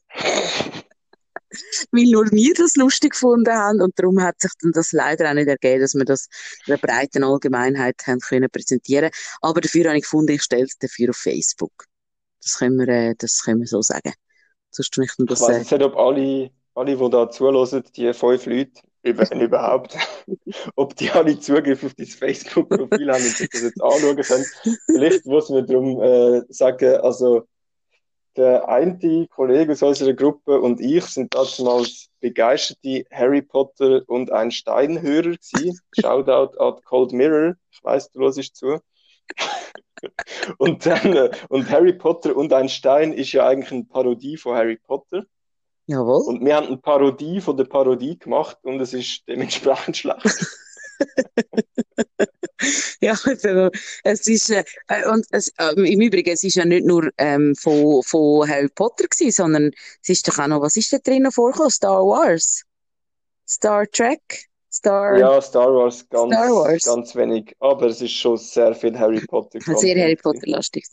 weil 1.92 2.06
nur 2.06 2.32
wir 2.32 2.54
das 2.54 2.76
lustig 2.76 3.12
gefunden 3.12 3.54
haben 3.54 3.82
und 3.82 3.98
darum 3.98 4.22
hat 4.22 4.42
sich 4.42 4.52
dann 4.62 4.72
das 4.72 4.92
leider 4.92 5.30
auch 5.30 5.34
nicht 5.34 5.48
ergeben, 5.48 5.82
dass 5.82 5.96
wir 5.96 6.06
das 6.06 6.28
der 6.68 6.78
breiten 6.78 7.24
Allgemeinheit 7.24 7.96
haben 8.08 8.20
können 8.20 8.50
präsentieren. 8.50 9.10
Aber 9.42 9.62
dafür 9.62 9.86
habe 9.86 9.98
ich 9.98 10.04
gefunden, 10.04 10.34
ich 10.34 10.44
stelle 10.44 10.66
es 10.66 10.78
dafür 10.78 11.12
auf 11.12 11.18
Facebook. 11.18 11.86
Das 12.42 12.58
können 12.58 12.78
wir, 12.78 12.88
äh, 12.90 13.16
das 13.18 13.42
können 13.44 13.62
wir 13.62 13.68
so 13.68 13.82
sagen. 13.82 14.14
Sonst 14.72 14.98
möchte 14.98 15.16
man 15.20 15.28
das, 15.28 15.40
ich 15.40 15.48
weiß 15.48 15.58
jetzt 15.58 15.72
nicht, 15.72 15.84
ob 15.84 15.96
alle, 15.96 16.52
alle, 16.74 16.98
die 16.98 17.10
da 17.10 17.30
zulassen, 17.30 17.84
die 17.96 18.14
fünf 18.14 18.46
Leute, 18.46 18.82
wenn 19.06 19.42
überhaupt, 19.42 19.98
ob 20.76 20.96
die 20.96 21.10
alle 21.12 21.40
Zugriff 21.40 21.84
auf 21.84 21.94
dein 21.94 22.08
Facebook-Profil 22.08 23.12
haben 23.12 23.24
und 23.24 23.38
sich 23.38 23.50
das 23.50 23.62
jetzt 23.62 23.82
anschauen 23.82 24.18
können. 24.18 24.46
Vielleicht 24.88 25.26
muss 25.26 25.50
man 25.50 25.66
darum 25.66 26.02
äh, 26.02 26.42
sagen, 26.50 26.98
also 26.98 27.48
der 28.36 28.68
eine 28.68 29.28
Kollege 29.28 29.72
aus 29.72 29.82
unserer 29.82 30.14
Gruppe 30.14 30.60
und 30.60 30.82
ich 30.82 31.06
sind 31.06 31.34
damals 31.34 32.10
begeisterte 32.20 33.06
Harry 33.12 33.42
Potter 33.42 34.02
und 34.08 34.32
ein 34.32 34.52
Steinhörer 34.52 35.36
gewesen. 35.38 35.80
Shoutout 35.98 36.60
at 36.60 36.84
Cold 36.86 37.14
Mirror. 37.14 37.56
Ich 37.72 37.84
weiß, 37.84 38.12
du 38.12 38.20
hörst 38.20 38.56
zu. 38.56 38.80
und 40.58 40.86
dann, 40.86 41.14
äh, 41.14 41.32
und 41.50 41.70
Harry 41.70 41.94
Potter 41.94 42.36
und 42.36 42.52
ein 42.52 42.70
Stein 42.70 43.14
ist 43.14 43.32
ja 43.32 43.48
eigentlich 43.48 43.72
eine 43.72 43.86
Parodie 43.86 44.38
von 44.38 44.56
Harry 44.56 44.78
Potter. 44.78 45.26
Jawohl. 45.88 46.24
Und 46.26 46.44
wir 46.44 46.56
haben 46.56 46.68
eine 46.68 46.78
Parodie 46.78 47.42
von 47.42 47.58
der 47.58 47.66
Parodie 47.66 48.18
gemacht 48.18 48.58
und 48.64 48.82
es 48.82 48.94
ist 48.94 49.24
dementsprechend 49.28 49.98
schlecht. 49.98 50.26
ja, 53.02 53.12
also, 53.12 53.70
es 54.04 54.28
ist, 54.28 54.50
äh, 54.50 54.64
und 55.12 55.26
es, 55.32 55.50
äh, 55.60 55.74
im 55.76 56.02
Übrigen, 56.02 56.32
es 56.32 56.44
ist 56.44 56.56
ja 56.56 56.66
nicht 56.66 56.86
nur 56.86 57.10
ähm, 57.18 57.56
von, 57.56 58.02
von 58.04 58.50
Harry 58.50 58.70
Potter 58.70 59.08
gewesen, 59.08 59.32
sondern 59.32 59.72
es 60.02 60.10
ist 60.10 60.28
doch 60.28 60.40
auch 60.40 60.48
noch, 60.48 60.62
was 60.62 60.76
ist 60.76 60.92
da 60.92 60.98
drinnen 60.98 61.32
vorgekommen? 61.32 61.72
Star 61.72 62.04
Wars? 62.04 62.64
Star 63.48 63.86
Trek? 63.92 64.48
Star... 64.72 65.18
Ja, 65.18 65.42
Star 65.42 65.74
Wars, 65.74 66.08
ganz, 66.10 66.34
Star 66.34 66.50
Wars. 66.50 66.84
ganz 66.84 67.16
wenig, 67.16 67.56
aber 67.60 67.88
es 67.88 68.02
ist 68.02 68.12
schon 68.12 68.38
sehr 68.38 68.74
viel 68.74 68.98
Harry 68.98 69.24
Potter. 69.26 69.60
Sehr 69.78 70.02
Harry 70.02 70.16
Potter-lastig. 70.16 70.86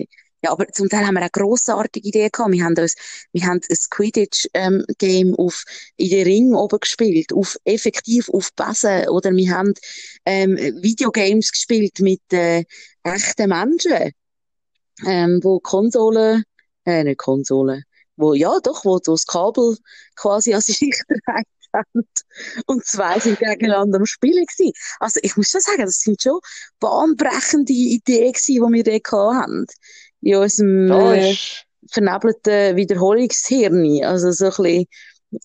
Ja, 0.44 0.50
aber 0.50 0.66
zum 0.68 0.88
Teil 0.88 1.06
haben 1.06 1.14
wir 1.14 1.24
auch 1.24 1.30
grossartige 1.30 2.08
Ideen 2.08 2.30
gehabt. 2.32 2.50
Wir 2.52 2.64
haben 2.64 2.76
uns, 2.76 2.96
wir 3.32 3.46
haben 3.46 3.60
ein 3.68 3.76
Quidditch-Game 3.90 5.36
ähm, 5.38 5.48
in 5.96 6.10
den 6.10 6.24
Ring 6.24 6.54
oben 6.54 6.80
gespielt, 6.80 7.32
auf, 7.32 7.56
effektiv 7.64 8.28
auf 8.28 8.52
Besen, 8.54 9.08
oder 9.08 9.30
wir 9.30 9.54
haben, 9.54 9.74
ähm, 10.26 10.56
Videogames 10.56 11.52
gespielt 11.52 12.00
mit, 12.00 12.22
äh, 12.32 12.64
echten 13.04 13.50
Menschen, 13.50 14.12
ähm, 15.06 15.40
wo 15.42 15.60
Konsolen, 15.60 16.42
äh, 16.86 17.04
nicht 17.04 17.18
Konsolen, 17.18 17.84
wo, 18.16 18.34
ja, 18.34 18.58
doch, 18.60 18.84
wo 18.84 18.98
das 18.98 19.26
Kabel 19.26 19.76
quasi 20.16 20.54
als 20.54 20.66
Sicherheit 20.66 21.46
haben. 21.72 22.08
Und 22.66 22.84
zwei 22.84 23.20
sind 23.20 23.38
gegeneinander 23.38 23.98
am 23.98 24.06
Spielen 24.06 24.44
gewesen. 24.44 24.72
Also, 24.98 25.20
ich 25.22 25.36
muss 25.36 25.50
schon 25.50 25.60
sagen, 25.60 25.82
das 25.82 25.98
sind 25.98 26.20
schon 26.20 26.40
bahnbrechende 26.80 27.72
Ideen 27.72 28.32
gewesen, 28.32 28.54
die 28.54 28.84
wir 28.84 29.00
da 29.00 29.34
hatten 29.34 29.66
in 30.22 30.36
unserem 30.36 30.90
äh, 30.90 31.34
vernebelten 31.90 32.76
Wiederholungshirn. 32.76 34.04
Also 34.04 34.30
so 34.30 34.46
ein 34.46 34.50
bisschen, 34.50 34.86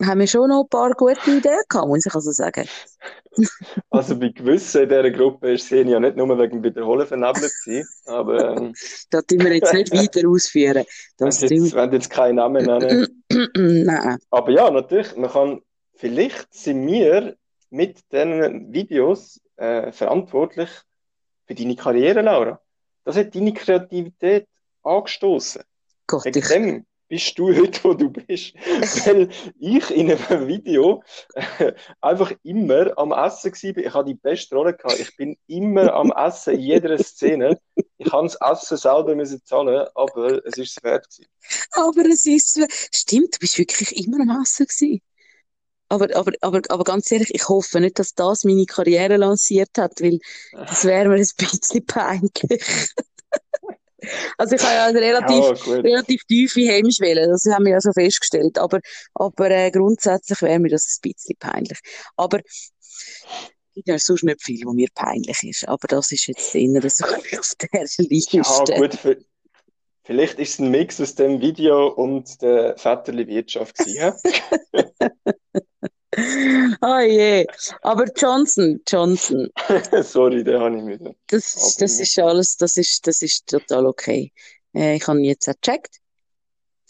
haben 0.03 0.19
wir 0.19 0.27
schon 0.27 0.49
noch 0.49 0.63
ein 0.63 0.69
paar 0.69 0.91
gute 0.91 1.19
Ideen 1.29 1.59
gehabt, 1.69 1.87
muss 1.87 2.05
ich 2.05 2.13
also 2.13 2.31
sagen. 2.31 2.67
also 3.89 4.17
bei 4.17 4.29
gewissen 4.29 4.83
in 4.83 4.89
dieser 4.89 5.11
Gruppe 5.11 5.53
ist 5.53 5.67
sie 5.67 5.81
ja 5.81 5.99
nicht 5.99 6.17
nur 6.17 6.37
wegen 6.39 6.63
Wiederholen 6.63 7.05
vernebelt 7.05 7.51
gewesen, 7.63 7.87
aber... 8.05 8.57
Ähm, 8.57 8.73
das 9.09 9.25
tun 9.25 9.39
wir 9.39 9.53
jetzt 9.53 9.73
nicht 9.73 9.93
weiter 9.93 10.27
ausführen. 10.27 10.85
Das 11.17 11.41
wenn 11.41 11.49
jetzt, 11.49 11.75
wenn 11.75 11.91
jetzt 11.91 12.09
keinen 12.09 12.35
Namen 12.35 12.65
nennen. 12.65 13.23
Nein. 13.55 14.17
Aber 14.29 14.51
ja, 14.51 14.69
natürlich, 14.69 15.15
man 15.15 15.29
kann... 15.29 15.61
Vielleicht 15.95 16.53
sind 16.53 16.85
wir 16.85 17.35
mit 17.71 17.99
diesen 18.11 18.71
Videos 18.71 19.41
äh, 19.55 19.91
verantwortlich 19.91 20.69
für 21.47 21.55
deine 21.55 21.75
Karriere, 21.75 22.21
Laura. 22.21 22.61
Das 23.03 23.17
hat 23.17 23.33
deine 23.33 23.53
Kreativität 23.53 24.47
angestoßen. 24.87 25.63
Gott, 26.07 26.25
Wegen 26.25 26.39
ich... 26.39 26.47
dem 26.47 26.85
bist 27.09 27.37
du 27.39 27.55
heute, 27.55 27.83
wo 27.83 27.93
du 27.93 28.09
bist. 28.09 28.53
Weil 29.05 29.29
ich 29.59 29.89
in 29.91 30.11
einem 30.11 30.47
Video 30.47 31.03
äh, 31.33 31.73
einfach 32.01 32.31
immer 32.43 32.97
am 32.97 33.11
Essen 33.11 33.51
war. 33.51 33.77
Ich 33.77 33.93
hatte 33.93 34.05
die 34.05 34.15
beste 34.15 34.55
Rolle 34.55 34.75
gehabt. 34.75 34.99
Ich 34.99 35.15
bin 35.15 35.37
immer 35.47 35.93
am 35.93 36.11
Essen 36.11 36.55
in 36.55 36.59
jeder 36.61 36.97
Szene. 36.97 37.59
Ich 37.97 38.09
kann 38.09 38.25
das 38.25 38.37
Essen 38.41 38.77
selber 38.77 39.15
müssen 39.15 39.43
zahlen, 39.45 39.87
aber 39.95 40.45
es 40.45 40.57
ist 40.57 40.77
es 40.77 40.83
wert 40.83 41.07
gewesen. 41.09 41.29
Aber 41.71 42.05
es 42.05 42.25
ist, 42.25 42.59
stimmt, 42.93 43.35
du 43.35 43.39
bist 43.39 43.57
wirklich 43.57 44.05
immer 44.05 44.21
am 44.21 44.41
Essen 44.41 44.65
gewesen. 44.65 45.01
Aber, 45.89 46.13
aber, 46.15 46.33
aber, 46.41 46.61
aber 46.67 46.83
ganz 46.83 47.09
ehrlich, 47.11 47.33
ich 47.33 47.47
hoffe 47.47 47.79
nicht, 47.79 47.97
dass 47.97 48.13
das 48.13 48.43
meine 48.43 48.65
Karriere 48.65 49.15
lanciert 49.15 49.77
hat, 49.77 50.01
weil 50.01 50.19
das 50.51 50.83
wäre 50.83 51.07
mir 51.07 51.15
ein 51.15 51.19
bisschen 51.37 51.85
peinlich. 51.85 52.91
Also 54.37 54.55
ich 54.55 54.61
habe 54.61 54.75
ja 54.75 54.85
eine 54.85 55.01
relativ, 55.01 55.65
ja, 55.65 55.73
relativ 55.75 56.23
tiefe 56.25 56.61
Hemmschwelle, 56.61 57.27
das 57.27 57.45
haben 57.45 57.65
wir 57.65 57.73
ja 57.73 57.81
schon 57.81 57.93
festgestellt, 57.93 58.57
aber, 58.59 58.79
aber 59.15 59.49
äh, 59.49 59.71
grundsätzlich 59.71 60.41
wäre 60.41 60.59
mir 60.59 60.69
das 60.69 60.99
ein 60.99 61.11
bisschen 61.11 61.35
peinlich. 61.39 61.79
Aber 62.15 62.39
es 62.45 62.71
gibt 63.73 63.87
ja 63.87 63.97
sonst 63.97 64.23
nicht 64.23 64.43
viel, 64.43 64.65
was 64.65 64.73
mir 64.73 64.89
peinlich 64.93 65.43
ist, 65.43 65.67
aber 65.67 65.87
das 65.87 66.11
ist 66.11 66.27
jetzt 66.27 66.53
eher 66.53 66.81
so 66.89 67.05
auf 67.39 67.55
der 67.59 67.83
Liste. 68.07 68.37
Ja 68.37 68.77
gut, 68.77 68.95
für, 68.95 69.17
vielleicht 70.03 70.39
ist 70.39 70.53
es 70.53 70.59
ein 70.59 70.69
Mix 70.69 71.01
aus 71.01 71.15
dem 71.15 71.41
Video 71.41 71.87
und 71.87 72.41
der 72.41 72.77
Väterli 72.77 73.27
Wirtschaft 73.27 73.77
gewesen, 73.77 74.13
oh 76.81 76.99
je. 76.99 77.45
Aber 77.81 78.05
Johnson, 78.15 78.81
Johnson. 78.87 79.49
Sorry, 80.01 80.43
den 80.43 80.59
habe 80.59 80.77
ich 80.77 80.83
müde. 80.83 81.15
Das, 81.27 81.75
das 81.77 81.99
ist 81.99 82.17
alles, 82.19 82.57
das 82.57 82.77
ist, 82.77 83.05
das 83.05 83.21
ist 83.21 83.47
total 83.47 83.85
okay. 83.85 84.31
Äh, 84.73 84.95
ich 84.95 85.07
habe 85.07 85.19
ihn 85.19 85.25
jetzt 85.25 85.47
auch 85.47 85.53
gecheckt. 85.53 85.97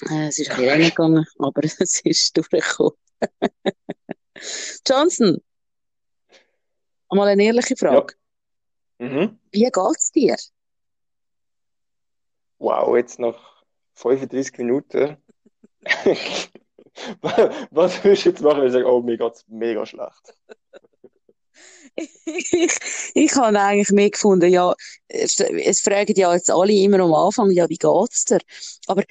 Äh, 0.09 0.27
es 0.27 0.39
ist 0.39 0.51
ein 0.51 0.57
bisschen 0.57 0.81
gegangen, 0.81 1.25
aber 1.39 1.63
es 1.63 2.01
ist 2.03 2.37
durchgekommen. 2.37 2.93
Johnson, 4.87 5.41
mal 7.09 7.27
eine 7.27 7.43
ehrliche 7.43 7.75
Frage. 7.75 8.13
Ja. 8.99 9.07
Mhm. 9.07 9.39
Wie 9.51 9.63
geht's 9.63 10.11
dir? 10.11 10.37
Wow, 12.59 12.95
jetzt 12.95 13.19
nach 13.19 13.63
35 13.95 14.57
Minuten. 14.57 15.17
Was 17.71 18.03
würdest 18.03 18.25
du 18.25 18.29
jetzt 18.29 18.41
machen, 18.41 18.59
wenn 18.59 18.67
ich 18.67 18.73
sage, 18.73 18.85
oh, 18.85 19.01
mir 19.01 19.17
geht's 19.17 19.45
mega 19.47 19.85
schlecht? 19.85 20.35
ich, 21.95 22.77
ich 23.13 23.35
habe 23.35 23.59
eigentlich 23.59 23.89
mehr 23.89 24.09
gefunden, 24.09 24.51
ja, 24.51 24.73
es, 25.07 25.35
fragen 25.81 26.13
ja 26.15 26.33
jetzt 26.33 26.51
alle 26.51 26.73
immer 26.73 26.99
am 26.99 27.13
Anfang, 27.13 27.51
ja, 27.51 27.67
wie 27.69 27.77
geht's 27.77 28.25
dir? 28.25 28.39
Aber 28.87 29.03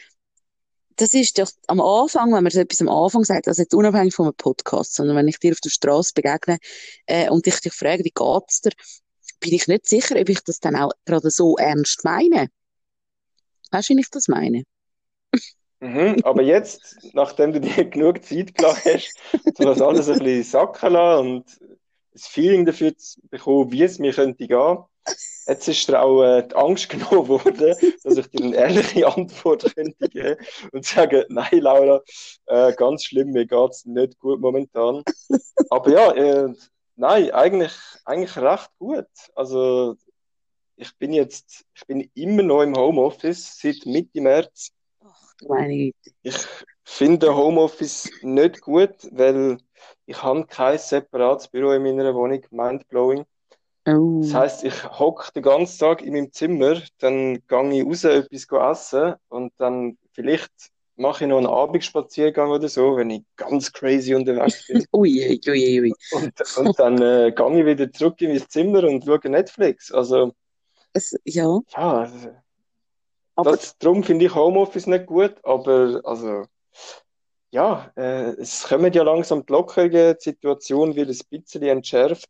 das 0.97 1.13
ist 1.13 1.39
doch 1.39 1.51
am 1.67 1.81
Anfang, 1.81 2.33
wenn 2.33 2.43
man 2.43 2.51
so 2.51 2.61
etwas 2.61 2.81
am 2.81 2.89
Anfang 2.89 3.25
sagt, 3.25 3.49
also 3.49 3.63
jetzt 3.63 3.75
unabhängig 3.75 4.19
einem 4.19 4.35
Podcast, 4.35 4.95
sondern 4.95 5.17
wenn 5.17 5.29
ich 5.29 5.39
dir 5.39 5.53
auf 5.53 5.61
der 5.61 5.71
Straße 5.71 6.13
begegne 6.15 6.59
äh, 7.07 7.29
und 7.29 7.47
ich 7.47 7.61
dich 7.61 7.73
frage, 7.73 8.05
wie 8.05 8.13
geht's 8.15 8.63
dir, 8.63 8.71
bin 9.41 9.53
ich 9.53 9.69
nicht 9.69 9.87
sicher, 9.87 10.19
ob 10.19 10.29
ich 10.29 10.43
das 10.43 10.61
dann 10.61 10.77
auch 10.77 10.93
gerade 11.05 11.31
so 11.31 11.57
ernst 11.57 12.05
meine. 12.05 12.49
Weißt 13.73 13.91
du, 13.91 13.97
wie 13.97 14.01
ich 14.01 14.11
das 14.11 14.29
meine? 14.29 14.63
Mhm, 15.81 16.17
aber 16.23 16.43
jetzt, 16.43 16.97
nachdem 17.13 17.53
du 17.53 17.61
dir 17.61 17.85
genug 17.91 18.25
Zeit 18.25 18.55
gelassen 18.55 18.93
hast, 18.95 19.15
du 19.59 19.65
das 19.65 19.81
alles 19.81 20.09
ein 20.09 20.19
bisschen 20.19 20.43
sacken 20.43 20.93
lassen 20.93 21.27
und 21.27 21.45
das 22.13 22.27
Feeling 22.27 22.65
dafür 22.65 22.97
zu 22.97 23.21
bekommen, 23.29 23.73
wie 23.73 23.83
es 23.83 23.99
mir 23.99 24.13
könnte 24.13 24.47
gehen, 24.47 24.79
jetzt 25.47 25.69
ist 25.69 25.89
dir 25.89 26.01
auch 26.01 26.23
äh, 26.23 26.49
die 26.49 26.55
Angst 26.55 26.89
genommen 26.89 27.29
worden, 27.29 27.75
dass 28.03 28.17
ich 28.17 28.27
dir 28.29 28.45
eine 28.45 28.57
ehrliche 28.57 29.07
Antwort 29.07 29.75
könnte 29.75 30.09
geben 30.09 30.37
und 30.73 30.85
sagen, 30.85 31.25
nein, 31.29 31.61
Laura, 31.61 32.01
äh, 32.47 32.73
ganz 32.75 33.05
schlimm, 33.05 33.33
mir 33.33 33.47
geht 33.47 33.71
es 33.71 33.85
nicht 33.85 34.19
gut 34.19 34.41
momentan. 34.41 35.03
Aber 35.69 35.91
ja, 35.91 36.13
äh, 36.13 36.55
nein, 36.97 37.31
eigentlich, 37.33 37.75
eigentlich 38.05 38.37
recht 38.39 38.71
gut. 38.79 39.07
Also, 39.35 39.97
ich 40.77 40.95
bin 40.97 41.13
jetzt, 41.13 41.65
ich 41.75 41.87
bin 41.87 42.11
immer 42.15 42.43
noch 42.43 42.63
im 42.63 42.75
Homeoffice 42.75 43.59
seit 43.61 43.87
Mitte 43.87 44.21
März 44.21 44.73
meine. 45.47 45.93
Ich 46.23 46.37
finde 46.85 47.35
Homeoffice 47.35 48.11
nicht 48.23 48.61
gut, 48.61 48.95
weil 49.11 49.59
ich 50.07 50.23
habe 50.23 50.47
kein 50.47 50.79
separates 50.79 51.49
Büro 51.49 51.73
in 51.73 51.83
meiner 51.83 52.15
Wohnung. 52.15 52.43
Mindblowing. 52.51 53.25
Oh. 53.89 54.21
Das 54.23 54.35
heisst, 54.35 54.65
ich 54.65 54.85
hocke 54.85 55.33
den 55.33 55.43
ganzen 55.43 55.79
Tag 55.79 56.03
in 56.03 56.13
meinem 56.13 56.33
Zimmer, 56.33 56.83
dann 56.99 57.41
gehe 57.47 57.83
ich 57.83 57.87
raus 57.87 58.05
etwas 58.05 58.47
essen 58.51 59.15
und 59.29 59.53
dann 59.59 59.97
vielleicht 60.13 60.51
mache 60.97 61.25
ich 61.25 61.31
noch 61.31 61.39
einen 61.39 61.47
Abendspaziergang 61.47 62.51
oder 62.51 62.69
so, 62.69 62.97
wenn 62.97 63.11
ich 63.11 63.23
ganz 63.37 63.73
crazy 63.73 64.15
unterwegs 64.15 64.67
bin. 64.67 64.85
ui, 64.93 65.41
ui, 65.47 65.81
ui. 65.81 65.93
Und, 66.13 66.57
und 66.57 66.79
dann 66.79 67.01
äh, 67.01 67.33
gehe 67.33 67.61
ich 67.61 67.67
wieder 67.67 67.93
zurück 67.93 68.21
in 68.23 68.31
mein 68.31 68.49
Zimmer 68.49 68.83
und 68.85 69.05
schaue 69.05 69.31
Netflix. 69.31 69.93
Also, 69.93 70.33
es, 70.93 71.17
ja. 71.25 71.61
Ja, 71.77 72.01
also, 72.01 72.31
aber 73.37 73.53
das, 73.53 73.77
darum 73.79 74.03
finde 74.03 74.25
ich 74.25 74.35
Homeoffice 74.35 74.87
nicht 74.87 75.07
gut, 75.07 75.37
aber 75.45 76.01
also, 76.05 76.45
ja, 77.51 77.93
äh, 77.97 78.31
es 78.41 78.65
kommen 78.65 78.93
ja 78.93 79.03
langsam 79.03 79.45
die 79.45 79.53
lockeren 79.53 80.17
Situationen 80.19 80.97
wird 80.97 81.11
ein 81.11 81.21
bisschen 81.31 81.63
entschärft. 81.63 82.29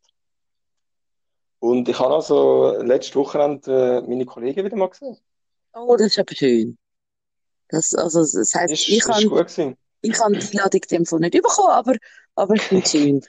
Und 1.59 1.89
ich 1.89 1.99
habe 1.99 2.15
also 2.15 2.77
letztes 2.83 3.17
Wochenende 3.17 4.03
äh, 4.05 4.09
meine 4.09 4.27
Kollegen 4.27 4.65
wieder 4.65 4.77
mal 4.77 4.89
gesehen. 4.91 5.17
Oh, 5.73 5.97
das 5.97 6.09
ist 6.09 6.19
aber 6.19 6.35
schön. 6.35 6.77
Das, 7.69 7.95
also, 7.95 8.21
das 8.21 8.55
heisst, 8.55 8.75
ist, 8.75 8.89
ich, 8.89 9.01
kann, 9.01 9.77
ich 10.03 10.21
habe 10.21 10.37
die 10.39 10.47
Einladung 10.59 10.81
in 10.83 10.89
dem 10.89 11.07
Fall 11.07 11.21
nicht 11.21 11.33
bekommen, 11.33 11.71
aber 11.71 11.95
aber 12.37 12.57
schön. 12.59 13.22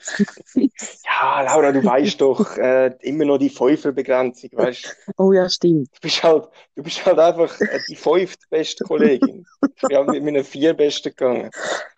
ja, 0.54 1.42
Laura, 1.42 1.72
du 1.72 1.82
weißt 1.82 2.20
doch, 2.20 2.56
äh, 2.58 2.94
immer 3.00 3.24
noch 3.24 3.38
die 3.38 3.48
Fünferbegrenzung, 3.48 4.50
weißt 4.52 4.96
Oh 5.16 5.32
ja, 5.32 5.48
stimmt. 5.48 5.88
Du 5.94 6.00
bist 6.02 6.22
halt, 6.22 6.48
du 6.76 6.82
bist 6.82 7.04
halt 7.04 7.18
einfach 7.18 7.60
äh, 7.60 7.80
die 7.88 7.96
fünftbeste 7.96 8.84
Kollegin. 8.84 9.46
Wir 9.88 9.98
haben 9.98 10.10
mit 10.10 10.22
meinen 10.22 10.44
vier 10.44 10.74
Besten 10.74 11.10
gegangen. 11.10 11.50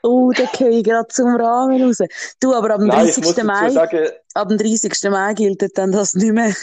Oh, 0.03 0.31
da 0.31 0.45
gehe 0.57 0.71
ich 0.71 0.85
gerade 0.85 1.09
zum 1.09 1.35
Rahmen 1.35 1.83
raus. 1.83 1.99
Du, 2.41 2.55
aber 2.55 2.75
am 2.75 2.89
30. 2.89 3.43
Mai, 3.45 3.71
sagen, 3.71 4.09
ab 4.35 4.49
dem 4.49 4.59
30. 4.59 5.11
Mai 5.11 5.35
gilt 5.35 5.77
dann 5.77 5.93
das 5.93 6.15
nicht 6.15 6.33
mehr. 6.33 6.55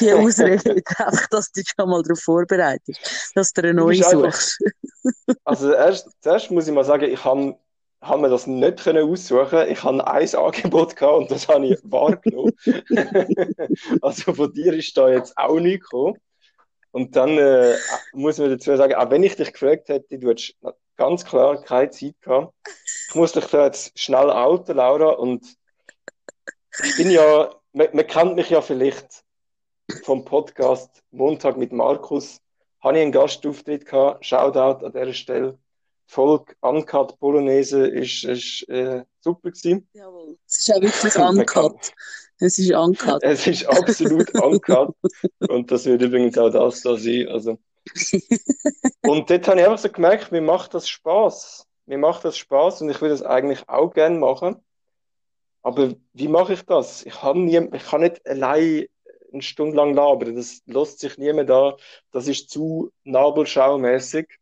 die 0.00 0.12
Ausrede, 0.12 0.82
einfach, 0.98 1.26
dass 1.28 1.50
du 1.50 1.60
dich 1.60 1.72
schon 1.76 1.90
mal 1.90 2.02
darauf 2.02 2.20
vorbereitest, 2.20 3.32
dass 3.34 3.52
du 3.52 3.62
eine 3.62 3.74
neue 3.74 4.02
suchst. 4.02 4.58
also 5.44 5.72
erst, 5.72 6.08
zuerst 6.20 6.50
muss 6.50 6.68
ich 6.68 6.74
mal 6.74 6.84
sagen, 6.84 7.10
ich 7.10 7.24
habe 7.24 7.56
haben 8.00 8.22
wir 8.22 8.28
das 8.28 8.46
nicht 8.46 8.82
können 8.82 9.10
aussuchen. 9.10 9.68
Ich 9.68 9.82
habe 9.82 10.06
ein 10.06 10.34
Angebot 10.34 10.96
gehabt 10.96 11.18
und 11.18 11.30
das 11.30 11.48
habe 11.48 11.66
ich 11.66 11.78
wahrgenommen. 11.82 12.52
also 14.02 14.34
von 14.34 14.52
dir 14.52 14.72
ist 14.72 14.96
da 14.96 15.10
jetzt 15.10 15.36
auch 15.36 15.58
nichts 15.58 15.88
gekommen. 15.88 16.18
Und 16.90 17.16
dann 17.16 17.36
äh, 17.36 17.76
muss 18.12 18.38
man 18.38 18.50
dazu 18.50 18.74
sagen, 18.76 18.94
auch 18.94 19.10
wenn 19.10 19.22
ich 19.22 19.36
dich 19.36 19.52
gefragt 19.52 19.88
hätte, 19.88 20.18
du 20.18 20.30
hättest 20.30 20.56
ganz 20.96 21.24
klar 21.24 21.62
keine 21.62 21.90
Zeit 21.90 22.14
gehabt. 22.20 22.54
Ich 23.08 23.14
muss 23.14 23.32
dich 23.32 23.44
da 23.46 23.66
jetzt 23.66 23.98
schnell 23.98 24.30
outen, 24.30 24.76
Laura, 24.76 25.10
und 25.10 25.46
ich 26.82 26.96
bin 26.96 27.10
ja, 27.10 27.54
man, 27.72 27.88
man 27.92 28.06
kennt 28.06 28.36
mich 28.36 28.50
ja 28.50 28.60
vielleicht 28.60 29.24
vom 30.04 30.24
Podcast 30.24 31.02
Montag 31.10 31.56
mit 31.56 31.72
Markus. 31.72 32.40
Habe 32.80 32.96
ich 32.96 33.02
einen 33.02 33.12
Gastauftritt 33.12 33.86
gehabt, 33.86 34.24
Shoutout 34.24 34.84
an 34.84 34.92
dieser 34.92 35.12
Stelle. 35.12 35.58
Folge 36.08 36.54
Uncut 36.62 37.20
Bolognese 37.20 37.86
ist, 37.86 38.24
ist 38.24 38.66
äh, 38.70 39.04
super 39.20 39.50
gewesen. 39.50 39.86
Jawohl, 39.92 40.38
es 40.46 40.60
ist 40.60 40.74
auch 40.74 40.80
wirklich 40.80 41.16
Uncut. 41.18 41.92
Es 42.40 42.58
ist 42.58 42.72
Uncut. 42.72 43.22
Es 43.22 43.46
ist 43.46 43.66
absolut 43.66 44.34
Uncut. 44.34 44.94
und 45.48 45.70
das 45.70 45.84
wird 45.84 46.00
übrigens 46.00 46.38
auch 46.38 46.50
das 46.50 46.80
da 46.80 46.96
sein. 46.96 47.28
Also. 47.28 47.58
und 49.02 49.28
dort 49.28 49.48
habe 49.48 49.60
ich 49.60 49.66
einfach 49.66 49.78
so 49.78 49.90
gemerkt, 49.90 50.32
mir 50.32 50.40
macht 50.40 50.72
das 50.72 50.88
Spaß. 50.88 51.66
Mir 51.84 51.98
macht 51.98 52.24
das 52.24 52.38
Spaß 52.38 52.80
und 52.80 52.88
ich 52.88 53.02
würde 53.02 53.12
das 53.12 53.22
eigentlich 53.22 53.68
auch 53.68 53.92
gerne 53.92 54.18
machen. 54.18 54.56
Aber 55.62 55.94
wie 56.14 56.28
mache 56.28 56.54
ich 56.54 56.62
das? 56.62 57.04
Ich, 57.04 57.22
habe 57.22 57.38
nie, 57.38 57.68
ich 57.74 57.84
kann 57.84 58.00
nicht 58.00 58.26
allein 58.26 58.86
eine 59.30 59.42
Stunde 59.42 59.76
lang 59.76 59.92
labern. 59.92 60.36
Das 60.36 60.62
lässt 60.64 61.00
sich 61.00 61.18
niemand 61.18 61.50
da. 61.50 61.76
Das 62.12 62.28
ist 62.28 62.48
zu 62.48 62.92
nabelschaumäßig. 63.04 64.37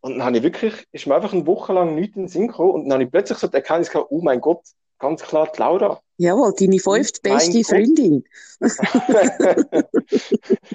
Und 0.00 0.18
dann 0.18 0.24
habe 0.24 0.38
ich 0.38 0.42
wirklich, 0.42 0.86
ist 0.92 1.06
mir 1.06 1.16
einfach 1.16 1.32
eine 1.32 1.46
Woche 1.46 1.72
lang 1.72 1.94
nichts 1.94 2.16
in 2.16 2.22
den 2.22 2.28
Sinn 2.28 2.48
gekommen 2.48 2.72
und 2.72 2.84
dann 2.84 2.94
habe 2.94 3.04
ich 3.04 3.10
plötzlich 3.10 3.38
so 3.38 3.46
die 3.48 3.54
Erkenntnis 3.54 3.90
gehabt, 3.90 4.08
oh 4.10 4.20
mein 4.22 4.40
Gott, 4.40 4.62
ganz 4.98 5.22
klar 5.22 5.50
die 5.54 5.60
Laura. 5.60 6.00
Jawohl, 6.16 6.54
deine 6.58 6.78
fünftbeste 6.78 7.62
Freundin. 7.64 8.24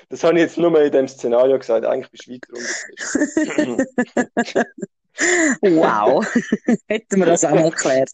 das 0.09 0.23
habe 0.23 0.35
ich 0.35 0.41
jetzt 0.41 0.57
nur 0.57 0.71
mal 0.71 0.85
in 0.85 0.91
dem 0.91 1.07
Szenario 1.07 1.57
gesagt, 1.57 1.85
eigentlich 1.85 2.11
bist 2.11 2.27
du 2.27 2.33
weiter 2.33 2.43
Wow, 5.61 6.25
hätten 6.87 7.19
wir 7.19 7.25
das 7.25 7.45
auch 7.45 7.51
mal 7.51 7.69
geklärt. 7.69 8.09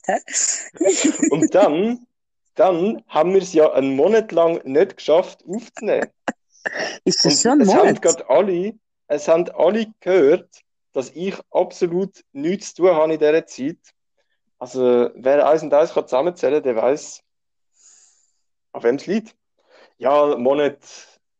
und 1.31 1.55
dann, 1.55 2.05
dann 2.55 3.03
haben 3.07 3.33
wir 3.33 3.41
es 3.41 3.53
ja 3.53 3.71
einen 3.71 3.95
Monat 3.95 4.31
lang 4.31 4.61
nicht 4.65 4.97
geschafft 4.97 5.43
aufzunehmen. 5.47 6.09
Ist 7.05 7.23
das 7.23 7.33
und 7.33 7.41
schon 7.41 7.61
ein 7.61 7.67
Monat? 7.67 8.05
Es 8.05 8.15
haben 8.15 8.23
alle, 8.27 8.73
es 9.07 9.27
haben 9.27 9.49
alle 9.51 9.87
gehört, 10.01 10.49
dass 10.93 11.11
ich 11.11 11.35
absolut 11.51 12.23
nichts 12.31 12.73
zu 12.73 12.83
tun 12.83 12.95
habe 12.95 13.13
in 13.13 13.19
dieser 13.19 13.45
Zeit. 13.45 13.77
Also, 14.57 15.09
wer 15.15 15.47
eins 15.47 15.63
und 15.63 15.73
eins 15.73 15.93
kann 15.93 16.07
zusammenzählen, 16.07 16.61
der 16.61 16.75
weiß, 16.75 17.21
auf 18.73 18.83
wem 18.83 18.95
es 18.95 19.07
liegt. 19.07 19.35
Ja, 19.97 20.35
Monat 20.37 20.79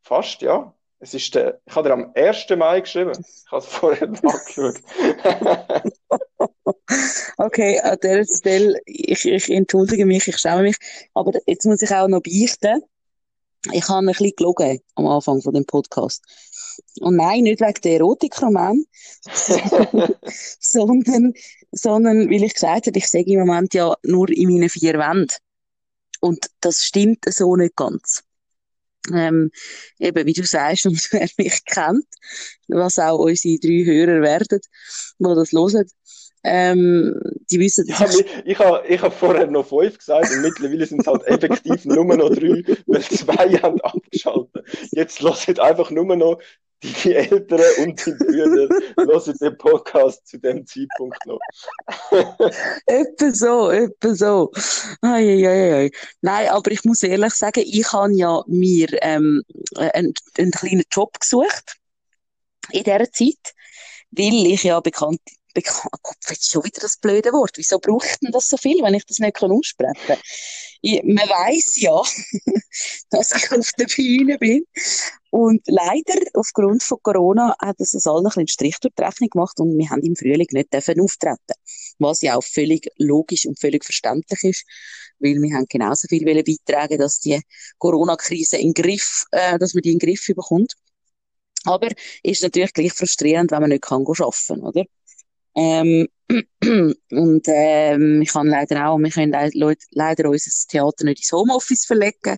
fast, 0.02 0.42
ja. 0.42 0.74
Es 1.02 1.14
ist 1.14 1.34
der, 1.34 1.62
ich 1.66 1.76
habe 1.76 1.88
dir 1.88 1.94
am 1.94 2.12
1. 2.14 2.48
Mai 2.58 2.82
geschrieben. 2.82 3.12
Ich 3.12 3.52
habe 3.52 3.62
es 3.62 3.68
vorher 3.68 4.08
nachgeschaut. 4.22 4.82
okay, 7.38 7.80
an 7.80 7.98
dieser 8.04 8.26
Stelle, 8.26 8.78
ich, 8.86 9.26
ich 9.26 9.50
entschuldige 9.50 10.06
mich, 10.06 10.28
ich 10.28 10.38
schäme 10.38 10.64
mich, 10.64 10.76
aber 11.14 11.32
jetzt 11.46 11.66
muss 11.66 11.82
ich 11.82 11.92
auch 11.92 12.10
noch 12.10 12.22
beichten. 12.22 12.82
Ich 13.72 13.88
habe 13.88 14.00
ein 14.00 14.08
bisschen 14.08 14.34
gelogen 14.36 14.82
am 14.96 15.08
Anfang 15.08 15.42
von 15.42 15.54
dem 15.54 15.66
Podcast. 15.66 16.26
Und 17.02 17.16
nein, 17.16 17.44
nicht 17.44 17.62
wegen 17.62 17.82
der 17.84 17.94
Erotikroman, 17.94 18.84
sondern, 20.60 21.34
sondern 21.72 22.30
weil 22.30 22.44
ich 22.44 22.54
gesagt 22.54 22.88
habe, 22.88 22.98
ich 22.98 23.08
sage 23.08 23.34
im 23.34 23.40
Moment 23.40 23.74
ja 23.74 23.96
nur 24.04 24.30
in 24.30 24.50
meinen 24.50 24.70
vier 24.70 24.94
Wänden. 24.94 25.36
Und 26.20 26.50
das 26.62 26.84
stimmt 26.84 27.26
so 27.30 27.56
nicht 27.56 27.76
ganz. 27.76 28.24
Ähm, 29.14 29.52
eben, 29.98 30.26
wie 30.26 30.34
du 30.34 30.44
sagst, 30.44 30.86
und 30.88 31.08
wer 31.12 31.28
mich 31.38 31.64
kennt, 31.66 32.06
was 32.68 33.00
auch 33.00 33.20
unsere 33.20 33.60
drei 33.60 33.86
Hörer 33.86 34.22
werden, 34.22 34.60
die 35.20 35.36
das 35.36 35.52
hören, 35.52 35.90
ähm, 36.44 37.20
die 37.52 37.60
wissen, 37.60 37.86
ja, 37.88 38.06
ich, 38.06 38.26
ich 38.46 38.60
habe 38.60 38.88
ich 38.88 39.02
hab 39.02 39.14
vorher 39.14 39.48
noch 39.48 39.68
fünf 39.68 39.98
gesagt 39.98 40.32
und 40.32 40.42
mittlerweile 40.42 40.86
sind 40.86 41.02
es 41.02 41.08
halt 41.08 41.26
effektiv 41.28 41.84
nur 41.84 42.06
noch 42.06 42.30
drei, 42.30 42.64
weil 42.88 43.02
zwei 43.02 43.58
haben 43.62 43.82
abgeschaltet. 43.82 44.66
Jetzt 44.92 45.22
lasst 45.22 45.60
einfach 45.60 45.92
nur 45.92 46.16
noch 46.16 46.40
die 46.84 47.14
Eltern 47.14 47.62
und 47.80 48.06
die 48.06 48.12
Brüder 48.12 48.70
hören 48.98 49.38
den 49.40 49.58
Podcast 49.58 50.28
zu 50.28 50.38
dem 50.38 50.66
Zeitpunkt 50.66 51.18
noch. 51.26 51.40
etwa 52.86 53.34
so, 53.34 53.70
etwa 53.70 54.16
so. 54.16 54.52
Ai, 55.02 55.48
ai, 55.48 55.74
ai. 55.74 55.92
Nein, 56.22 56.50
aber 56.50 56.72
ich 56.72 56.84
muss 56.86 57.04
ehrlich 57.04 57.34
sagen, 57.34 57.64
ich 57.66 57.92
habe 57.92 58.14
ja 58.14 58.44
mir 58.48 58.88
ähm, 59.02 59.44
einen, 59.76 60.14
einen 60.38 60.52
kleinen 60.52 60.84
Job 60.92 61.20
gesucht 61.20 61.78
in 62.72 62.84
dieser 62.84 63.12
Zeit, 63.12 63.54
weil 64.12 64.48
ich 64.48 64.64
ja 64.64 64.80
bekannt 64.80 65.22
bekannt. 65.54 65.94
Gott, 66.02 66.18
jetzt 66.30 66.50
schon 66.50 66.64
wieder 66.64 66.82
das 66.82 66.98
blöde 66.98 67.32
Wort. 67.32 67.52
Wieso 67.56 67.80
braucht 67.80 68.22
denn 68.22 68.32
das 68.32 68.48
so 68.48 68.58
viel, 68.58 68.82
wenn 68.84 68.94
ich 68.94 69.06
das 69.06 69.20
nicht 69.20 69.42
aussprechen 69.42 69.96
kann? 70.08 70.18
Man 70.82 71.30
weiß 71.30 71.82
ja, 71.82 72.02
dass 73.10 73.36
ich 73.36 73.52
auf 73.52 73.72
der 73.78 73.86
Bühne 73.86 74.38
bin. 74.38 74.64
Und 75.32 75.62
leider, 75.68 76.20
aufgrund 76.34 76.82
von 76.82 76.98
Corona, 77.04 77.56
hat 77.60 77.80
es 77.80 77.94
uns 77.94 78.08
allen 78.08 78.26
ein 78.26 78.30
bisschen 78.30 78.48
Strich 78.48 78.80
durch 78.80 78.94
die 78.98 79.04
Rechnung 79.04 79.30
gemacht 79.30 79.60
und 79.60 79.78
wir 79.78 79.90
haben 79.90 80.02
im 80.02 80.16
Frühling 80.16 80.48
nicht 80.52 80.74
dürfen 80.74 81.00
auftreten. 81.02 81.54
Was 82.00 82.22
ja 82.22 82.36
auch 82.36 82.44
völlig 82.44 82.88
logisch 82.98 83.46
und 83.46 83.60
völlig 83.60 83.86
verständlich 83.86 84.44
ist, 84.44 84.66
weil 85.20 85.36
wir 85.36 85.56
haben 85.56 85.66
genauso 85.70 86.08
viel 86.08 86.26
beitragen 86.26 86.98
dass 86.98 87.20
die 87.20 87.42
Corona-Krise 87.78 88.58
in 88.58 88.74
Griff, 88.74 89.26
äh, 89.32 89.60
dass 89.60 89.74
man 89.74 89.84
die 89.84 89.92
in 89.92 90.00
den 90.00 90.08
Griff 90.08 90.26
bekommt. 90.26 90.76
Aber 91.66 91.90
ist 92.24 92.42
natürlich 92.42 92.74
gleich 92.74 92.94
frustrierend, 92.94 93.52
wenn 93.52 93.62
man 93.62 93.70
nicht 93.70 93.84
kann 93.84 94.06
arbeiten 94.08 94.34
kann, 94.48 94.62
oder? 94.62 94.86
Ähm, 95.62 96.08
und 97.12 97.48
ähm, 97.48 98.22
ich 98.22 98.30
kann 98.30 98.48
leider 98.48 98.88
auch, 98.88 98.98
wir 98.98 99.10
können 99.10 99.34
leider 99.92 100.30
unser 100.30 100.52
Theater 100.70 101.04
nicht 101.04 101.20
ins 101.20 101.32
Homeoffice 101.34 101.86
verlegen 101.86 102.38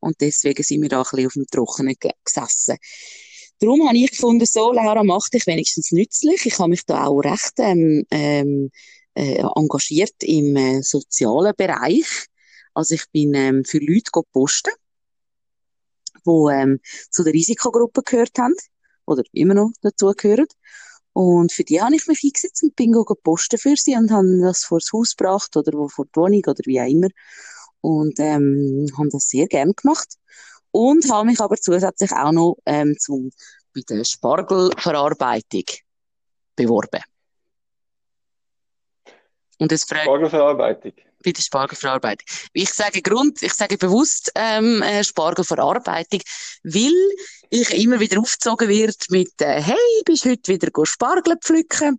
und 0.00 0.20
deswegen 0.20 0.62
sind 0.64 0.82
wir 0.82 0.88
da 0.88 0.98
ein 0.98 1.04
bisschen 1.04 1.26
auf 1.26 1.32
dem 1.34 1.46
Trockenen 1.46 1.94
gesessen. 2.24 2.76
Darum 3.60 3.86
habe 3.86 3.96
ich 3.96 4.10
gefunden, 4.10 4.46
so, 4.46 4.72
Laura, 4.72 5.04
mach 5.04 5.28
dich 5.28 5.46
wenigstens 5.46 5.92
nützlich. 5.92 6.44
Ich 6.44 6.58
habe 6.58 6.70
mich 6.70 6.84
da 6.84 7.06
auch 7.06 7.20
recht 7.20 7.52
ähm, 7.58 8.04
ähm, 8.10 8.70
äh, 9.14 9.42
engagiert 9.54 10.22
im 10.22 10.56
äh, 10.56 10.82
sozialen 10.82 11.54
Bereich. 11.56 12.26
Also 12.74 12.96
ich 12.96 13.04
bin 13.12 13.32
ähm, 13.34 13.64
für 13.64 13.78
Leute 13.78 14.10
posten, 14.32 14.72
die 16.26 16.52
ähm, 16.52 16.80
zu 17.10 17.22
der 17.22 17.32
Risikogruppe 17.32 18.02
gehört 18.02 18.36
haben 18.38 18.54
oder 19.06 19.22
immer 19.32 19.54
noch 19.54 19.70
dazu 19.82 20.12
gehören. 20.16 20.46
Und 21.16 21.50
für 21.50 21.64
die 21.64 21.80
habe 21.80 21.96
ich 21.96 22.06
mich 22.08 22.22
eingesetzt 22.22 22.62
und 22.62 22.76
bin 22.76 22.92
posten 23.22 23.58
für 23.58 23.74
sie 23.74 23.96
und 23.96 24.10
habe 24.10 24.38
das 24.42 24.64
vor 24.64 24.80
das 24.80 24.92
Haus 24.92 25.16
gebracht 25.16 25.56
oder 25.56 25.88
vor 25.88 26.04
die 26.04 26.14
Wohnung 26.14 26.42
oder 26.46 26.60
wie 26.66 26.78
auch 26.78 26.84
immer. 26.84 27.08
Und 27.80 28.20
ähm, 28.20 28.86
habe 28.98 29.08
das 29.08 29.30
sehr 29.30 29.46
gern 29.46 29.72
gemacht. 29.72 30.08
Und 30.72 31.10
habe 31.10 31.28
mich 31.28 31.40
aber 31.40 31.56
zusätzlich 31.56 32.12
auch 32.12 32.32
noch 32.32 32.58
ähm, 32.66 32.98
zum, 32.98 33.30
bei 33.74 33.80
der 33.88 34.04
Spargelverarbeitung 34.04 35.64
beworben. 36.54 37.00
Und 39.58 39.72
es 39.72 39.84
fragt, 39.84 40.04
Spargelverarbeitung? 40.04 40.92
Bei 41.26 41.32
der 41.32 41.42
Spargelverarbeitung. 41.42 42.24
Ich 42.52 42.72
sage 42.72 43.02
Grund, 43.02 43.42
ich 43.42 43.52
sage 43.52 43.76
bewusst 43.76 44.30
ähm, 44.36 44.80
äh, 44.82 45.02
Spargelverarbeitung, 45.02 46.20
weil 46.62 46.92
ich 47.50 47.82
immer 47.82 47.98
wieder 47.98 48.20
aufgezogen 48.20 48.68
wird 48.68 49.06
mit 49.10 49.32
äh, 49.40 49.60
«Hey, 49.60 49.74
bist 50.04 50.24
du 50.24 50.30
heute 50.30 50.52
wieder 50.52 50.68
Spargel 50.84 51.34
pflücken?» 51.42 51.98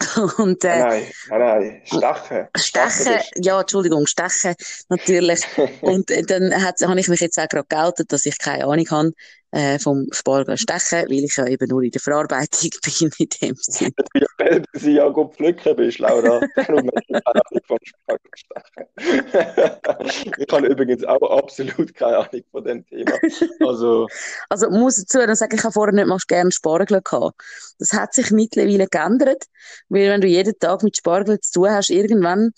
Und, 0.38 0.64
äh, 0.64 0.80
nein, 0.80 1.02
nein, 1.28 1.82
Stechen. 1.84 2.48
Stechen, 2.56 3.20
ja, 3.36 3.60
Entschuldigung, 3.60 4.04
Stechen, 4.08 4.56
natürlich. 4.88 5.44
und 5.82 6.10
äh, 6.10 6.22
dann 6.22 6.52
habe 6.60 6.98
ich 6.98 7.06
mich 7.06 7.20
jetzt 7.20 7.38
auch 7.38 7.48
gerade 7.48 7.66
geoutet, 7.68 8.10
dass 8.10 8.26
ich 8.26 8.36
keine 8.38 8.64
Ahnung 8.64 8.90
habe 8.90 9.12
äh, 9.54 9.78
vom 9.78 10.08
Spargel 10.10 10.58
stechen, 10.58 11.08
weil 11.08 11.24
ich 11.24 11.36
ja 11.36 11.46
eben 11.46 11.68
nur 11.68 11.82
in 11.82 11.92
der 11.92 12.00
Verarbeitung 12.00 12.70
bin 13.00 13.10
in 13.18 13.28
dem 13.40 13.56
Sinne. 13.60 13.92
Weil 14.38 14.64
du 14.72 14.90
ja 14.90 15.08
gut 15.08 15.34
pflücken 15.34 15.76
bist, 15.76 16.00
Laura. 16.00 16.40
Darum 16.56 16.90
keine 16.90 17.26
Ahnung 17.26 17.62
vom 17.66 17.78
Spargel 17.84 18.30
stechen. 18.34 18.88
ich 20.38 20.52
habe 20.52 20.66
übrigens 20.66 21.04
auch 21.04 21.38
absolut 21.38 21.94
keine 21.94 22.18
Ahnung 22.18 22.42
von 22.50 22.64
dem 22.64 22.84
Thema. 22.86 23.12
Also, 23.60 24.08
also 24.48 24.70
muss 24.70 24.96
dazu 24.96 25.18
dann 25.18 25.36
sagen, 25.36 25.54
ich 25.56 25.62
habe 25.62 25.72
vorher 25.72 25.94
nicht 25.94 26.08
mal 26.08 26.18
gerne 26.26 26.50
Spargel 26.50 27.00
gehabt. 27.00 27.40
Das 27.78 27.92
hat 27.92 28.12
sich 28.12 28.32
mittlerweile 28.32 28.88
geändert, 28.88 29.44
weil 29.88 30.08
wenn 30.08 30.20
du 30.20 30.26
jeden 30.26 30.58
Tag 30.58 30.82
mit 30.82 30.96
Spargel 30.96 31.38
zu 31.40 31.60
tun 31.60 31.70
hast, 31.70 31.90
irgendwann 31.90 32.52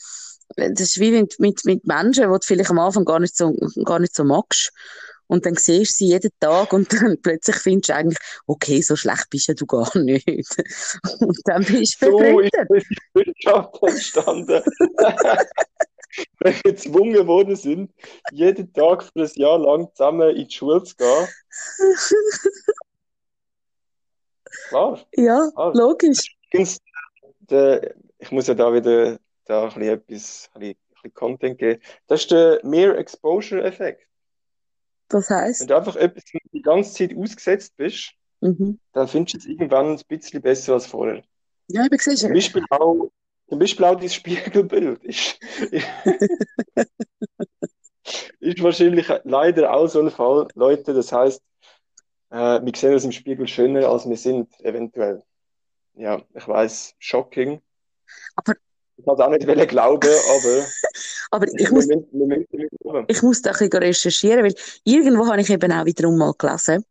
das 0.55 0.80
ist 0.80 1.01
wie 1.01 1.11
mit, 1.11 1.40
mit, 1.40 1.64
mit 1.64 1.84
Menschen, 1.86 2.22
die 2.22 2.28
du 2.28 2.38
vielleicht 2.40 2.70
am 2.70 2.78
Anfang 2.78 3.05
gar 3.05 3.18
nicht 3.18 3.36
so, 3.36 3.53
gar 3.84 3.99
nicht 3.99 4.14
so 4.14 4.24
magst. 4.24 4.72
Und 5.29 5.47
dann 5.47 5.55
siehst 5.55 6.01
du 6.01 6.05
sie 6.05 6.09
jeden 6.09 6.31
Tag 6.41 6.72
und 6.72 6.91
dann 6.93 7.20
plötzlich 7.20 7.57
findest 7.57 7.91
du 7.91 7.95
eigentlich, 7.95 8.18
okay, 8.47 8.81
so 8.81 8.97
schlecht 8.97 9.29
bist 9.31 9.49
du 9.61 9.66
gar 9.66 9.97
nicht. 9.99 10.27
Und 11.20 11.39
dann 11.45 11.64
bist 11.64 12.01
du 12.03 12.11
So 12.11 12.41
ist 12.41 12.53
die 12.55 12.97
Wirtschaft 13.14 13.83
entstanden. 13.83 14.62
Wenn 16.41 16.55
wir 16.55 16.62
gezwungen 16.62 17.27
worden 17.27 17.57
sind, 17.57 17.93
jeden 18.33 18.72
Tag 18.72 19.03
für 19.03 19.22
ein 19.22 19.31
Jahr 19.35 19.59
lang 19.59 19.89
zusammen 19.95 20.35
in 20.35 20.49
die 20.49 20.55
Schule 20.55 20.83
zu 20.83 20.97
gehen. 20.97 21.29
Klar. 24.68 25.07
Ja, 25.16 25.51
klar. 25.55 25.74
logisch. 25.74 26.37
Ich 26.51 28.31
muss 28.31 28.47
ja 28.47 28.55
da 28.55 28.72
wieder 28.72 29.18
da 29.45 29.64
ein 29.64 29.68
bisschen 29.68 29.83
etwas, 29.83 30.51
ein 30.55 30.61
bisschen 30.61 31.14
Content 31.14 31.59
geben. 31.59 31.83
Das 32.07 32.22
ist 32.22 32.31
der 32.31 32.61
Mere 32.64 32.97
Exposure 32.97 33.62
Effekt. 33.62 34.07
Das 35.09 35.30
heißt? 35.30 35.61
Wenn 35.61 35.68
du 35.68 35.76
einfach 35.76 35.96
etwas 35.96 36.24
die 36.52 36.62
ganze 36.62 36.92
Zeit 36.94 37.16
ausgesetzt 37.16 37.76
bist, 37.76 38.12
mhm. 38.40 38.78
dann 38.92 39.09
findest 39.09 39.34
du 39.34 39.38
es 39.38 39.46
irgendwann 39.46 39.92
ein 39.92 40.00
bisschen 40.09 40.42
besser 40.42 40.74
als 40.74 40.86
vorher. 40.86 41.22
Ja, 41.68 41.84
ich 41.84 41.90
bin 41.90 41.98
gesehen. 41.98 42.16
Zum 42.16 42.32
Beispiel 42.32 42.64
auch, 42.70 43.11
zum 43.48 43.59
Beispiel 43.59 43.84
auch 43.84 43.96
dein 43.96 44.09
Spiegelbild 44.11 45.04
ist, 45.04 45.38
ist 48.40 48.62
wahrscheinlich 48.62 49.09
leider 49.24 49.72
auch 49.72 49.86
so 49.88 50.00
ein 50.00 50.11
Fall, 50.11 50.48
Leute. 50.54 50.94
Das 50.94 51.12
heißt, 51.12 51.42
äh, 52.30 52.61
wir 52.62 52.72
sehen 52.74 52.94
uns 52.94 53.04
im 53.04 53.12
Spiegel 53.12 53.46
schöner, 53.46 53.88
als 53.88 54.09
wir 54.09 54.16
sind, 54.16 54.59
eventuell. 54.61 55.22
Ja, 55.94 56.22
ich 56.34 56.46
weiß, 56.46 56.94
shocking. 56.98 57.61
Aber 58.36 58.54
ich 58.96 59.04
kann 59.04 59.14
es 59.14 59.20
auch 59.20 59.30
nicht 59.30 59.46
glauben, 59.68 60.09
aber. 60.09 60.66
Aber 61.31 61.47
ich 61.59 61.70
muss, 61.70 61.89
ich 63.09 63.22
muss 63.22 63.43
da 63.43 63.51
ein 63.51 63.59
bisschen 63.59 63.83
recherchieren, 63.83 64.45
weil 64.45 64.55
irgendwo 64.85 65.27
habe 65.27 65.41
ich 65.41 65.51
eben 65.51 65.72
auch 65.72 65.85
wiederum 65.85 66.16
mal 66.16 66.33
gelesen. 66.37 66.85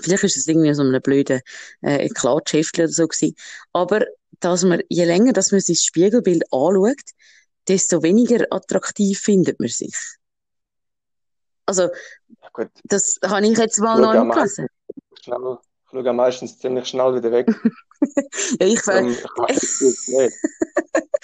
Vielleicht 0.00 0.24
ist 0.24 0.36
es 0.36 0.46
irgendwie 0.46 0.72
so 0.72 0.82
ein 0.82 1.02
blöder 1.02 1.40
äh, 1.82 2.08
Klatschheftchen 2.08 2.84
oder 2.84 2.92
so 2.92 3.08
gewesen. 3.08 3.34
Aber, 3.72 4.06
dass 4.38 4.64
man, 4.64 4.82
je 4.88 5.04
länger, 5.04 5.32
dass 5.32 5.52
man 5.52 5.60
sein 5.60 5.76
Spiegelbild 5.76 6.44
anschaut, 6.52 7.02
desto 7.68 8.02
weniger 8.02 8.46
attraktiv 8.50 9.18
findet 9.18 9.60
man 9.60 9.68
sich. 9.68 9.94
Also, 11.66 11.82
ja, 11.82 12.68
das 12.84 13.18
habe 13.24 13.46
ich 13.46 13.58
jetzt 13.58 13.78
mal 13.78 14.00
noch 14.00 14.24
nicht 14.24 14.34
gelesen. 14.34 14.66
Schnell, 15.22 15.58
ich 15.92 16.04
schaue 16.04 16.12
meistens 16.12 16.58
ziemlich 16.58 16.86
schnell 16.86 17.14
wieder 17.14 17.32
weg. 17.32 17.48
ja, 18.60 18.66
ich 18.66 18.86
weiß. 18.86 20.32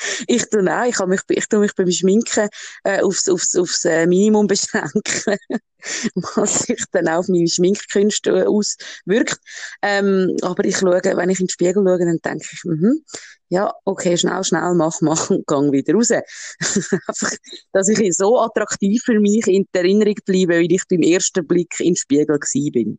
ich 0.27 0.51
tue 0.51 0.75
auch, 0.75 0.85
ich, 0.85 0.99
mich, 1.07 1.21
ich 1.29 1.47
tue 1.47 1.61
mich 1.61 1.75
beim 1.75 1.91
Schminken 1.91 2.49
äh, 2.85 3.01
aufs, 3.01 3.29
aufs, 3.29 3.55
aufs 3.57 3.85
äh, 3.85 4.07
Minimum 4.07 4.47
beschränken, 4.47 5.39
was 6.35 6.61
sich 6.61 6.85
dann 6.93 7.09
auch 7.09 7.19
auf 7.19 7.29
meine 7.29 7.49
Schminkkünste 7.49 8.31
äh, 8.31 8.47
auswirkt. 8.47 9.39
Ähm, 9.83 10.37
aber 10.43 10.65
ich 10.65 10.79
schaue, 10.79 11.01
wenn 11.03 11.31
ich 11.31 11.41
in 11.41 11.47
den 11.47 11.51
Spiegel 11.51 11.85
schaue, 11.85 11.99
dann 11.99 12.19
denke 12.25 12.47
ich, 12.53 12.65
mhm, 12.65 13.05
ja, 13.49 13.73
okay, 13.85 14.17
schnell, 14.17 14.43
schnell, 14.43 14.75
mach, 14.75 15.01
mach 15.01 15.31
und 15.31 15.47
gang 15.47 15.71
wieder 15.73 15.95
raus. 15.95 16.11
Einfach, 16.11 17.33
dass 17.73 17.89
ich 17.89 18.15
so 18.15 18.41
attraktiv 18.41 19.01
für 19.05 19.21
mich 19.21 19.47
in 19.47 19.67
der 19.73 19.83
Erinnerung 19.83 20.17
bleibe, 20.25 20.59
wie 20.59 20.75
ich 20.75 20.83
beim 20.89 21.03
ersten 21.03 21.47
Blick 21.47 21.79
in 21.79 21.91
den 21.91 21.97
Spiegel 21.97 22.39
gewesen 22.39 22.73
bin. 22.73 22.99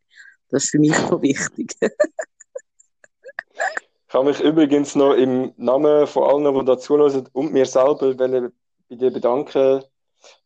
Das 0.49 0.63
ist 0.63 0.69
für 0.71 0.79
mich 0.79 0.95
so 0.95 1.21
wichtig. 1.21 1.75
Ich 4.07 4.13
habe 4.13 4.25
mich 4.25 4.39
übrigens 4.39 4.95
noch 4.95 5.13
im 5.13 5.53
Namen 5.57 6.07
von 6.07 6.23
allen, 6.23 6.57
die 6.57 6.65
dazuhören 6.65 7.27
und 7.33 7.51
mir 7.51 7.65
selber 7.65 8.13
bei 8.13 8.51
dir 8.89 9.11
bedanken, 9.11 9.83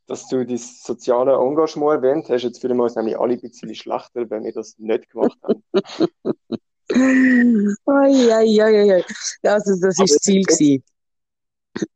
dass 0.07 0.27
du 0.27 0.45
das 0.45 0.81
soziale 0.83 1.33
Engagement 1.33 2.03
erwähnt 2.03 2.27
hast. 2.29 2.43
Jetzt 2.43 2.59
fühlen 2.59 2.77
wir 2.77 2.83
uns 2.83 2.95
nämlich 2.95 3.19
alle 3.19 3.33
ein 3.33 3.41
bisschen 3.41 3.73
schlechter, 3.75 4.29
wenn 4.29 4.43
wir 4.43 4.51
das 4.51 4.77
nicht 4.79 5.09
gemacht 5.09 5.37
haben. 5.43 5.63
Oi, 6.93 8.33
oi, 8.33 8.61
oi, 8.61 8.91
oi. 8.91 9.03
Also, 9.43 9.79
das 9.79 9.97
war 9.97 10.05
das 10.05 10.17
Ziel. 10.17 10.43
Gewesen. 10.43 10.83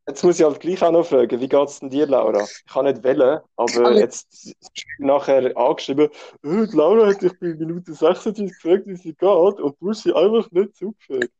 Jetzt 0.07 0.23
muss 0.23 0.39
ich 0.39 0.45
halt 0.45 0.59
gleich 0.59 0.81
auch 0.81 0.91
noch 0.91 1.05
fragen, 1.05 1.39
wie 1.41 1.49
geht 1.49 1.67
es 1.67 1.79
denn 1.79 1.89
dir, 1.89 2.07
Laura? 2.07 2.43
Ich 2.43 2.65
kann 2.71 2.85
nicht 2.85 3.03
wählen, 3.03 3.41
aber 3.57 3.85
Alle. 3.85 3.99
jetzt 3.99 4.53
nachher 4.99 5.55
angeschrieben, 5.57 6.09
oh, 6.43 6.65
Laura 6.71 7.07
hat 7.07 7.21
dich 7.21 7.33
bei 7.39 7.47
Minute 7.47 7.93
26 7.93 8.53
gefragt, 8.53 8.83
wie 8.85 8.95
sie 8.95 9.13
geht, 9.13 9.21
und 9.21 9.75
du 9.79 9.89
hast 9.89 10.03
sie 10.03 10.13
einfach 10.13 10.49
nicht 10.51 10.75
zugefragt. 10.77 11.31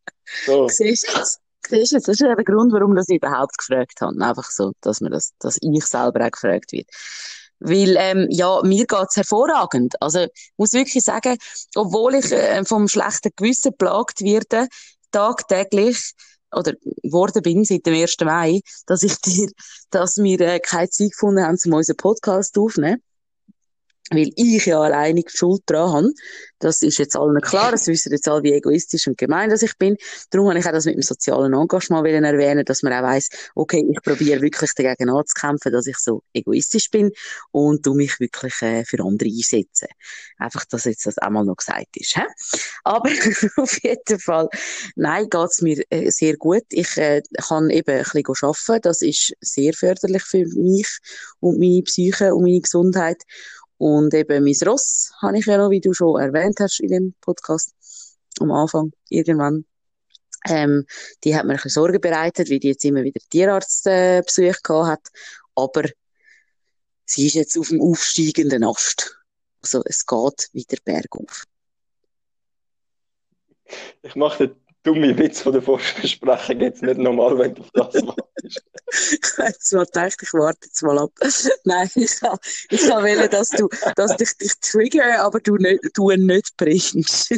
So. 0.45 0.67
Siehst 0.67 1.07
du 1.07 1.13
das? 1.13 1.39
Siehst 1.67 1.93
du, 1.93 1.97
das 1.97 2.07
ist 2.07 2.19
ja 2.19 2.35
der 2.35 2.43
Grund, 2.43 2.73
warum 2.73 2.97
ich 2.97 3.07
überhaupt 3.07 3.57
gefragt 3.57 4.01
habe. 4.01 4.23
Einfach 4.23 4.49
so, 4.51 4.73
dass, 4.81 5.01
man 5.01 5.11
das, 5.11 5.33
dass 5.39 5.57
ich 5.61 5.85
selber 5.85 6.25
auch 6.25 6.31
gefragt 6.31 6.71
wird. 6.73 6.89
Weil, 7.59 7.95
ähm, 7.97 8.27
ja, 8.29 8.61
mir 8.63 8.85
geht's 8.85 9.15
hervorragend. 9.15 9.95
Also, 10.01 10.19
ich 10.19 10.53
muss 10.57 10.73
wirklich 10.73 11.03
sagen, 11.03 11.37
obwohl 11.75 12.15
ich 12.15 12.31
äh, 12.31 12.63
vom 12.65 12.87
schlechten 12.87 13.31
Gewissen 13.35 13.75
plagt 13.77 14.21
werde, 14.21 14.67
tagtäglich, 15.11 16.13
oder 16.55 16.73
geworden 17.03 17.41
bin 17.41 17.63
seit 17.63 17.85
dem 17.85 17.95
1. 17.95 18.17
Mai, 18.23 18.61
dass 18.85 19.03
ich 19.03 19.15
dir, 19.21 19.49
dass 19.89 20.17
wir 20.17 20.39
äh, 20.41 20.59
keine 20.59 20.89
Zeit 20.89 21.11
gefunden 21.11 21.43
haben, 21.43 21.57
um 21.65 21.73
unseren 21.73 21.97
Podcast 21.97 22.57
aufzunehmen 22.57 23.01
weil 24.11 24.29
ich 24.35 24.65
ja 24.65 24.79
alleine 24.79 25.23
Schuld 25.27 25.61
dran 25.65 25.91
habe. 25.91 26.11
Das 26.59 26.81
ist 26.81 26.99
jetzt 26.99 27.15
allen 27.15 27.41
klar, 27.41 27.71
das 27.71 27.87
wissen 27.87 28.11
jetzt 28.11 28.27
alle, 28.27 28.43
wie 28.43 28.53
egoistisch 28.53 29.07
und 29.07 29.17
gemein 29.17 29.49
dass 29.49 29.61
ich 29.61 29.77
bin. 29.77 29.97
Darum 30.29 30.49
habe 30.49 30.59
ich 30.59 30.65
auch 30.65 30.71
das 30.71 30.85
mit 30.85 30.95
dem 30.95 31.01
sozialen 31.01 31.53
Engagement 31.53 32.07
erwähnen, 32.07 32.63
dass 32.65 32.81
man 32.81 32.93
auch 32.93 33.03
weiss, 33.03 33.29
okay, 33.55 33.85
ich 33.89 34.01
probiere 34.01 34.41
wirklich 34.41 34.71
dagegen 34.75 35.09
anzukämpfen, 35.09 35.71
dass 35.71 35.87
ich 35.87 35.97
so 35.97 36.23
egoistisch 36.33 36.89
bin 36.91 37.11
und 37.51 37.85
du 37.85 37.93
mich 37.93 38.19
wirklich 38.19 38.61
äh, 38.61 38.85
für 38.85 39.03
andere 39.03 39.29
einsetze. 39.29 39.87
Einfach, 40.37 40.65
dass 40.65 40.85
jetzt 40.85 41.05
das 41.05 41.17
einmal 41.17 41.45
noch 41.45 41.57
gesagt 41.57 41.97
ist. 41.97 42.15
He? 42.15 42.23
Aber 42.83 43.09
auf 43.57 43.83
jeden 43.83 44.19
Fall, 44.19 44.47
nein, 44.95 45.27
geht's 45.29 45.61
mir 45.61 45.83
äh, 45.89 46.09
sehr 46.11 46.37
gut. 46.37 46.63
Ich 46.69 46.97
äh, 46.97 47.21
kann 47.47 47.69
eben 47.69 47.97
ein 47.97 48.03
bisschen 48.03 48.25
arbeiten, 48.41 48.81
das 48.83 49.01
ist 49.01 49.33
sehr 49.41 49.73
förderlich 49.73 50.23
für 50.23 50.45
mich 50.55 50.99
und 51.39 51.59
meine 51.59 51.81
Psyche 51.83 52.33
und 52.33 52.43
meine 52.43 52.61
Gesundheit. 52.61 53.21
Und 53.77 54.13
eben 54.13 54.43
mein 54.43 54.55
Ross 54.65 55.11
habe 55.21 55.37
ich 55.37 55.45
ja 55.45 55.57
noch, 55.57 55.69
wie 55.69 55.81
du 55.81 55.93
schon 55.93 56.19
erwähnt 56.19 56.59
hast 56.59 56.79
in 56.79 56.89
dem 56.89 57.13
Podcast, 57.21 57.73
am 58.39 58.51
Anfang, 58.51 58.91
irgendwann. 59.09 59.65
Ähm, 60.47 60.85
die 61.23 61.35
hat 61.35 61.45
mir 61.45 61.53
ein 61.53 61.55
bisschen 61.55 61.71
Sorgen 61.71 61.99
bereitet, 61.99 62.49
weil 62.49 62.59
die 62.59 62.69
jetzt 62.69 62.85
immer 62.85 63.03
wieder 63.03 63.19
Tierarztbesuche 63.29 64.47
äh, 64.47 64.53
gehabt 64.63 64.87
hat. 64.87 65.11
Aber 65.55 65.83
sie 67.05 67.27
ist 67.27 67.33
jetzt 67.33 67.57
auf 67.57 67.69
dem 67.69 67.81
aufsteigenden 67.81 68.63
Ast. 68.63 69.17
Also 69.61 69.81
es 69.85 70.05
geht 70.05 70.49
wieder 70.53 70.77
bergauf. 70.83 71.45
Ich 74.03 74.15
mache 74.15 74.47
den 74.49 74.64
dumme 74.85 75.17
Witz 75.17 75.41
von 75.41 75.51
der 75.53 75.61
Vorbesprechung 75.61 76.61
jetzt 76.61 76.81
nicht 76.83 76.97
normal, 76.97 77.37
wenn 77.37 77.55
du 77.55 77.63
das 77.73 77.93
wartest. 77.95 78.63
ich 79.11 79.37
habe 79.37 79.49
jetzt 79.49 79.73
mal 79.73 79.85
gedacht, 79.85 80.17
ich 80.21 80.33
warte 80.33 80.59
jetzt 80.63 80.81
mal 80.83 80.99
ab. 80.99 81.11
Nein, 81.65 81.89
ich 81.95 82.19
kann, 82.19 82.37
ich 82.69 82.81
wählen, 82.81 83.29
dass 83.29 83.49
du, 83.49 83.67
dass 83.95 84.15
dich, 84.15 84.37
dich 84.37 84.53
trigger, 84.61 85.21
aber 85.21 85.39
du 85.39 85.55
nicht, 85.55 85.81
du 85.93 86.09
nicht 86.11 86.55
bringst. 86.55 87.35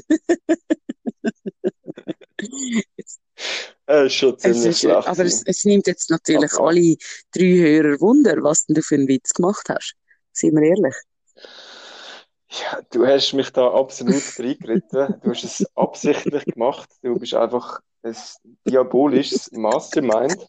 äh, 3.87 4.09
schon 4.09 4.37
ziemlich 4.37 4.59
es 4.59 4.65
ist, 4.65 4.79
schlecht. 4.81 5.07
Aber 5.07 5.23
es, 5.23 5.41
es, 5.45 5.65
nimmt 5.65 5.87
jetzt 5.87 6.09
natürlich 6.09 6.53
okay. 6.53 6.63
alle 6.63 6.97
drei 7.33 7.57
Hörer 7.57 8.01
Wunder, 8.01 8.43
was 8.43 8.65
denn 8.65 8.75
du 8.75 8.81
für 8.81 8.95
einen 8.95 9.07
Witz 9.07 9.33
gemacht 9.33 9.67
hast. 9.69 9.95
Seien 10.33 10.53
wir 10.53 10.63
ehrlich. 10.63 10.95
Ja, 12.49 12.81
du 12.91 13.05
hast 13.05 13.33
mich 13.33 13.51
da 13.51 13.71
absolut 13.73 14.23
reingeritten. 14.39 15.19
Du 15.21 15.31
hast 15.31 15.43
es 15.43 15.65
absichtlich 15.75 16.45
gemacht. 16.45 16.89
Du 17.01 17.19
bist 17.19 17.33
einfach 17.33 17.81
ein 18.03 18.15
diabolisches 18.65 19.51
Mastermind. 19.51 20.47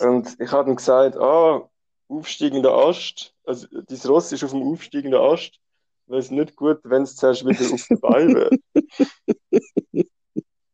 Und 0.00 0.36
ich 0.38 0.52
habe 0.52 0.70
ihm 0.70 0.76
gesagt, 0.76 1.16
ah, 1.16 1.68
aufsteigender 2.08 2.72
Ast, 2.72 3.34
also 3.44 3.66
dein 3.70 3.98
Ross 4.06 4.32
ist 4.32 4.44
auf 4.44 4.50
dem 4.50 4.62
aufsteigenden 4.62 5.20
Ast, 5.20 5.58
wäre 6.06 6.20
es 6.20 6.30
nicht 6.30 6.56
gut, 6.56 6.80
wenn 6.84 7.02
es 7.02 7.16
zuerst 7.16 7.46
wieder 7.46 7.74
auf 7.74 7.86
den 7.86 8.00
Beinen 8.00 8.34
wäre. 8.36 8.50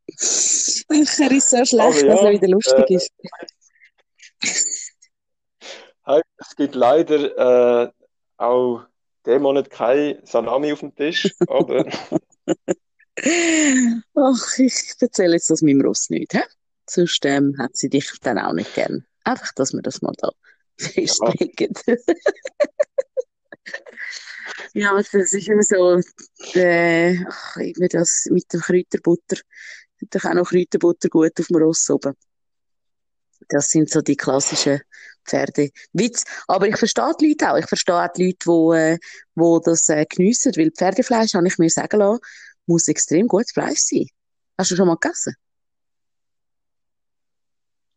er 0.08 1.32
ist 1.32 1.50
so 1.50 1.64
schlecht, 1.64 2.02
ja, 2.02 2.08
dass 2.08 2.20
er 2.22 2.30
wieder 2.32 2.48
lustig 2.48 2.90
äh, 2.90 2.94
ist. 2.94 3.12
es 6.38 6.56
gibt 6.56 6.74
leider 6.74 7.84
äh, 7.86 7.92
auch 8.36 8.84
diesen 9.26 9.42
Monat 9.42 9.70
kein 9.70 10.18
Salami 10.24 10.72
auf 10.72 10.80
dem 10.80 10.94
Tisch, 10.94 11.34
aber. 11.46 11.86
Ach, 14.14 14.58
ich 14.58 14.94
erzähle 15.00 15.34
jetzt 15.34 15.50
das 15.50 15.62
meinem 15.62 15.80
Ross 15.80 16.10
nicht, 16.10 16.34
hä? 16.34 16.42
Sonst 16.88 17.24
ähm, 17.24 17.56
hat 17.58 17.76
sie 17.76 17.88
dich 17.88 18.10
dann 18.20 18.38
auch 18.38 18.52
nicht 18.52 18.74
gern. 18.74 19.06
Einfach, 19.24 19.52
dass 19.52 19.72
wir 19.72 19.82
das 19.82 20.02
mal 20.02 20.12
da 20.18 20.30
festlegen. 20.78 21.72
Ja. 21.86 21.96
ja, 24.74 24.96
das 24.96 25.14
ist 25.14 25.48
immer 25.48 25.62
so, 25.62 26.00
äh, 26.54 27.16
ach, 27.26 27.56
immer 27.56 27.88
das 27.88 28.26
mit 28.30 28.52
dem 28.52 28.60
Kräuterbutter. 28.60 29.38
Doch 30.10 30.24
auch 30.24 30.34
noch 30.34 30.50
Kräuterbutter 30.50 31.08
gut 31.08 31.40
auf 31.40 31.46
dem 31.46 31.56
Ross 31.56 31.88
oben. 31.88 32.14
Das 33.48 33.70
sind 33.70 33.90
so 33.90 34.02
die 34.02 34.16
klassischen 34.16 34.82
Pferdewitz. 35.24 36.24
Aber 36.46 36.68
ich 36.68 36.76
verstehe 36.76 37.12
die 37.20 37.28
Leute 37.28 37.52
auch. 37.52 37.56
Ich 37.56 37.66
verstehe 37.66 37.94
auch 37.94 38.12
die 38.12 38.26
Leute, 38.26 38.38
die, 38.46 38.76
äh, 38.76 38.98
die 39.34 39.60
das 39.64 39.88
äh, 39.88 40.04
geniessen. 40.06 40.52
Weil 40.56 40.70
Pferdefleisch, 40.70 41.34
habe 41.34 41.46
ich 41.46 41.58
mir 41.58 41.70
sagen 41.70 41.98
lassen, 41.98 42.20
muss 42.66 42.88
extrem 42.88 43.28
gutes 43.28 43.52
Fleisch 43.52 43.80
sein. 43.80 44.06
Hast 44.58 44.70
du 44.70 44.76
schon 44.76 44.86
mal 44.86 44.96
gegessen? 44.96 45.34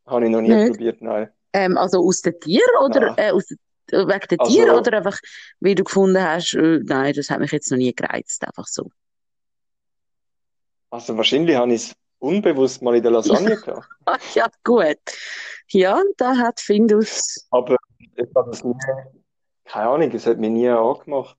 Habe 0.05 0.25
ich 0.25 0.31
noch 0.31 0.41
nie 0.41 0.53
Nicht. 0.53 0.71
probiert, 0.71 1.01
nein. 1.01 1.29
Ähm, 1.53 1.77
also 1.77 1.99
aus 1.99 2.21
den 2.21 2.39
Tieren 2.39 2.77
oder 2.83 3.17
äh, 3.17 3.31
aus 3.31 3.51
äh, 3.51 3.55
wegen 3.91 4.27
den 4.29 4.39
also, 4.39 4.51
Tieren 4.51 4.75
oder 4.75 4.97
einfach, 4.97 5.19
wie 5.59 5.75
du 5.75 5.83
gefunden 5.83 6.21
hast, 6.21 6.53
äh, 6.55 6.79
nein, 6.83 7.13
das 7.13 7.29
hat 7.29 7.39
mich 7.39 7.51
jetzt 7.51 7.71
noch 7.71 7.77
nie 7.77 7.93
gereizt, 7.93 8.45
einfach 8.45 8.67
so. 8.67 8.89
Also 10.89 11.17
wahrscheinlich 11.17 11.55
habe 11.55 11.73
ich 11.73 11.83
es 11.83 11.95
unbewusst 12.19 12.81
mal 12.81 12.95
in 12.95 13.03
der 13.03 13.11
Lasagne 13.11 13.55
gehabt. 13.65 13.87
ja, 14.33 14.47
gut. 14.63 14.97
Ja, 15.69 16.01
da 16.17 16.37
hat 16.37 16.59
Findus. 16.59 17.47
Aber 17.51 17.77
ich 18.15 18.29
habe 18.35 18.51
es 18.51 18.63
nie, 18.63 18.75
keine 19.65 19.89
Ahnung, 19.89 20.11
es 20.11 20.25
hat 20.25 20.37
mich 20.37 20.49
nie 20.49 20.69
angemacht. 20.69 21.37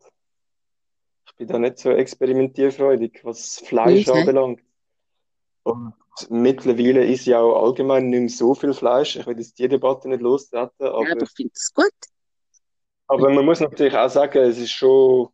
Ich 1.26 1.34
bin 1.36 1.48
da 1.48 1.58
nicht 1.58 1.78
so 1.78 1.90
experimentierfreudig, 1.90 3.20
was 3.24 3.58
Fleisch 3.58 4.08
okay. 4.08 4.20
anbelangt. 4.20 4.60
Und 5.62 5.94
mittlerweile 6.28 7.04
ist 7.04 7.26
ja 7.26 7.40
auch 7.40 7.64
allgemein 7.64 8.08
nicht 8.08 8.20
mehr 8.20 8.28
so 8.28 8.54
viel 8.54 8.74
Fleisch. 8.74 9.16
Ich 9.16 9.26
will 9.26 9.38
jetzt 9.38 9.58
die 9.58 9.68
Debatte 9.68 10.08
nicht 10.08 10.20
lostreten, 10.20 10.86
aber. 10.86 11.06
Ja, 11.06 11.12
aber 11.12 11.22
ich 11.22 11.30
finde 11.30 11.52
es 11.54 11.72
gut. 11.72 11.92
Aber 13.06 13.30
man 13.30 13.44
muss 13.44 13.60
natürlich 13.60 13.96
auch 13.96 14.10
sagen, 14.10 14.38
es 14.38 14.58
ist 14.58 14.72
schon. 14.72 15.28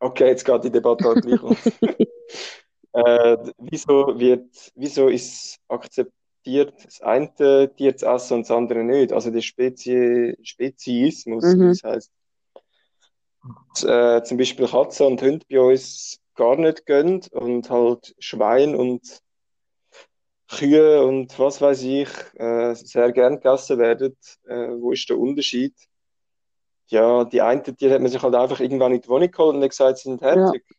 Okay, 0.00 0.28
jetzt 0.28 0.44
geht 0.44 0.64
die 0.64 0.70
Debatte 0.70 1.08
auch 1.08 1.14
gleich 1.14 1.40
um. 1.40 1.56
äh, 2.92 3.36
wieso, 3.58 4.18
wird, 4.18 4.72
wieso 4.74 5.08
ist 5.08 5.58
akzeptiert, 5.68 6.74
das 6.84 7.00
eine 7.00 7.74
Tier 7.76 7.96
zu 7.96 8.06
essen 8.06 8.34
und 8.34 8.42
das 8.42 8.50
andere 8.50 8.84
nicht? 8.84 9.12
Also 9.12 9.30
der 9.30 9.40
Spezie, 9.40 10.36
Speziismus, 10.42 11.44
mhm. 11.44 11.68
das 11.68 11.82
heißt. 11.82 12.12
Und, 13.44 13.88
äh, 13.88 14.22
zum 14.22 14.38
Beispiel 14.38 14.68
Katzen 14.68 15.06
und 15.06 15.22
Hunde 15.22 15.44
bei 15.50 15.60
uns 15.60 16.20
gar 16.34 16.56
nicht 16.56 16.86
gönnt 16.86 17.32
und 17.32 17.68
halt 17.70 18.14
Schwein 18.18 18.74
und 18.74 19.02
Kühe 20.48 21.02
und 21.04 21.38
was 21.38 21.60
weiß 21.60 21.82
ich 21.82 22.08
äh, 22.34 22.74
sehr 22.74 23.10
gern 23.12 23.36
gegessen 23.36 23.78
werden. 23.78 24.16
Äh, 24.46 24.68
wo 24.78 24.92
ist 24.92 25.08
der 25.08 25.18
Unterschied? 25.18 25.74
Ja, 26.88 27.24
die 27.24 27.40
einen, 27.40 27.62
die 27.62 27.90
hat 27.90 28.02
man 28.02 28.10
sich 28.10 28.22
halt 28.22 28.34
einfach 28.34 28.60
irgendwann 28.60 28.92
in 28.92 29.00
die 29.00 29.08
Wohnung 29.08 29.30
geholt 29.30 29.56
und 29.56 29.66
gesagt, 29.66 29.98
sie 29.98 30.10
sind 30.10 30.20
herzig. 30.20 30.62
Ja, 30.68 30.76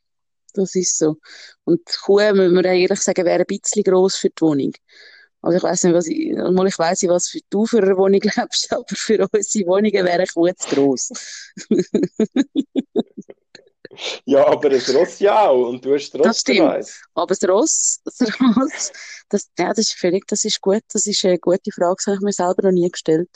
das 0.54 0.76
ist 0.76 0.98
so. 0.98 1.18
Und 1.64 1.82
die 1.88 1.98
Kuh, 2.04 2.20
müssen 2.34 2.56
wir 2.56 2.66
ehrlich 2.66 3.02
sagen, 3.02 3.26
wäre 3.26 3.42
ein 3.42 3.46
bisschen 3.46 3.84
gross 3.84 4.16
für 4.16 4.30
die 4.30 4.42
Wohnung. 4.42 4.74
Also 5.42 5.58
ich 5.58 5.64
weiß 5.64 5.84
nicht, 5.84 5.94
was 5.94 6.08
ich, 6.08 6.34
mal 6.34 6.68
ich 6.68 6.80
weiss 6.80 7.02
nicht, 7.02 7.12
was 7.12 7.28
für 7.28 7.40
du 7.50 7.66
für 7.66 7.84
eine 7.84 7.98
Wohnung 7.98 8.22
lebst, 8.38 8.72
aber 8.72 8.86
für 8.88 9.28
unsere 9.32 9.68
Wohnungen 9.68 10.06
wäre 10.06 10.24
ich 10.24 10.34
gut 10.34 10.58
gross. 10.70 11.10
Ja, 14.26 14.48
aber 14.48 14.70
das 14.70 14.94
Ross 14.94 15.20
ja 15.20 15.48
auch. 15.48 15.70
Und 15.70 15.86
du 15.86 15.94
hast 15.94 16.12
das 16.12 16.20
Ross 16.20 16.28
Das 16.28 16.40
stimmt. 16.42 16.62
Eins. 16.62 17.02
Aber 17.14 17.28
das 17.28 17.48
Ross, 17.48 18.02
das 18.06 18.22
Ross, 18.40 18.92
das, 19.30 19.50
ja, 19.58 19.70
das 19.70 19.80
ist 19.80 19.94
völlig, 19.94 20.26
das 20.28 20.46
ist 20.46 20.62
gut. 20.62 20.82
Das 20.92 21.06
ist 21.06 21.24
eine 21.26 21.40
gute 21.40 21.72
Frage, 21.72 21.96
das 21.98 22.08
habe 22.08 22.16
ich 22.18 22.22
mir 22.22 22.34
selber 22.34 22.64
noch 22.64 22.72
nie 22.72 22.90
gestellt. 22.90 23.30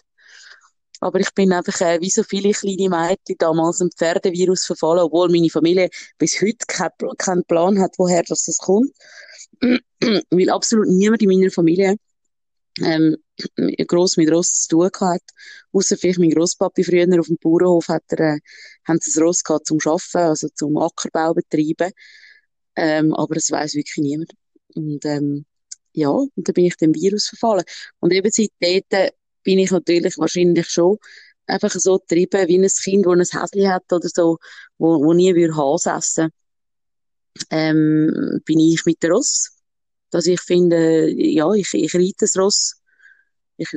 Aber 1.00 1.20
ich 1.20 1.32
bin 1.34 1.54
einfach, 1.54 1.80
äh, 1.82 2.02
wie 2.02 2.10
so 2.10 2.24
viele 2.24 2.52
kleine 2.52 2.90
Mädchen 2.90 3.38
damals 3.38 3.82
im 3.82 3.92
Pferdevirus 3.92 4.66
verfallen, 4.66 5.04
obwohl 5.04 5.30
meine 5.30 5.50
Familie 5.50 5.90
bis 6.18 6.42
heute 6.42 6.66
keinen 6.68 7.18
kein 7.18 7.44
Plan 7.44 7.80
hat, 7.80 7.96
woher 7.98 8.24
das, 8.24 8.46
kommt. 8.58 8.92
Weil 9.62 10.50
absolut 10.50 10.88
niemand 10.88 11.22
in 11.22 11.30
meiner 11.30 11.52
Familie 11.52 11.98
ähm, 12.82 13.18
gross 13.88 14.18
mit 14.18 14.32
Ross 14.32 14.54
zu 14.54 14.70
tun 14.70 14.90
gehabt. 14.92 15.32
Ausser 15.72 15.98
vielleicht 15.98 16.20
mein 16.20 16.32
Grosspapi 16.32 16.84
früher 16.84 17.20
auf 17.20 17.28
dem 17.28 17.38
Bauernhof 17.38 17.88
hat 17.88 18.04
er, 18.10 18.36
äh, 18.36 18.40
haben 18.88 19.00
sie 19.02 19.12
das 19.12 19.22
Ross 19.22 19.44
gehabt 19.44 19.68
zum 19.68 19.80
Arbeiten, 19.86 20.18
also 20.18 20.50
zum 20.50 20.78
Ackerbau 20.78 21.34
betreiben. 21.34 21.92
Ähm, 22.76 23.14
aber 23.14 23.36
das 23.36 23.52
weiß 23.52 23.76
wirklich 23.76 23.98
niemand. 23.98 24.34
Und, 24.76 25.04
ähm, 25.06 25.46
ja, 25.94 26.10
und 26.10 26.32
dann 26.36 26.54
bin 26.54 26.66
ich 26.66 26.78
dem 26.78 26.94
Virus 26.94 27.28
verfallen. 27.28 27.64
Und 28.00 28.14
eben 28.14 28.30
seitdem 28.32 29.10
bin 29.48 29.60
ich 29.60 29.72
natürlich 29.72 30.18
wahrscheinlich 30.18 30.68
schon 30.68 30.98
einfach 31.46 31.72
so 31.72 32.00
getrieben, 32.00 32.50
wie 32.50 32.58
ein 32.58 32.68
Kind, 32.68 33.06
das 33.06 33.34
ein 33.34 33.42
Häschen 33.42 33.72
hat 33.72 33.94
oder 33.94 34.10
so, 34.14 34.40
wo, 34.78 35.02
wo 35.02 35.14
nie 35.14 35.34
würde 35.34 35.56
Hase 35.56 35.92
essen 35.92 36.32
ähm, 37.50 38.42
bin 38.44 38.60
ich 38.60 38.86
mit 38.86 39.02
der 39.02 39.12
Ross. 39.12 39.58
Dass 40.10 40.26
ich 40.26 40.42
finde, 40.42 41.10
ja, 41.10 41.50
ich, 41.54 41.74
ich 41.74 41.96
reite 41.96 42.16
das 42.20 42.36
Ross. 42.38 42.82
Ich, 43.56 43.70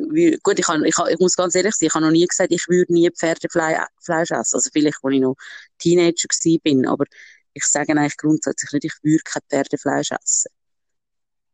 gut, 0.43 0.59
ich, 0.59 0.67
kann, 0.67 0.85
ich, 0.85 0.97
ich 1.09 1.19
muss 1.21 1.37
ganz 1.37 1.55
ehrlich 1.55 1.77
sein, 1.77 1.87
ich 1.87 1.95
habe 1.95 2.05
noch 2.05 2.11
nie 2.11 2.27
gesagt, 2.27 2.51
ich 2.53 2.67
würde 2.69 2.93
nie 2.93 3.09
Pferdefleisch 3.09 4.33
essen. 4.33 4.57
Also 4.57 4.71
vielleicht, 4.73 4.99
als 5.05 5.15
ich 5.15 5.21
noch 5.21 5.37
Teenager 5.79 6.29
bin, 6.65 6.85
aber 6.85 7.05
ich 7.53 7.65
sage 7.65 7.93
eigentlich 7.93 8.17
grundsätzlich 8.17 8.73
nicht, 8.73 8.85
ich 8.87 9.05
würde 9.05 9.23
kein 9.23 9.43
Pferdefleisch 9.49 10.11
essen. 10.11 10.51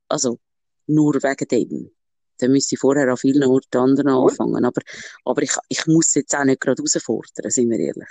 Also, 0.09 0.39
nur 0.87 1.15
wegen 1.17 1.49
dem. 1.49 1.96
Dann 2.39 2.53
müsste 2.53 2.75
ich 2.75 2.81
vorher 2.81 3.09
an 3.09 3.17
vielen 3.17 3.45
Orten 3.45 3.79
anderen 3.79 4.09
anfangen. 4.09 4.65
Aber, 4.65 4.81
aber 5.25 5.43
ich, 5.43 5.53
ich 5.69 5.87
muss 5.87 6.15
jetzt 6.15 6.35
auch 6.35 6.45
nicht 6.45 6.61
gerade 6.61 6.83
herausfordern, 6.83 7.51
sind 7.51 7.71
wir 7.71 7.79
ehrlich. 7.79 8.09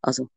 Also. 0.00 0.28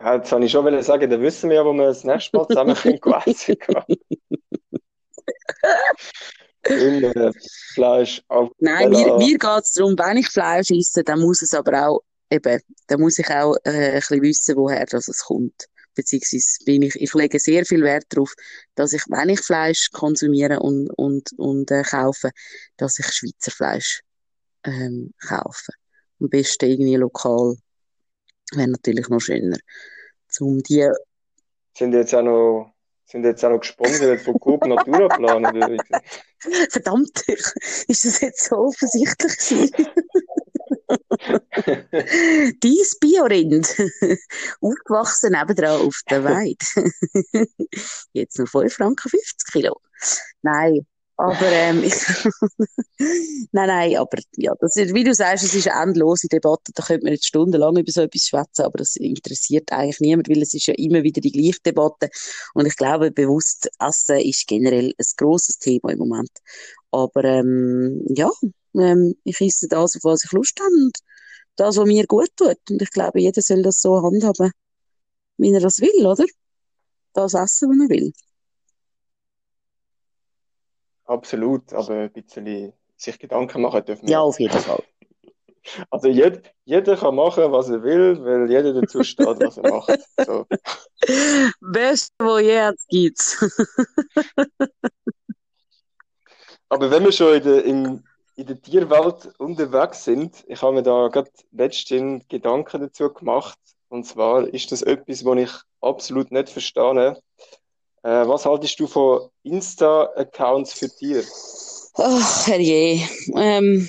Ja, 0.00 0.16
jetzt 0.16 0.30
wollte 0.30 0.46
ich 0.46 0.52
schon 0.52 0.82
sagen, 0.82 1.10
dann 1.10 1.22
wissen 1.22 1.50
wir 1.50 1.56
ja, 1.56 1.64
wo 1.64 1.72
wir 1.72 1.86
das 1.86 2.04
nächste 2.04 2.36
Mal 2.36 2.46
zusammen 2.46 2.76
essen 3.26 3.58
können. 3.58 3.84
Immer 6.64 7.32
Fleisch 7.74 8.22
auf 8.28 8.50
Nein, 8.58 8.90
mir, 8.90 9.16
mir 9.16 9.38
geht 9.38 9.62
es 9.62 9.72
darum, 9.72 9.98
wenn 9.98 10.18
ich 10.18 10.28
Fleisch 10.28 10.70
esse, 10.70 11.02
dann 11.02 11.20
muss 11.20 11.42
es 11.42 11.54
aber 11.54 11.88
auch, 11.88 12.02
eben, 12.30 12.60
dann 12.86 13.00
muss 13.00 13.18
ich 13.18 13.28
auch 13.30 13.56
äh, 13.64 13.70
ein 13.70 13.94
bisschen 13.94 14.22
wissen, 14.22 14.56
woher 14.56 14.84
das 14.86 15.08
es 15.08 15.24
kommt. 15.24 15.66
Beziehungsweise 15.98 16.64
bin 16.64 16.82
ich, 16.82 16.94
ich 16.94 17.12
lege 17.12 17.40
sehr 17.40 17.66
viel 17.66 17.82
Wert 17.82 18.04
darauf, 18.10 18.32
dass 18.76 18.92
ich, 18.92 19.02
wenn 19.08 19.30
ich 19.30 19.40
Fleisch 19.40 19.90
konsumiere 19.90 20.60
und, 20.60 20.88
und, 20.96 21.32
und 21.36 21.72
äh, 21.72 21.82
kaufe, 21.82 22.30
dass 22.76 23.00
ich 23.00 23.06
Schweizer 23.06 23.50
Fleisch 23.50 24.00
ähm, 24.62 25.12
kaufe. 25.26 25.72
Am 26.20 26.28
besten 26.28 26.70
irgendwie 26.70 26.94
lokal. 26.94 27.56
Wäre 28.52 28.68
natürlich 28.68 29.08
noch 29.08 29.18
schöner. 29.18 29.58
Zum 30.28 30.62
die 30.62 30.88
sind 31.76 31.92
jetzt 31.94 32.14
auch 32.14 32.22
noch 32.22 32.74
sind 33.04 33.24
jetzt 33.24 33.44
auch 33.44 33.50
noch 33.50 33.60
gesponsert 33.60 34.20
von 34.20 34.38
Coop 34.38 34.64
Naturaplan 34.66 35.46
oder 35.46 35.76
Verdammt, 36.70 37.24
ist 37.88 38.04
das 38.04 38.20
jetzt 38.20 38.44
so 38.44 38.56
offensichtlich 38.56 39.72
Dies 42.62 42.98
Biorind, 42.98 43.68
aufgewachsen 44.60 45.32
nebenan 45.32 45.80
auf 45.80 46.00
der 46.08 46.24
Weide. 46.24 46.56
Jetzt 48.12 48.38
noch 48.38 48.48
5 48.48 48.72
Franken 48.72 49.08
50 49.08 49.52
Kilo. 49.52 49.80
Nein, 50.42 50.86
aber 51.18 51.50
ähm, 51.50 51.82
nein, 53.50 53.66
nein, 53.66 53.96
aber 53.96 54.18
ja, 54.36 54.52
das 54.60 54.76
ist, 54.76 54.94
wie 54.94 55.02
du 55.02 55.12
sagst, 55.12 55.42
es 55.42 55.52
ist 55.52 55.66
eine 55.66 55.82
endlose 55.82 56.28
Debatte. 56.28 56.70
Da 56.72 56.84
könnte 56.84 57.04
man 57.04 57.12
jetzt 57.12 57.26
stundenlang 57.26 57.76
über 57.76 57.90
so 57.90 58.02
etwas 58.02 58.28
schwätzen, 58.28 58.62
aber 58.62 58.78
das 58.78 58.94
interessiert 58.94 59.72
eigentlich 59.72 59.98
niemand, 59.98 60.28
weil 60.28 60.40
es 60.42 60.54
ist 60.54 60.66
ja 60.66 60.74
immer 60.74 61.02
wieder 61.02 61.20
die 61.20 61.32
gleiche 61.32 61.58
Debatte. 61.66 62.08
Und 62.54 62.66
ich 62.66 62.76
glaube, 62.76 63.10
bewusst 63.10 63.68
Essen 63.80 64.18
ist 64.18 64.46
generell 64.46 64.94
ein 64.96 65.06
grosses 65.16 65.58
Thema 65.58 65.90
im 65.90 65.98
Moment. 65.98 66.30
Aber 66.90 67.24
ähm, 67.24 68.04
ja, 68.08 68.30
ähm, 68.74 69.14
ich 69.24 69.40
esse 69.40 69.68
das, 69.68 69.96
auf 69.96 70.04
was 70.04 70.24
ich 70.24 70.32
Lust 70.32 70.58
habe 70.60 70.70
und 70.70 70.98
das, 71.56 71.76
was 71.76 71.86
mir 71.86 72.06
gut 72.06 72.30
tut. 72.36 72.58
Und 72.70 72.82
ich 72.82 72.90
glaube, 72.90 73.20
jeder 73.20 73.42
soll 73.42 73.62
das 73.62 73.80
so 73.80 74.02
handhaben, 74.02 74.52
wie 75.36 75.52
er 75.52 75.60
das 75.60 75.80
will, 75.80 76.06
oder? 76.06 76.24
Das 77.12 77.34
essen, 77.34 77.70
was 77.70 77.90
er 77.90 77.96
will. 77.96 78.12
Absolut, 81.04 81.72
aber 81.72 81.94
ein 81.94 82.12
bisschen 82.12 82.72
sich 82.96 83.18
Gedanken 83.18 83.62
machen 83.62 83.84
dürfen 83.84 84.06
wir. 84.06 84.12
Ja, 84.12 84.20
auf 84.20 84.38
jeden 84.38 84.58
Fall. 84.58 84.82
Also 85.90 86.08
jed, 86.08 86.50
jeder 86.64 86.96
kann 86.96 87.14
machen, 87.14 87.52
was 87.52 87.68
er 87.68 87.82
will, 87.82 88.18
weil 88.24 88.50
jeder 88.50 88.72
dazu 88.72 89.02
steht, 89.02 89.26
was 89.26 89.58
er 89.58 89.70
macht. 89.70 90.00
So. 90.24 90.46
Beste, 91.60 92.14
wo 92.20 92.38
jetzt 92.38 92.88
gibt's. 92.88 93.36
aber 96.68 96.90
wenn 96.90 97.04
wir 97.04 97.12
schon 97.12 97.34
in 97.34 97.42
der, 97.42 97.64
in, 97.64 98.04
in 98.36 98.46
der 98.46 98.60
Tierwelt 98.60 99.30
unterwegs 99.38 100.04
sind, 100.04 100.44
ich 100.46 100.60
habe 100.62 100.74
mir 100.74 100.82
da 100.82 101.08
gerade 101.08 101.30
letztens 101.52 102.26
Gedanken 102.28 102.80
dazu 102.80 103.12
gemacht. 103.12 103.58
Und 103.88 104.04
zwar 104.04 104.46
ist 104.52 104.70
das 104.70 104.82
etwas, 104.82 105.24
was 105.24 105.38
ich 105.38 105.50
absolut 105.80 106.30
nicht 106.30 106.50
verstehe. 106.50 107.18
Äh, 108.02 108.28
was 108.28 108.44
haltest 108.44 108.78
du 108.78 108.86
von 108.86 109.28
Insta-Accounts 109.42 110.74
für 110.74 110.88
Tiere? 110.88 111.24
Ach, 111.94 112.46
herrje. 112.46 113.00
Ähm, 113.34 113.88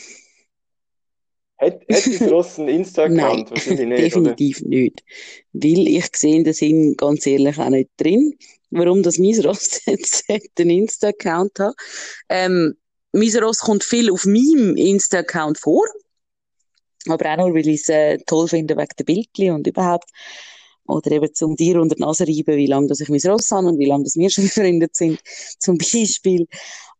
Hätte 1.59 1.86
hätt 1.89 2.32
Ross 2.32 2.57
einen 2.57 2.69
Insta-Account? 2.69 3.51
Wahrscheinlich 3.51 3.88
nicht, 3.88 4.03
definitiv 4.03 4.61
oder? 4.61 4.69
nicht. 4.69 5.03
Weil 5.51 5.88
ich 5.89 6.07
sehe 6.15 6.41
den 6.41 6.53
Sinn 6.53 6.95
ganz 6.95 7.27
ehrlich 7.27 7.59
auch 7.59 7.69
nicht 7.69 7.89
drin. 7.97 8.38
Warum 8.72 9.03
das 9.03 9.17
mein 9.17 9.39
Ross 9.41 9.82
jetzt 9.86 10.26
einen 10.30 10.70
Insta-Account 10.70 11.59
hat. 11.59 11.76
Ähm, 12.30 12.76
mein 13.11 13.36
Ross 13.38 13.59
kommt 13.59 13.84
viel 13.84 14.11
auf 14.11 14.26
meinem 14.26 14.76
Insta-Account 14.76 15.57
vor. 15.57 15.86
Aber 17.07 17.32
auch 17.32 17.38
nur, 17.38 17.53
weil 17.53 17.67
ich 17.67 17.82
es 17.82 17.89
äh, 17.89 18.17
toll 18.26 18.47
finde 18.47 18.76
wegen 18.78 18.89
der 18.97 19.03
Bildchen 19.03 19.53
und 19.53 19.67
überhaupt. 19.67 20.09
Oder 20.86 21.11
eben 21.11 21.34
zum 21.34 21.55
Tier 21.55 21.80
unter 21.80 21.95
die 21.95 22.01
Nase 22.01 22.28
reiben, 22.28 22.57
wie 22.57 22.65
lange 22.65 22.91
ich 22.91 23.09
mein 23.09 23.32
Ross 23.32 23.51
habe 23.51 23.67
und 23.67 23.80
wie 23.80 23.86
lange 23.86 24.05
wir 24.05 24.30
schon 24.30 24.45
befreundet 24.45 24.95
sind, 24.95 25.20
zum 25.59 25.78
Beispiel. 25.78 26.47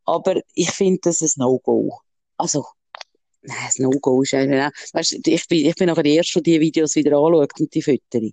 Aber 0.06 0.42
ich 0.54 0.72
finde 0.72 1.00
das 1.04 1.22
ein 1.22 1.30
No-Go. 1.38 2.00
Also, 2.38 2.66
nein, 3.42 3.58
ein 3.58 3.84
No-Go 3.84 4.22
ist 4.22 4.34
eigentlich 4.34 4.62
auch, 4.62 4.72
weißt, 4.94 5.28
ich 5.28 5.48
bin, 5.48 5.66
ich 5.66 5.76
bin 5.76 5.88
nachher 5.88 6.06
Erste, 6.06 6.42
der 6.42 6.54
die 6.54 6.60
Videos 6.62 6.96
wieder 6.96 7.18
anschaut 7.18 7.60
und 7.60 7.74
die 7.74 7.82
Fotos. 7.82 8.32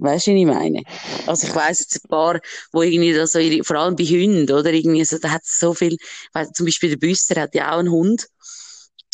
Weißt 0.00 0.26
du, 0.26 0.32
was 0.32 0.38
ich 0.38 0.46
meine? 0.46 0.82
Also 1.26 1.46
ich 1.46 1.54
weiss 1.54 1.80
jetzt 1.80 2.04
ein 2.04 2.08
paar, 2.08 2.40
wo 2.72 2.82
irgendwie 2.82 3.12
da 3.12 3.26
so, 3.26 3.38
ihre, 3.38 3.62
vor 3.64 3.76
allem 3.76 3.96
bei 3.96 4.04
Hunden, 4.04 4.50
oder? 4.50 4.72
Irgendwie 4.72 5.04
so, 5.04 5.18
da 5.18 5.30
hat 5.30 5.42
es 5.42 5.58
so 5.58 5.74
viel, 5.74 5.96
weil 6.32 6.50
zum 6.52 6.66
Beispiel 6.66 6.90
der 6.90 6.96
Büsser 6.96 7.40
hat 7.40 7.54
ja 7.54 7.72
auch 7.72 7.78
einen 7.78 7.90
Hund. 7.90 8.26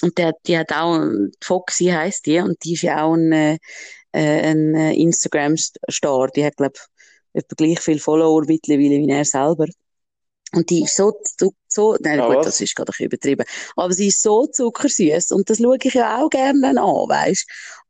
Und 0.03 0.17
der, 0.19 0.33
die 0.47 0.59
hat 0.59 0.73
auch, 0.73 1.01
Foxy 1.43 1.87
heisst 1.87 2.27
die, 2.27 2.39
und 2.39 2.63
die 2.65 2.75
ist 2.75 2.83
ja 2.83 3.03
auch 3.03 3.15
ein, 3.15 3.33
äh, 3.33 3.59
ein 4.13 4.75
äh, 4.75 4.95
Instagram-Star. 4.95 6.29
Die 6.29 6.45
hat, 6.45 6.57
glaube 6.57 6.75
ich, 6.75 7.43
etwa 7.43 7.55
gleich 7.57 7.81
viele 7.81 7.99
Follower 7.99 8.45
mittlerweile 8.47 8.99
wie 8.99 9.11
er 9.11 9.25
selber. 9.25 9.67
Und 10.53 10.71
die 10.71 10.85
ist 10.85 10.97
so, 10.97 11.13
so, 11.39 11.53
so 11.69 11.97
nein, 12.01 12.19
ja, 12.19 12.27
gut, 12.27 12.37
was? 12.37 12.47
das 12.47 12.61
ist 12.61 12.75
gerade 12.75 12.93
ein 12.99 13.05
übertrieben. 13.05 13.45
Aber 13.75 13.93
sie 13.93 14.09
ist 14.09 14.23
so 14.23 14.47
zuckersüß 14.47 15.33
und 15.33 15.51
das 15.51 15.59
schaue 15.59 15.77
ich 15.83 15.95
ja 15.95 16.23
auch 16.23 16.31
gerne 16.31 16.69
an, 16.69 16.77
weißt 16.77 17.47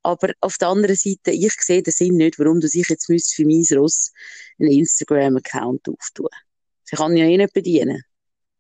Aber 0.07 0.33
auf 0.41 0.57
der 0.57 0.69
anderen 0.69 0.95
Seite, 0.95 1.33
ich 1.33 1.53
sehe 1.61 1.83
den 1.83 1.91
Sinn 1.91 2.17
nicht, 2.17 2.39
warum 2.39 2.61
du 2.61 2.69
sich 2.69 2.89
jetzt 2.89 3.07
für 3.07 3.45
mein 3.45 3.65
Ross 3.77 4.13
einen 4.57 4.71
Instagram-Account 4.71 5.89
auftun. 5.89 6.29
Sie 6.85 6.95
kann 6.95 7.17
ja 7.17 7.25
eh 7.25 7.37
nicht 7.37 7.53
bedienen. 7.53 8.05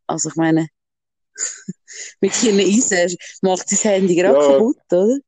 Also 0.08 0.30
ich 0.30 0.34
meine, 0.34 0.66
mit 2.20 2.42
ihren 2.42 2.58
Eisen 2.58 3.16
macht 3.42 3.70
das 3.70 3.84
Handy 3.84 4.16
gerade 4.16 4.36
ja. 4.36 4.44
kaputt, 4.44 4.76
oder? 4.90 5.18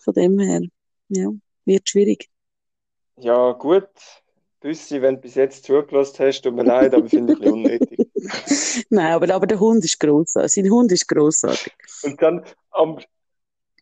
Von 0.00 0.12
dem 0.12 0.38
her. 0.38 0.60
Ja, 1.08 1.30
wird 1.64 1.88
schwierig. 1.88 2.28
Ja, 3.16 3.52
gut. 3.52 3.88
Büssi, 4.60 5.00
wenn 5.00 5.14
du 5.14 5.22
bis 5.22 5.36
jetzt 5.36 5.64
zugelassen 5.64 6.18
hast, 6.18 6.42
tut 6.42 6.54
mir 6.54 6.64
leid, 6.64 6.92
aber 6.92 7.08
finde 7.08 7.32
ich 7.32 7.40
ein 7.40 7.52
unnötig. 7.52 8.10
Nein, 8.90 9.12
aber, 9.12 9.34
aber 9.34 9.46
der 9.46 9.58
Hund 9.58 9.82
ist 9.86 9.98
grossartig. 9.98 10.52
Sein 10.52 10.70
Hund 10.70 10.92
ist 10.92 11.08
grossartig. 11.08 11.72
Und 12.02 12.20
dann 12.20 12.44
am, 12.72 12.98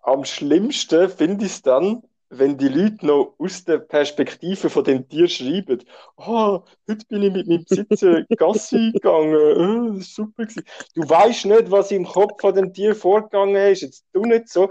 am 0.03 0.25
schlimmsten 0.25 1.09
finde 1.09 1.47
ich 1.47 1.53
es 1.53 1.63
dann, 1.63 2.03
wenn 2.35 2.57
die 2.57 2.69
Leute 2.69 3.05
noch 3.07 3.35
aus 3.39 3.63
der 3.65 3.79
Perspektive 3.79 4.71
von 4.71 4.85
dem 4.85 5.07
Tier 5.07 5.29
schreiben, 5.29 5.85
oh, 6.17 6.61
heute 6.89 7.07
bin 7.07 7.23
ich 7.23 7.33
mit 7.33 7.47
meinem 7.47 7.65
Besitzer 7.65 8.23
Gassi 8.37 8.93
gegangen, 8.93 9.35
oh, 9.35 10.01
super 10.01 10.47
gewesen. 10.47 10.65
Du 10.95 11.09
weißt 11.09 11.45
nicht, 11.45 11.71
was 11.71 11.91
im 11.91 12.07
Kopf 12.07 12.41
von 12.41 12.55
dem 12.55 12.73
Tier 12.73 12.95
vorgegangen 12.95 13.57
ist. 13.57 13.83
Jetzt 13.83 14.07
tu 14.15 14.23
nicht 14.23 14.49
so. 14.49 14.71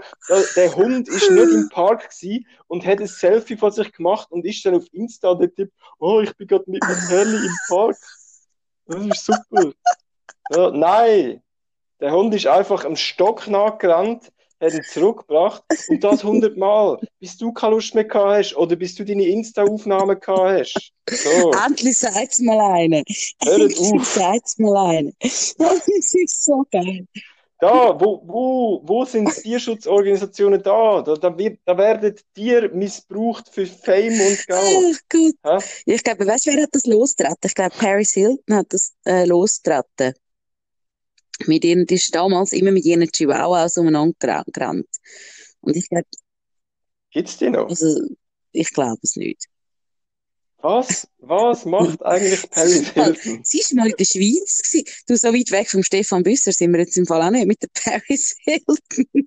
Der 0.56 0.74
Hund 0.74 1.08
ist 1.08 1.30
nicht 1.30 1.52
im 1.52 1.68
Park 1.68 2.10
gewesen 2.10 2.46
und 2.66 2.84
hat 2.84 3.00
ein 3.00 3.06
Selfie 3.06 3.56
von 3.56 3.70
sich 3.70 3.92
gemacht 3.92 4.30
und 4.32 4.44
ist 4.44 4.64
dann 4.66 4.74
auf 4.74 4.84
Insta 4.92 5.34
der 5.34 5.54
Typ, 5.54 5.70
oh, 6.00 6.20
ich 6.20 6.36
bin 6.36 6.48
gerade 6.48 6.68
mit 6.68 6.82
meinem 6.82 7.08
Herrli 7.08 7.46
im 7.46 7.56
Park. 7.68 7.96
Das 8.86 9.06
ist 9.06 9.24
super. 9.24 9.72
Ja, 10.50 10.70
nein, 10.72 11.40
der 12.00 12.10
Hund 12.10 12.34
ist 12.34 12.48
einfach 12.48 12.84
am 12.84 12.96
Stock 12.96 13.46
nachgerannt, 13.46 14.32
hat 14.62 14.74
ihn 14.74 14.82
zurückgebracht 14.84 15.62
und 15.88 16.02
das 16.04 16.24
hundertmal, 16.24 16.98
bis 17.20 17.36
du 17.36 17.52
keine 17.52 17.74
Lust 17.74 17.94
mehr 17.94 18.04
gehabt 18.04 18.38
hast 18.38 18.56
oder 18.56 18.76
bis 18.76 18.94
du 18.94 19.04
deine 19.04 19.26
Insta-Aufnahmen 19.26 20.18
gehabt 20.20 20.60
hast. 20.60 20.92
So. 21.10 21.50
Endlich 21.66 21.98
sagt's 21.98 22.38
mal 22.40 22.60
eine. 22.60 23.02
Hört 23.42 23.60
Endlich 23.60 23.78
auf. 23.92 24.04
sagt's 24.06 24.58
mal 24.58 24.86
eine. 24.96 25.12
Das 25.22 25.88
ist 25.88 26.44
so 26.44 26.64
geil. 26.70 27.06
Da, 27.62 27.96
wo, 28.00 28.20
wo, 28.26 28.82
wo 28.82 29.04
sind 29.04 29.32
Tierschutzorganisationen 29.32 30.60
da? 30.64 31.00
Da, 31.02 31.14
da, 31.14 31.38
wird, 31.38 31.60
da 31.64 31.78
werden 31.78 32.16
Tiere 32.34 32.68
missbraucht 32.70 33.48
für 33.52 33.66
Fame 33.66 34.20
und 34.20 34.46
Geld. 34.48 34.50
Ach 34.50 34.98
gut. 35.08 35.34
Hä? 35.44 35.58
Ich 35.86 36.02
glaube, 36.02 36.26
weißt 36.26 36.46
du, 36.46 36.50
wer 36.50 36.62
hat 36.64 36.70
das 36.72 36.86
losgetreten? 36.86 37.38
Ich 37.44 37.54
glaube, 37.54 37.74
Paris 37.78 38.14
Hilton 38.14 38.56
hat 38.56 38.66
das 38.70 38.94
äh, 39.06 39.26
losgetreten. 39.26 40.14
Mit 41.46 41.64
ihren, 41.64 41.86
die 41.86 41.94
ist 41.94 42.14
damals 42.14 42.52
immer 42.52 42.70
mit 42.72 42.84
ihren 42.84 43.06
Chihuahuas 43.10 43.76
umeinander 43.78 44.14
gera- 44.20 44.44
gerannt. 44.52 44.88
Und 45.60 45.76
ich 45.76 45.88
glaube, 45.88 46.06
Gibt's 47.10 47.36
die 47.38 47.50
noch? 47.50 47.68
also, 47.68 48.00
ich 48.52 48.72
glaube 48.72 48.98
es 49.02 49.16
nicht. 49.16 49.44
Was, 50.58 51.08
was 51.18 51.64
macht 51.64 52.02
eigentlich 52.04 52.48
Paris 52.50 52.88
Hilton? 52.90 53.40
Sie 53.42 53.58
ist 53.58 53.74
mal 53.74 53.88
in 53.88 53.96
der 53.98 54.04
Schweiz 54.04 54.62
gewesen. 54.62 54.84
Du, 55.08 55.16
so 55.16 55.28
weit 55.34 55.50
weg 55.50 55.68
vom 55.68 55.82
Stefan 55.82 56.22
Büsser 56.22 56.52
sind 56.52 56.72
wir 56.72 56.80
jetzt 56.80 56.96
im 56.96 57.04
Fall 57.06 57.20
auch 57.22 57.30
nicht 57.30 57.46
mit 57.46 57.60
der 57.62 57.68
Paris 57.74 58.36
Hilton. 58.44 59.26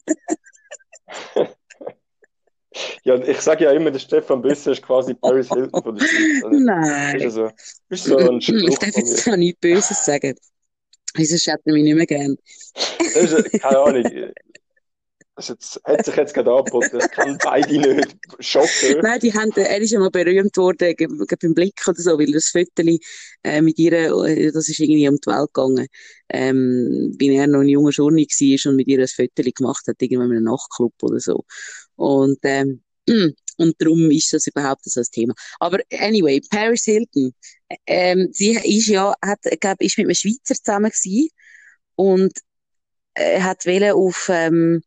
Ja, 3.06 3.16
ich 3.16 3.40
sage 3.40 3.64
ja 3.64 3.72
immer, 3.72 3.90
der 3.90 4.00
Stefan 4.00 4.42
Büsser 4.42 4.74
ist 4.74 4.82
quasi 4.82 5.14
Paris 5.14 5.48
Hilton 5.48 5.82
von 5.82 5.96
der 5.96 6.06
Schweiz. 6.06 6.44
Also, 6.44 6.60
Nein. 6.60 7.16
ist 7.16 7.24
ja 7.24 7.30
so, 7.30 7.50
ist 7.90 8.04
so 8.04 8.18
ein 8.18 8.40
Ich 8.40 8.80
darf 8.80 8.98
jetzt 8.98 9.18
zwar 9.20 9.38
nichts 9.38 9.60
Böses 9.62 10.04
sagen. 10.04 10.36
Wieso 11.16 11.52
er 11.52 11.58
mich 11.66 11.84
nicht 11.84 11.96
mehr 11.96 12.06
gern? 12.06 12.38
Ist, 13.00 13.62
keine 13.62 13.80
Ahnung. 13.80 14.32
Das 15.38 15.50
jetzt, 15.50 15.82
hat 15.84 16.06
sich 16.06 16.16
jetzt 16.16 16.34
gerade 16.34 16.50
angeboten. 16.50 16.98
Das 16.98 17.12
kann 17.12 17.38
beide 17.44 17.78
nicht. 17.78 18.16
Schocken. 18.40 19.00
Nein, 19.02 19.20
die 19.20 19.34
haben, 19.34 19.52
er 19.56 19.82
ist 19.82 19.92
ja 19.92 20.00
mal 20.00 20.10
berühmt 20.10 20.56
worden, 20.56 20.96
ge- 20.96 21.08
ge- 21.08 21.38
beim 21.42 21.54
Blick 21.54 21.86
oder 21.86 22.02
so, 22.02 22.18
weil 22.18 22.32
das 22.32 22.46
Viertel, 22.46 22.98
äh, 23.44 23.62
mit 23.62 23.78
ihr, 23.78 23.92
äh, 23.92 24.52
das 24.54 24.70
ist 24.70 24.80
irgendwie 24.80 25.10
um 25.10 25.18
die 25.18 25.28
Welt 25.30 25.54
gegangen, 25.54 25.88
ähm, 26.30 27.14
wenn 27.20 27.32
er 27.32 27.48
noch 27.48 27.60
ein 27.60 27.68
junger 27.68 27.92
Schurni 27.92 28.26
war 28.26 28.72
und 28.72 28.78
mit 28.78 28.88
ihr 28.88 29.00
ein 29.02 29.08
Viertel 29.08 29.52
gemacht 29.52 29.84
hat, 29.88 30.02
irgendwann 30.02 30.32
in 30.32 30.38
einem 30.38 30.46
Nachtclub 30.46 30.94
oder 31.02 31.20
so. 31.20 31.44
Und, 31.98 32.40
ähm, 32.44 32.82
und 33.58 33.76
darum 33.80 34.12
ist 34.12 34.34
das 34.34 34.48
überhaupt 34.48 34.86
so 34.86 35.00
ein 35.00 35.06
Thema. 35.12 35.34
Aber 35.60 35.80
anyway, 35.92 36.42
Paris 36.50 36.86
Hilton, 36.86 37.34
ähm, 37.88 38.30
sie 38.32 38.56
ist 38.56 38.88
ja, 38.88 39.14
hat, 39.24 39.40
glaub, 39.60 39.82
ist 39.82 39.98
mit 39.98 40.08
einem 40.08 40.16
Schweizer 40.16 40.56
zusammen 40.56 40.92
gewesen 40.92 41.30
und 41.96 42.34
äh, 43.16 43.42
hat 43.42 43.66
wollen 43.66 43.94
auf, 43.94 44.30
ähm, 44.32 44.82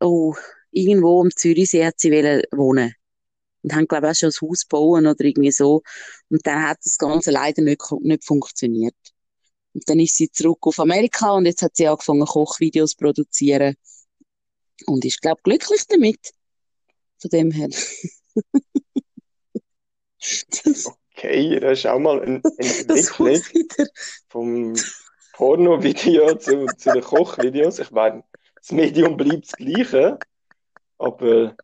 oh, 0.00 0.34
irgendwo 0.70 1.20
um 1.20 1.30
Zürichsee 1.30 1.84
hat 1.84 1.98
sie 1.98 2.10
wollen 2.12 2.42
wohnen 2.52 2.94
und 3.62 3.74
haben, 3.74 3.86
glaube 3.86 4.06
ich, 4.06 4.12
auch 4.12 4.16
schon 4.16 4.30
ein 4.30 4.48
Haus 4.48 4.64
bauen 4.64 5.06
oder 5.06 5.24
irgendwie 5.24 5.52
so. 5.52 5.82
Und 6.28 6.46
dann 6.46 6.62
hat 6.62 6.78
das 6.84 6.98
Ganze 6.98 7.30
leider 7.30 7.62
nicht, 7.62 7.80
nicht 8.00 8.24
funktioniert. 8.24 8.96
Und 9.72 9.88
dann 9.88 10.00
ist 10.00 10.16
sie 10.16 10.30
zurück 10.30 10.58
auf 10.62 10.78
Amerika 10.80 11.32
und 11.32 11.46
jetzt 11.46 11.62
hat 11.62 11.76
sie 11.76 11.88
angefangen, 11.88 12.26
Kochvideos 12.26 12.90
zu 12.90 12.96
produzieren. 12.98 13.74
Und 14.86 15.04
ist, 15.04 15.22
glaube 15.22 15.38
ich, 15.38 15.44
glücklich 15.44 15.86
damit. 15.88 16.32
Von 17.22 17.30
dem 17.30 17.50
her. 17.52 17.68
das, 20.64 20.92
Okay, 21.22 21.60
das 21.60 21.78
ist 21.78 21.86
auch 21.86 22.00
mal 22.00 22.20
ein 22.20 22.42
Entwicklung 22.56 23.40
vom 24.28 24.74
Porno-Video 25.34 26.34
zu, 26.38 26.66
zu 26.76 26.92
den 26.92 27.02
Kochvideos. 27.02 27.78
Ich 27.78 27.92
meine, 27.92 28.24
das 28.56 28.72
Medium 28.72 29.16
bleibt 29.16 29.46
das 29.46 29.52
gleiche, 29.52 30.18
aber 30.98 31.54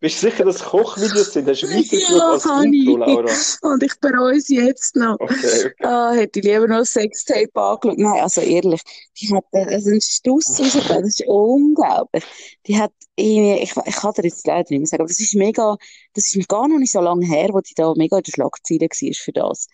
bist 0.00 0.22
du 0.22 0.30
sicher, 0.30 0.44
dass 0.44 0.56
es 0.56 0.64
Kochvideos 0.64 1.32
sind? 1.32 1.48
Hast 1.48 1.62
du 1.62 1.68
weitergeschaut 1.68 2.18
Ja, 2.18 2.30
als. 2.32 2.46
Intro, 2.46 2.96
Laura? 2.96 3.40
Und 3.62 3.82
ich 3.82 3.94
bereue 4.00 4.40
sie 4.40 4.56
jetzt 4.56 4.96
noch. 4.96 5.18
Okay, 5.18 5.66
okay. 5.66 5.74
Ah, 5.82 6.12
hätte 6.12 6.38
ich 6.38 6.44
lieber 6.44 6.68
noch 6.68 6.84
Sextape 6.84 7.50
angeschaut. 7.54 7.98
Nein, 7.98 8.20
also 8.20 8.40
ehrlich, 8.40 8.80
die 9.20 9.34
hat 9.34 9.44
äh, 9.52 9.64
also 9.74 9.90
einen 9.90 10.00
Stuss 10.00 10.58
rausgegeben, 10.58 11.02
das 11.02 11.20
ist 11.20 11.24
unglaublich. 11.26 12.24
Die 12.66 12.78
hat 12.78 12.92
irgendwie, 13.16 13.62
ich, 13.62 13.76
ich 13.76 13.96
kann 13.96 14.12
dir 14.12 14.24
jetzt 14.24 14.46
leider 14.46 14.66
nicht 14.70 14.78
mehr 14.80 14.86
sagen, 14.86 15.02
aber 15.02 15.08
das 15.08 15.20
ist 15.20 15.34
mega, 15.34 15.76
das 16.14 16.34
ist 16.34 16.48
gar 16.48 16.68
noch 16.68 16.78
nicht 16.78 16.92
so 16.92 17.00
lange 17.00 17.26
her, 17.26 17.48
wo 17.52 17.60
die 17.60 17.74
da 17.74 17.92
mega 17.96 18.18
in 18.18 18.22
der 18.22 18.32
Schlagzeile 18.32 18.80
war 18.88 19.14
für 19.14 19.32
das. 19.32 19.66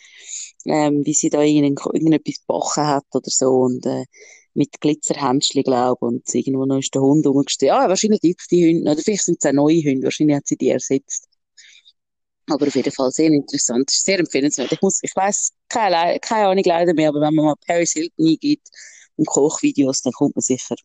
Ähm, 0.66 1.04
wie 1.04 1.12
sie 1.12 1.28
da 1.28 1.42
irgendetwas 1.42 2.40
gebacken 2.40 2.86
hat 2.86 3.04
oder 3.12 3.30
so 3.30 3.50
und 3.50 3.84
äh, 3.84 4.04
mit 4.54 4.80
Glitzerhändchen, 4.80 5.62
glaube 5.64 5.98
ich, 5.98 6.02
und 6.02 6.34
irgendwo 6.34 6.64
noch 6.66 6.78
ist 6.78 6.94
der 6.94 7.02
Hund 7.02 7.26
rumgestanden. 7.26 7.76
Ja, 7.76 7.88
wahrscheinlich 7.88 8.20
gibt's 8.20 8.48
die 8.48 8.68
Hunde, 8.68 8.90
oder 8.92 9.02
vielleicht 9.02 9.24
sind 9.24 9.38
es 9.40 9.48
auch 9.48 9.52
neue 9.52 9.82
Hunde, 9.82 10.04
wahrscheinlich 10.04 10.36
hat 10.36 10.46
sie 10.46 10.56
die 10.56 10.70
ersetzt. 10.70 11.28
Aber 12.50 12.66
auf 12.66 12.74
jeden 12.74 12.92
Fall 12.92 13.10
sehr 13.10 13.30
interessant, 13.30 13.90
sehr 13.90 14.18
empfehlenswert. 14.18 14.70
Ich 14.72 14.82
muss, 14.82 14.98
ich 15.02 15.14
weiß 15.16 15.52
keine, 15.68 16.18
keine 16.20 16.48
Ahnung 16.48 16.64
leider 16.64 16.92
mehr, 16.94 17.08
aber 17.08 17.20
wenn 17.20 17.34
man 17.34 17.46
mal 17.46 17.54
Paris 17.66 17.92
Hilton 17.92 18.26
eingibt 18.26 18.68
und 19.16 19.26
Kochvideos, 19.26 20.02
dann 20.02 20.12
kommt 20.12 20.36
man 20.36 20.42
sicher 20.42 20.76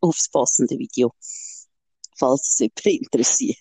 aufs 0.00 0.28
passende 0.30 0.78
Video. 0.78 1.12
Falls 2.18 2.48
es 2.48 2.58
jemand 2.58 2.86
interessiert. 2.86 3.58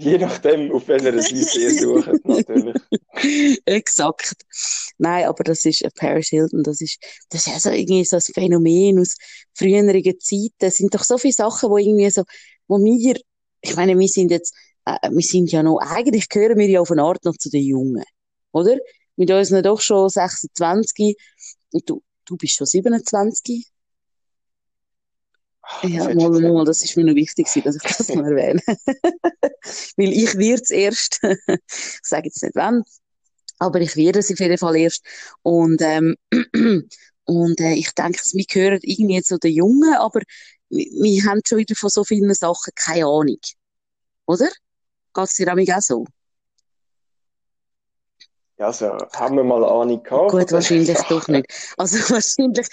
Je 0.00 0.16
nachdem, 0.16 0.70
auf 0.70 0.86
welcher 0.86 1.20
Seite 1.20 1.58
ihr 1.60 1.74
sucht, 1.74 2.24
natürlich. 2.24 2.76
Exakt. 3.64 4.36
Nein, 4.96 5.26
aber 5.26 5.42
das 5.42 5.64
ist 5.64 5.82
äh, 5.82 5.90
Paris 5.92 6.28
Hilton, 6.28 6.62
das 6.62 6.80
ist, 6.80 7.02
das 7.30 7.46
ist 7.46 7.52
ja 7.52 7.58
so 7.58 7.70
irgendwie 7.70 8.04
so 8.04 8.16
ein 8.16 8.22
Phänomen 8.22 9.00
aus 9.00 9.16
früheren 9.54 9.92
Zeiten. 10.20 10.52
Es 10.60 10.76
sind 10.76 10.94
doch 10.94 11.02
so 11.02 11.18
viele 11.18 11.34
Sachen, 11.34 11.68
wo 11.68 11.78
irgendwie 11.78 12.08
so, 12.10 12.22
wo 12.68 12.78
wir, 12.78 13.20
ich 13.60 13.74
meine, 13.74 13.98
wir 13.98 14.06
sind 14.06 14.30
jetzt, 14.30 14.54
äh, 14.84 15.10
wir 15.10 15.20
sind 15.20 15.50
ja 15.50 15.64
noch, 15.64 15.78
eigentlich 15.78 16.28
gehören 16.28 16.58
wir 16.58 16.68
ja 16.68 16.80
auf 16.80 16.92
eine 16.92 17.02
Art 17.02 17.24
noch 17.24 17.36
zu 17.36 17.50
den 17.50 17.64
Jungen, 17.64 18.04
oder? 18.52 18.78
Mit 19.16 19.32
uns 19.32 19.48
sind 19.48 19.66
doch 19.66 19.80
schon 19.80 20.08
26 20.08 21.16
und 21.72 21.90
du, 21.90 22.02
du 22.24 22.36
bist 22.36 22.54
schon 22.54 22.68
27. 22.68 23.66
Das 25.82 25.90
Ja, 25.90 26.14
mal, 26.14 26.40
mal, 26.40 26.64
das 26.64 26.82
ist 26.82 26.96
mir 26.96 27.04
noch 27.04 27.14
wichtig 27.14 27.46
dass 27.62 27.76
ich 27.76 27.82
das 27.82 28.08
mal 28.14 28.24
erwähne. 28.24 28.60
Weil 29.96 30.12
ich 30.12 30.36
werde 30.36 30.62
es 30.62 30.70
erst, 30.70 31.20
ich 31.22 32.00
sage 32.02 32.26
jetzt 32.26 32.42
nicht 32.42 32.56
wann, 32.56 32.82
aber 33.58 33.80
ich 33.80 33.96
werde 33.96 34.20
es 34.20 34.30
auf 34.30 34.38
jeden 34.38 34.58
Fall 34.58 34.76
erst. 34.76 35.04
Und, 35.42 35.80
ähm, 35.82 36.16
und 37.24 37.60
äh, 37.60 37.74
ich 37.74 37.92
denke, 37.92 38.20
wir 38.32 38.44
gehören 38.44 38.80
irgendwie 38.82 39.22
zu 39.22 39.38
den 39.38 39.52
Jungen, 39.52 39.94
aber 39.94 40.20
wir, 40.70 40.86
wir 40.86 41.24
haben 41.24 41.40
schon 41.46 41.58
wieder 41.58 41.74
von 41.74 41.90
so 41.90 42.04
vielen 42.04 42.32
Sachen 42.34 42.72
keine 42.74 43.06
Ahnung. 43.06 43.38
Oder? 44.26 44.48
Geht's 45.14 45.34
dir 45.34 45.46
damit 45.46 45.72
auch 45.72 45.80
so? 45.80 46.04
Ja, 48.58 48.66
also, 48.66 48.86
haben 49.14 49.36
wir 49.36 49.44
mal 49.44 49.64
Ahnung 49.64 50.02
gehabt 50.02 50.32
Gut, 50.32 50.50
wahrscheinlich 50.50 50.98
doch 51.08 51.28
nicht. 51.28 51.46
Also 51.76 51.98
wahrscheinlich, 52.12 52.66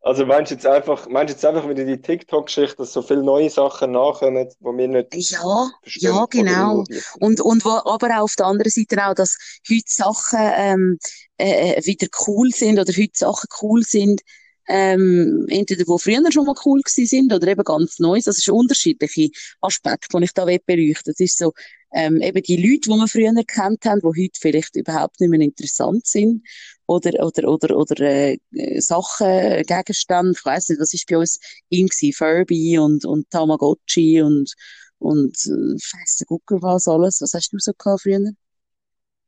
Also 0.00 0.26
meinst 0.26 0.50
du 0.50 0.56
jetzt 0.56 0.66
einfach, 0.66 1.08
meinst 1.08 1.32
du 1.32 1.34
jetzt 1.36 1.44
einfach 1.44 1.68
wieder 1.68 1.84
die 1.84 2.00
TikTok-Geschichte, 2.00 2.76
dass 2.78 2.92
so 2.92 3.02
viele 3.02 3.22
neue 3.22 3.48
Sachen 3.48 3.92
nachkommen, 3.92 4.48
die 4.48 4.64
wir 4.64 4.88
nicht 4.88 5.14
ja, 5.14 5.70
ja, 5.84 6.26
genau. 6.28 6.84
Und, 7.20 7.40
und 7.40 7.64
wo, 7.64 7.70
aber 7.70 8.18
auch 8.18 8.24
auf 8.24 8.34
der 8.36 8.46
anderen 8.46 8.70
Seite 8.70 9.06
auch, 9.06 9.14
dass 9.14 9.38
heute 9.70 9.84
Sachen 9.86 10.40
ähm, 10.40 10.98
äh, 11.38 11.74
äh, 11.74 11.86
wieder 11.86 12.08
cool 12.26 12.50
sind 12.50 12.78
oder 12.78 12.92
heute 12.92 13.12
Sachen 13.14 13.48
cool 13.62 13.82
sind, 13.82 14.20
ähm, 14.68 15.46
entweder 15.48 15.84
wo 15.86 15.98
früher 15.98 16.20
schon 16.32 16.46
mal 16.46 16.54
cool 16.64 16.80
gewesen 16.80 17.06
sind 17.06 17.32
oder 17.32 17.46
eben 17.46 17.64
ganz 17.64 17.98
neu. 17.98 18.20
Das 18.22 18.38
ist 18.38 18.48
unterschiedliche 18.48 19.30
Aspekte, 19.60 20.18
die 20.18 20.24
ich 20.24 20.32
da 20.32 20.44
beleuchten. 20.44 21.12
Das 21.12 21.20
ist 21.20 21.38
so, 21.38 21.52
ähm, 21.94 22.20
eben 22.20 22.42
die 22.42 22.56
Leute, 22.56 22.90
die 22.90 22.96
wir 22.96 23.08
früher 23.08 23.44
kennt 23.46 23.84
haben, 23.84 24.00
die 24.00 24.24
heute 24.24 24.40
vielleicht 24.40 24.76
überhaupt 24.76 25.20
nicht 25.20 25.30
mehr 25.30 25.40
interessant 25.40 26.06
sind 26.06 26.42
oder 26.86 27.24
oder 27.24 27.48
oder 27.48 27.76
oder 27.76 28.00
äh, 28.00 28.38
äh, 28.52 28.80
Sachen, 28.80 29.62
Gegenstände. 29.66 30.32
Ich 30.32 30.44
weiss 30.44 30.68
nicht, 30.68 30.80
was 30.80 30.94
ist 30.94 31.06
bei 31.08 31.18
uns 31.18 31.38
in? 31.68 31.88
Furby 32.12 32.78
und 32.78 33.04
und 33.04 33.30
Tamagotchi 33.30 34.22
und 34.22 34.52
und 34.98 35.36
äh, 35.46 35.50
weiss 35.50 36.16
der 36.18 36.26
Gucker 36.26 36.62
was 36.62 36.88
alles. 36.88 37.20
Was 37.20 37.34
hast 37.34 37.50
du 37.52 37.58
so 37.58 37.72
gehabt 37.76 38.02
früher? 38.02 38.32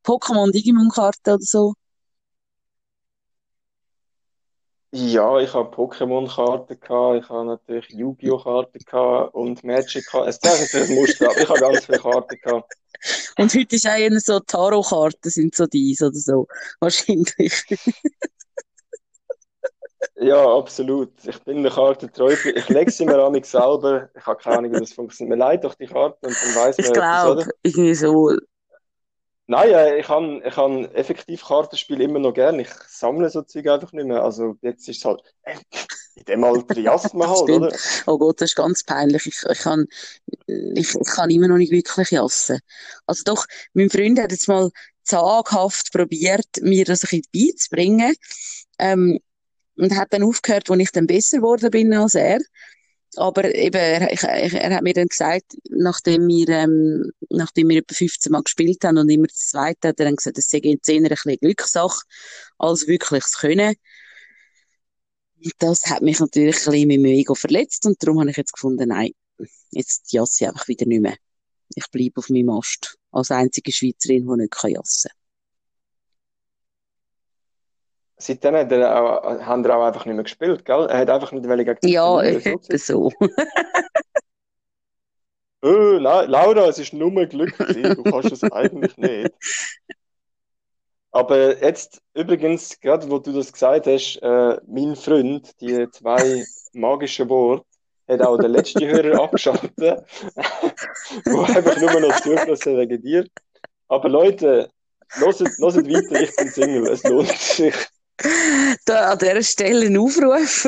Pokémon, 0.05 0.53
Digimon-Karten 0.53 1.35
oder 1.35 1.43
so? 1.43 1.75
Ja, 4.99 5.39
ich 5.41 5.53
habe 5.53 5.69
Pokémon-Karten 5.77 6.81
gehabt, 6.81 7.23
ich 7.23 7.29
habe 7.29 7.45
natürlich 7.45 7.91
Yu-Gi-Oh-Karten 7.91 8.79
gehabt 8.79 9.35
und 9.35 9.63
Magic-Karten. 9.63 10.31
Es 10.31 10.41
zeichnet 10.41 10.71
sich 10.71 10.89
ein 10.89 10.95
Muster 10.95 11.29
ab. 11.29 11.37
Ich 11.39 11.47
habe 11.47 11.61
ganz 11.61 11.85
viele 11.85 11.99
Karten 11.99 12.39
gehabt. 12.43 12.73
Und 13.37 13.55
heute 13.55 13.77
ist 13.77 13.87
auch 13.87 13.95
eher 13.95 14.19
so 14.21 14.41
Tarotkarten 14.41 15.31
sind 15.31 15.55
so 15.55 15.67
dies 15.67 16.01
oder 16.01 16.15
so. 16.15 16.47
Wahrscheinlich. 16.81 17.63
Ja, 20.19 20.57
absolut. 20.57 21.13
Ich 21.27 21.43
bin 21.43 21.67
ein 21.67 21.71
Kartenteufel. 21.71 22.57
Ich 22.57 22.69
lege 22.71 22.91
sie 22.91 23.05
mir 23.05 23.23
an 23.23 23.33
mich 23.33 23.45
selber. 23.45 24.09
Ich 24.17 24.25
habe 24.25 24.41
keine 24.41 24.59
Ahnung, 24.59 24.73
wie 24.73 24.81
das 24.81 24.95
funktioniert. 24.95 25.37
Mir 25.37 25.45
leid 25.45 25.63
doch 25.63 25.75
die 25.75 25.89
Karten 25.89 26.25
und 26.25 26.35
dann 26.35 26.49
Ich 26.49 26.55
man 26.55 26.69
etwas, 26.71 26.93
glaube, 26.93 27.51
irgendwie 27.63 27.95
so. 27.95 28.33
Nein, 29.49 29.71
äh, 29.71 29.99
ich 30.01 30.07
kann, 30.07 30.43
ich 30.45 30.55
kann 30.55 30.87
effektiv 30.93 31.45
Kartenspiel 31.45 32.01
immer 32.01 32.19
noch 32.19 32.35
gern. 32.35 32.59
Ich 32.59 32.69
sammle 32.89 33.31
so 33.31 33.43
Zeug 33.43 33.69
einfach 33.69 33.93
nicht 33.93 34.07
mehr. 34.07 34.23
Also 34.23 34.57
jetzt 34.61 34.89
ist 34.89 34.99
es 34.99 35.05
halt, 35.05 35.23
äh, 35.43 35.55
in 36.17 36.25
dem 36.25 36.45
Alter 36.45 36.79
Jasma 36.79 37.29
halt, 37.29 37.51
oder? 37.51 37.77
Oh 38.07 38.19
Gott, 38.19 38.41
das 38.41 38.51
ist 38.51 38.57
ganz 38.57 38.83
peinlich. 38.83 39.27
Ich, 39.27 39.43
ich, 39.49 39.59
kann, 39.61 39.87
ich, 40.47 40.95
ich 40.95 41.09
kann 41.15 41.31
immer 41.31 41.47
noch 41.49 41.59
nicht 41.59 41.71
wirklich 41.71 42.11
jassen. 42.11 42.59
Also 43.07 43.23
doch, 43.25 43.47
mein 43.73 43.91
Freund 43.91 44.19
hat 44.19 44.33
jetzt 44.33 44.49
mal 44.49 44.71
zaghaft 45.05 45.93
probiert, 45.93 46.47
mir 46.63 46.85
das 46.85 47.05
ein 47.05 47.23
bisschen 47.23 47.25
beizubringen. 47.33 48.15
Ähm, 48.79 49.21
und 49.77 49.95
hat 49.95 50.13
dann 50.13 50.23
aufgehört, 50.23 50.71
als 50.71 50.81
ich 50.81 50.91
dann 50.93 51.07
besser 51.07 51.39
geworden 51.39 51.71
bin 51.71 51.93
als 51.93 52.15
er. 52.15 52.41
Aber 53.15 53.55
eben, 53.55 53.77
er, 53.77 54.13
ich, 54.13 54.23
er 54.23 54.75
hat 54.75 54.83
mir 54.83 54.93
dann 54.93 55.07
gesagt, 55.07 55.57
nachdem 55.71 56.27
wir, 56.29 56.49
ähm, 56.49 57.11
nachdem 57.31 57.69
wir 57.69 57.79
etwa 57.79 57.95
15 57.95 58.33
Mal 58.33 58.43
gespielt 58.43 58.85
haben 58.85 58.99
und 58.99 59.09
immer 59.09 59.27
das 59.27 59.49
Zweite, 59.49 59.89
hat 59.89 60.01
er 60.01 60.07
dann 60.07 60.17
gesagt, 60.17 60.39
es 60.39 60.49
sei 60.49 60.59
in 60.59 60.83
Zehner 60.83 61.11
ein 61.11 61.11
bisschen 61.11 61.39
Glückssache, 61.41 62.05
als 62.59 62.87
wirklich 62.87 63.23
das 63.23 63.39
Können. 63.39 63.75
Das 65.59 65.87
hat 65.87 66.03
mich 66.03 66.19
natürlich 66.19 66.57
ein 66.57 66.73
bisschen 66.73 66.89
mit 66.89 67.01
meinem 67.01 67.13
Ego 67.13 67.35
verletzt 67.35 67.87
und 67.87 68.03
darum 68.03 68.21
habe 68.21 68.31
ich 68.31 68.37
jetzt 68.37 68.53
gefunden, 68.53 68.89
nein, 68.89 69.13
jetzt 69.71 70.13
jasse 70.13 70.45
ich 70.45 70.49
einfach 70.49 70.69
wieder 70.69 70.87
nicht 70.87 71.03
mehr. 71.03 71.17
Ich 71.75 71.89
bleibe 71.91 72.19
auf 72.19 72.29
meinem 72.29 72.51
Ast 72.51 72.97
als 73.13 73.31
einzige 73.31 73.73
Schweizerin, 73.73 74.27
die 74.27 74.43
nicht 74.43 74.55
jassen 74.65 75.11
kann. 75.11 75.16
Seitdem 78.19 78.55
hat 78.55 78.73
er 78.73 79.03
auch, 79.03 79.41
haben 79.43 79.65
er 79.65 79.77
auch 79.77 79.85
einfach 79.85 80.07
nicht 80.07 80.15
mehr 80.15 80.25
gespielt, 80.25 80.65
gell? 80.65 80.87
Er 80.87 80.99
hat 80.99 81.11
einfach 81.11 81.33
nicht 81.33 81.45
gegen 81.45 81.77
die 81.83 81.93
Ja, 81.93 82.23
etwa 82.23 82.79
so. 82.79 83.13
oh, 85.63 85.99
Laura, 85.99 86.69
es 86.69 86.79
ist 86.79 86.95
nur 86.95 87.27
Glück 87.27 87.55
Du 87.59 88.03
kannst 88.05 88.33
es 88.33 88.43
eigentlich 88.45 88.97
nicht. 88.97 89.35
Aber 91.11 91.63
jetzt, 91.63 92.03
übrigens, 92.15 92.79
gerade 92.81 93.11
wo 93.11 93.19
du 93.19 93.33
das 93.33 93.53
gesagt 93.53 93.87
hast, 93.87 94.17
äh, 94.23 94.61
mein 94.67 94.97
Freund, 94.97 95.59
die 95.61 95.89
zwei 95.91 96.45
magischen 96.75 97.29
Worte, 97.29 97.65
hat 98.09 98.21
auch 98.23 98.39
der 98.39 98.51
letzte 98.51 98.87
Hörer 98.87 99.21
abgeschaltet, 99.23 99.73
wo 101.25 101.41
einfach 101.41 101.81
nur 101.81 102.01
noch 102.01 102.21
zugelassen 102.21 102.77
wegen 102.77 103.01
dir. 103.01 103.27
Aber 103.89 104.09
Leute, 104.09 104.69
hört, 105.15 105.41
hört 105.41 105.61
weiter, 105.61 106.21
ich 106.21 106.37
bin 106.37 106.49
Single, 106.49 106.87
es 106.89 107.03
lohnt 107.05 107.29
sich 107.29 107.75
da 108.87 109.13
an 109.13 109.19
dieser 109.19 109.43
Stelle 109.43 109.87
einen 109.87 109.99
Aufruf. 109.99 110.65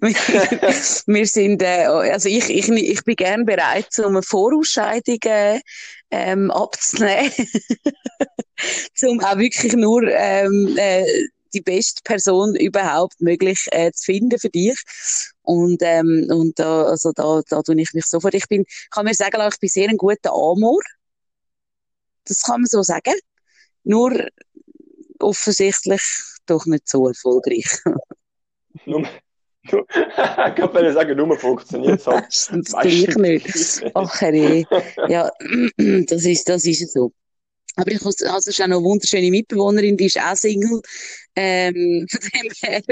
wir, 0.00 0.14
wir, 1.06 1.26
sind, 1.26 1.62
äh, 1.62 1.84
also 1.84 2.28
ich, 2.28 2.48
ich, 2.48 2.68
ich 2.68 3.04
bin 3.04 3.16
gern 3.16 3.44
bereit, 3.44 3.88
um 3.98 4.16
eine 4.16 4.22
Vorausscheidung 4.22 5.18
äh, 5.24 5.60
ähm, 6.10 6.50
abzunehmen. 6.50 7.32
um 9.02 9.20
auch 9.20 9.38
wirklich 9.38 9.74
nur 9.74 10.02
ähm, 10.04 10.74
äh, 10.76 11.04
die 11.52 11.60
beste 11.60 12.02
Person 12.02 12.54
überhaupt 12.54 13.20
möglich 13.20 13.66
äh, 13.72 13.90
zu 13.92 14.04
finden 14.04 14.38
für 14.38 14.50
dich. 14.50 14.78
Und, 15.42 15.82
ähm, 15.82 16.26
und 16.30 16.58
da, 16.58 16.84
also 16.84 17.12
da, 17.12 17.42
da 17.48 17.62
tue 17.62 17.80
ich 17.80 17.92
mich 17.92 18.06
sofort. 18.06 18.34
Ich 18.34 18.48
bin, 18.48 18.64
kann 18.90 19.04
mir 19.04 19.14
sagen, 19.14 19.40
ich 19.50 19.58
bin 19.58 19.68
sehr 19.68 19.88
ein 19.88 19.96
guter 19.96 20.32
Amor. 20.32 20.80
Das 22.24 22.42
kann 22.42 22.60
man 22.60 22.66
so 22.66 22.82
sagen. 22.82 23.14
Nur 23.82 24.28
offensichtlich 25.22 26.02
doch 26.46 26.66
nicht 26.66 26.88
so 26.88 27.08
erfolgreich. 27.08 27.66
nur, 28.86 29.02
nur, 29.70 29.86
ich 29.90 30.54
kann 30.54 30.92
sagen, 30.94 31.16
nur 31.16 31.38
funktioniert 31.38 32.00
es 32.00 32.06
halt. 32.06 32.24
Meistens 32.24 32.72
gleich 32.72 33.16
nicht. 33.16 33.84
Ach, 33.94 34.20
herrje. 34.20 34.64
Ja, 35.08 35.30
das 35.76 36.24
ist, 36.24 36.48
das 36.48 36.64
ist 36.64 36.92
so. 36.92 37.12
Aber 37.76 37.92
ich 37.92 38.02
muss, 38.02 38.20
also 38.22 38.50
ist 38.50 38.60
auch 38.60 38.66
noch 38.66 38.78
eine 38.78 38.84
wunderschöne 38.84 39.30
Mitbewohnerin, 39.30 39.96
die 39.96 40.06
ist 40.06 40.18
auch 40.18 40.34
Single. 40.34 40.80
Ähm, 41.36 42.06
von 42.10 42.20
dem 42.20 42.52
her, 42.62 42.82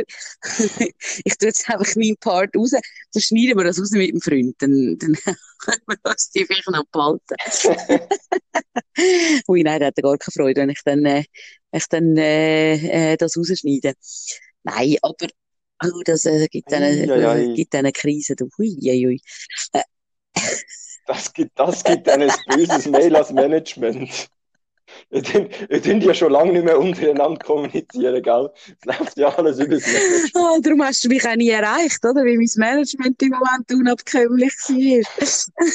ich 1.24 1.36
tue 1.36 1.48
jetzt 1.48 1.68
einfach 1.68 1.96
meinen 1.96 2.16
Part 2.16 2.56
raus. 2.56 2.70
Dann 2.70 3.22
schneiden 3.22 3.58
wir 3.58 3.64
das 3.64 3.80
raus 3.80 3.90
mit 3.90 4.10
dem 4.10 4.20
Freund. 4.20 4.54
Dann, 4.58 4.96
dann 4.98 5.14
können 5.58 5.82
wir 5.86 5.96
das 6.02 6.30
die 6.30 6.44
vielleicht 6.44 6.70
noch 6.70 6.84
behalten. 6.92 7.34
Ui, 9.48 9.62
nein, 9.62 9.80
da 9.80 9.86
hat 9.86 9.96
gar 9.96 10.16
keine 10.16 10.32
Freude, 10.32 10.60
wenn 10.60 10.70
ich 10.70 10.82
dann, 10.84 11.04
äh, 11.04 11.24
ich 11.72 11.86
dann 11.88 12.16
äh, 12.16 13.12
äh, 13.12 13.16
das 13.16 13.36
rausschneide. 13.36 13.94
Nein, 14.62 14.96
aber 15.02 15.26
oh, 15.84 16.02
das 16.04 16.24
äh, 16.24 16.46
gibt 16.48 16.72
eine, 16.72 16.90
äh, 16.90 17.54
gibt 17.54 17.74
eine 17.74 17.92
Krise. 17.92 18.34
Ui, 18.58 18.78
ui, 18.82 19.06
ui. 19.06 19.20
Äh. 19.72 19.82
Das 21.06 21.32
gibt, 21.32 21.58
das 21.58 21.82
gibt 21.84 22.08
ein 22.08 22.30
böses 22.48 22.86
Mail 22.86 23.16
als 23.16 23.32
Management. 23.32 24.28
Wir 25.10 25.82
tun 25.82 26.00
ja 26.00 26.14
schon 26.14 26.32
lange 26.32 26.52
nicht 26.52 26.64
mehr 26.64 26.78
untereinander 26.78 27.38
kommunizieren, 27.38 28.22
gell? 28.22 28.50
Es 28.78 28.84
läuft 28.84 29.16
ja 29.16 29.28
alles 29.36 29.58
über 29.58 29.76
das 29.76 29.86
Management. 29.86 30.32
Oh, 30.34 30.58
darum 30.62 30.82
hast 30.82 31.04
du 31.04 31.08
mich 31.08 31.26
auch 31.26 31.34
nie 31.34 31.50
erreicht, 31.50 32.04
oder? 32.04 32.22
Weil 32.22 32.36
mein 32.36 32.48
Management 32.56 33.22
im 33.22 33.30
Moment 33.30 33.72
unabkömmlich 33.72 34.52
war. 34.68 35.74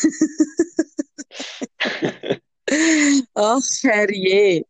Ach, 3.36 3.62
herrje. 3.84 4.66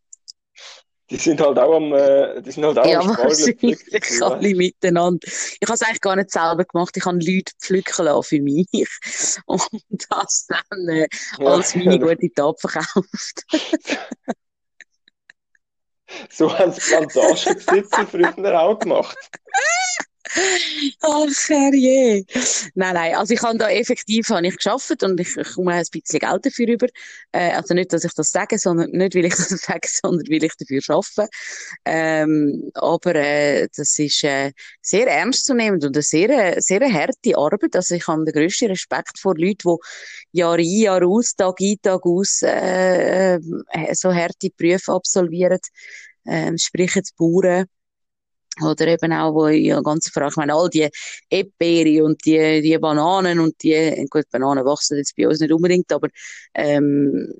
Die 1.10 1.16
sind 1.16 1.40
halt 1.40 1.58
auch 1.58 1.76
am, 1.76 1.92
äh, 1.92 2.40
die 2.40 2.50
sind 2.50 2.64
halt 2.64 2.78
auch 2.78 2.86
ja, 2.86 3.00
am 3.00 3.08
wahrscheinlich 3.08 4.22
alle 4.22 4.54
miteinander. 4.54 5.26
Ich 5.26 5.58
habe 5.62 5.74
es 5.74 5.82
eigentlich 5.82 6.00
gar 6.00 6.16
nicht 6.16 6.30
selber 6.30 6.64
gemacht. 6.64 6.96
Ich 6.96 7.04
habe 7.04 7.18
Leute 7.18 7.52
pflücken 7.60 8.06
lassen 8.06 8.22
für 8.22 8.40
mich. 8.40 8.66
Und 9.46 10.06
das 10.08 10.46
dann 10.48 10.88
äh, 10.88 11.06
als 11.40 11.74
meine 11.74 11.98
gute 11.98 12.32
Tat 12.32 12.58
verkauft. 12.58 13.44
so 16.30 16.58
haben 16.58 16.70
es 16.70 16.86
Plantagenbesitzer 16.88 18.06
früher 18.06 18.60
auch 18.60 18.78
gemacht. 18.78 19.18
Ach, 21.02 21.48
herrje. 21.48 22.24
Nein, 22.74 22.94
nein, 22.94 23.14
also 23.14 23.34
ich 23.34 23.42
habe 23.42 23.58
da 23.58 23.68
effektiv 23.68 24.28
habe 24.30 24.46
ich 24.46 24.56
geschafft 24.56 25.02
und 25.02 25.20
ich, 25.20 25.36
ich 25.36 25.52
komme 25.54 25.74
ein 25.74 25.84
bisschen 25.90 26.18
Geld 26.18 26.46
dafür 26.46 26.68
über. 26.68 26.86
Äh, 27.32 27.52
also 27.52 27.74
nicht, 27.74 27.92
dass 27.92 28.04
ich 28.04 28.14
das 28.14 28.30
sage, 28.30 28.58
sondern 28.58 28.90
nicht, 28.90 29.14
weil 29.14 29.26
ich 29.26 29.34
das 29.36 29.48
sage, 29.48 29.86
sondern 29.86 30.26
weil 30.28 30.44
ich 30.44 30.54
dafür 30.56 30.80
arbeite. 30.88 31.28
Ähm, 31.84 32.70
aber 32.74 33.14
äh, 33.16 33.68
das 33.76 33.98
ist 33.98 34.24
äh, 34.24 34.52
sehr 34.80 35.06
ernstzunehmend 35.06 35.84
und 35.84 35.94
eine 35.94 36.02
sehr, 36.02 36.60
sehr 36.60 36.80
harte 36.80 37.36
Arbeit. 37.36 37.76
Also 37.76 37.94
ich 37.94 38.06
habe 38.06 38.24
den 38.24 38.32
grössten 38.34 38.68
Respekt 38.68 39.18
vor 39.18 39.36
Leuten, 39.36 39.76
die 40.32 40.38
Jahr 40.38 40.54
ein, 40.54 40.64
Jahr 40.64 41.02
aus, 41.06 41.34
Tag 41.36 41.56
ein, 41.60 41.76
Tag 41.82 42.04
aus 42.06 42.40
äh, 42.42 43.34
äh 43.36 43.94
so 43.94 44.12
harte 44.12 44.48
Berufe 44.56 44.92
absolvieren. 44.92 45.60
Ähm, 46.26 46.56
sprich 46.56 46.94
jetzt 46.94 47.14
Bauern 47.16 47.66
oder 48.62 48.86
eben 48.86 49.12
auch, 49.12 49.34
wo 49.34 49.48
ja 49.48 49.80
ganz 49.80 50.08
frage, 50.08 50.30
ich 50.30 50.36
meine, 50.36 50.54
all 50.54 50.68
die 50.68 50.88
Erdbeere 51.30 52.04
und 52.04 52.24
die, 52.24 52.62
die 52.62 52.78
Bananen 52.78 53.40
und 53.40 53.62
die, 53.62 54.06
gut, 54.10 54.24
Bananen 54.30 54.64
wachsen 54.64 54.98
jetzt 54.98 55.16
bei 55.16 55.26
uns 55.26 55.40
nicht 55.40 55.52
unbedingt, 55.52 55.92
aber, 55.92 56.08
ähm, 56.54 57.32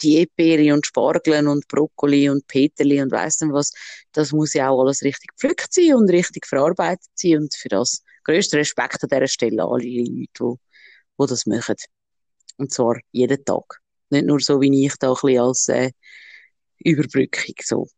die 0.00 0.18
Erdbeere 0.18 0.74
und 0.74 0.86
Spargeln 0.86 1.48
und 1.48 1.66
Brokkoli 1.68 2.30
und 2.30 2.46
Peterli 2.46 3.00
und 3.02 3.10
weiss 3.10 3.40
nicht 3.40 3.52
was, 3.52 3.72
das 4.12 4.32
muss 4.32 4.54
ja 4.54 4.68
auch 4.68 4.80
alles 4.80 5.02
richtig 5.02 5.30
gepflückt 5.32 5.72
sein 5.72 5.94
und 5.94 6.10
richtig 6.10 6.46
verarbeitet 6.46 7.10
sein 7.14 7.38
und 7.38 7.54
für 7.54 7.68
das 7.68 8.02
grösster 8.24 8.58
Respekt 8.58 9.02
an 9.02 9.08
dieser 9.08 9.26
Stelle 9.26 9.64
alle 9.64 9.84
Leute, 9.84 10.58
die 11.20 11.26
das 11.26 11.46
machen. 11.46 11.76
Und 12.58 12.72
zwar 12.72 12.96
jeden 13.12 13.44
Tag. 13.44 13.80
Nicht 14.10 14.26
nur 14.26 14.40
so, 14.40 14.60
wie 14.60 14.86
ich 14.86 14.94
da 14.98 15.10
ein 15.10 15.14
bisschen 15.20 15.40
als, 15.40 15.68
äh, 15.68 15.90
Überbrückung, 16.78 17.54
so 17.62 17.88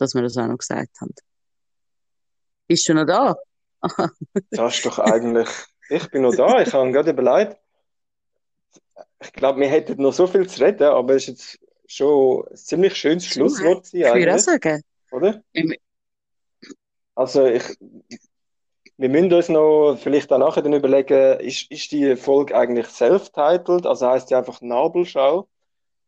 dass 0.00 0.14
wir 0.14 0.22
das 0.22 0.36
auch 0.36 0.46
noch 0.46 0.58
gesagt 0.58 1.00
haben. 1.00 1.14
Bist 2.66 2.88
du 2.88 2.94
noch 2.94 3.06
da? 3.06 3.36
das 4.50 4.74
ist 4.76 4.86
doch 4.86 4.98
eigentlich. 4.98 5.48
Ich 5.88 6.08
bin 6.10 6.22
noch 6.22 6.34
da. 6.34 6.60
Ich 6.62 6.72
habe 6.72 6.92
gerade 6.92 7.10
überlegt. 7.10 7.56
Ich 9.22 9.32
glaube, 9.32 9.60
wir 9.60 9.68
hätten 9.68 10.00
noch 10.00 10.12
so 10.12 10.26
viel 10.26 10.48
zu 10.48 10.62
reden, 10.62 10.84
aber 10.84 11.14
es 11.14 11.28
ist 11.28 11.28
jetzt 11.28 11.58
schon 11.86 12.46
ein 12.48 12.56
ziemlich 12.56 12.94
schönes 12.96 13.26
Schlusswort. 13.26 13.86
Ich 13.92 14.04
würde 14.04 14.34
auch 14.34 14.38
sagen. 14.38 14.82
Oder? 15.10 15.42
Also, 17.14 17.46
ich, 17.46 17.76
wir 18.96 19.08
müssen 19.08 19.32
uns 19.32 19.48
noch 19.48 19.96
vielleicht 20.00 20.32
auch 20.32 20.38
nachher 20.38 20.62
dann 20.62 20.74
überlegen, 20.74 21.40
ist, 21.40 21.70
ist 21.70 21.90
die 21.90 22.16
Folge 22.16 22.56
eigentlich 22.56 22.86
self-titled? 22.86 23.86
Also 23.86 24.06
heißt 24.06 24.30
die 24.30 24.34
einfach 24.34 24.60
Nabelschau? 24.60 25.48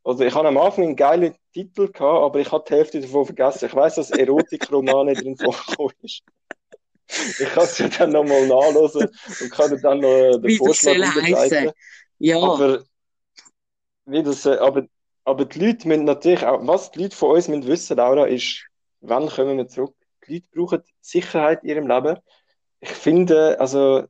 Also 0.05 0.24
ich 0.24 0.34
habe 0.34 0.48
am 0.48 0.59
Anfang 0.59 0.84
einen 0.84 0.96
geilen 0.96 1.34
Titel 1.53 1.86
gehabt, 1.86 2.00
aber 2.00 2.40
ich 2.40 2.50
habe 2.50 2.64
die 2.66 2.74
Hälfte 2.74 3.00
davon 3.00 3.26
vergessen. 3.26 3.66
Ich 3.66 3.74
weiß, 3.74 3.96
dass 3.96 4.11
Erotikroman 4.11 5.14
drin 5.14 5.36
vorgekommen 5.36 5.94
ist. 6.03 6.22
Ich 7.38 7.48
kann 7.48 7.64
es 7.64 7.78
ja 7.78 7.88
dann 7.88 8.11
nochmal 8.11 8.46
nachlesen 8.46 9.09
und 9.40 9.50
kann 9.50 9.80
dann 9.80 10.00
noch 10.00 10.09
äh, 10.09 10.30
den 10.32 10.44
wie 10.44 10.57
Vorschlag 10.57 10.94
unterbreiten. 10.94 11.72
Ja. 12.18 12.38
Aber, 12.38 12.82
wie 14.07 14.22
das, 14.22 14.46
äh, 14.46 14.57
aber, 14.57 14.86
aber 15.24 15.44
die 15.44 15.59
Leute 15.59 15.86
müssen 15.86 16.05
natürlich 16.05 16.44
auch, 16.44 16.66
was 16.66 16.90
die 16.90 17.03
Leute 17.03 17.16
von 17.16 17.32
uns 17.32 17.48
müssen 17.48 17.66
wissen, 17.66 17.96
Laura, 17.96 18.26
ist, 18.26 18.66
wann 19.00 19.28
kommen 19.28 19.59
wir 19.59 19.68
zurück? 19.68 19.94
Die 20.26 20.34
Leute 20.34 20.48
brauchen 20.53 20.82
Sicherheit 21.00 21.62
in 21.62 21.68
ihrem 21.68 21.86
Leben. 21.86 22.18
Ich 22.80 22.90
finde, 22.90 23.61
also, 23.61 24.05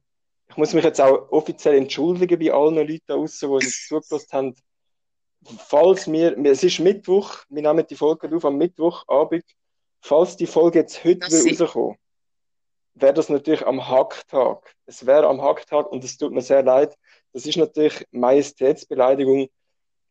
ich 0.48 0.56
muss 0.56 0.72
mich 0.72 0.84
jetzt 0.84 1.00
auch 1.00 1.30
offiziell 1.32 1.74
entschuldigen 1.74 2.38
bei 2.38 2.52
allen 2.52 2.76
Leuten 2.76 3.00
da 3.06 3.14
draußen, 3.14 3.48
die 3.48 3.54
uns 3.54 3.86
zugelassen 3.88 4.32
haben 4.32 4.54
falls 5.58 6.10
wir, 6.10 6.36
es 6.46 6.62
ist 6.62 6.78
Mittwoch, 6.80 7.38
wir 7.48 7.62
nehmen 7.62 7.86
die 7.86 7.96
Folge 7.96 8.34
auf 8.34 8.44
am 8.44 8.56
Mittwochabend, 8.56 9.44
falls 10.00 10.36
die 10.36 10.46
Folge 10.46 10.80
jetzt 10.80 11.04
heute 11.04 11.18
Das 11.20 11.44
rauskommen, 11.46 11.96
wäre 12.94 13.14
das 13.14 13.28
natürlich 13.28 13.66
am 13.66 13.88
Hacktag. 13.88 14.74
Es 14.86 15.06
wäre 15.06 15.26
am 15.26 15.40
Hacktag 15.42 15.90
und 15.90 16.04
es 16.04 16.16
tut 16.16 16.32
mir 16.32 16.42
sehr 16.42 16.62
leid. 16.62 16.96
Das 17.32 17.46
ist 17.46 17.56
natürlich 17.56 18.06
Majestätsbeleidigung, 18.10 19.48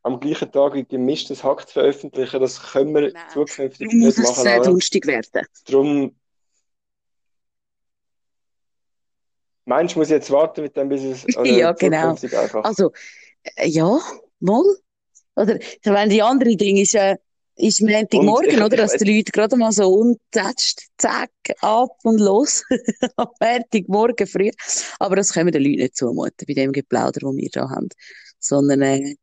am 0.03 0.19
gleichen 0.19 0.51
Tag 0.51 0.73
ein 0.73 0.87
gemischtes 0.87 1.43
Hack 1.43 1.67
zu 1.67 1.73
veröffentlichen. 1.73 2.41
Das 2.41 2.61
können 2.71 2.93
wir 2.95 3.11
Nein. 3.11 3.23
zukünftig 3.31 3.87
Darum 3.87 3.99
muss 3.99 4.17
nicht 4.17 4.29
es 4.29 4.31
machen. 4.31 4.43
sehr 4.43 4.57
Laura. 4.57 4.69
dunstig 4.69 5.05
werden. 5.05 5.45
Darum 5.67 6.15
meinst 9.65 9.95
du, 9.95 9.99
muss 9.99 10.07
ich 10.07 10.13
jetzt 10.13 10.31
warten 10.31 10.61
mit 10.63 10.75
dem, 10.75 10.89
bis 10.89 11.03
es 11.03 11.25
Ja, 11.45 11.71
genau. 11.73 12.01
zukünftig 12.15 12.37
einfach. 12.37 12.63
Also, 12.63 12.91
äh, 13.43 13.67
ja, 13.67 13.99
mal. 14.39 14.63
Oder, 15.35 15.59
ich 15.59 15.79
meine, 15.85 16.11
die 16.11 16.21
andere 16.21 16.55
Ding 16.55 16.77
ist, 16.77 16.95
äh, 16.95 17.17
ist 17.55 17.81
Montagmorgen, 17.81 18.61
oder? 18.63 18.77
Dass 18.77 18.93
die 18.97 19.17
Leute 19.17 19.31
gerade 19.31 19.55
mal 19.57 19.71
so 19.71 19.87
untätscht, 19.93 20.81
zack, 20.97 21.31
ab 21.61 21.91
und 22.03 22.19
los. 22.19 22.63
Am 23.17 23.27
Montagmorgen 23.39 24.27
früh. 24.27 24.51
Aber 24.99 25.15
das 25.15 25.33
können 25.33 25.47
wir 25.47 25.51
den 25.51 25.63
Leuten 25.63 25.81
nicht 25.81 25.97
zumuten, 25.97 26.45
bei 26.47 26.53
dem 26.53 26.71
Geplauder, 26.71 27.19
das 27.21 27.35
wir 27.35 27.49
da 27.51 27.69
haben. 27.69 27.89
Sondern, 28.39 28.81
äh, 28.81 29.15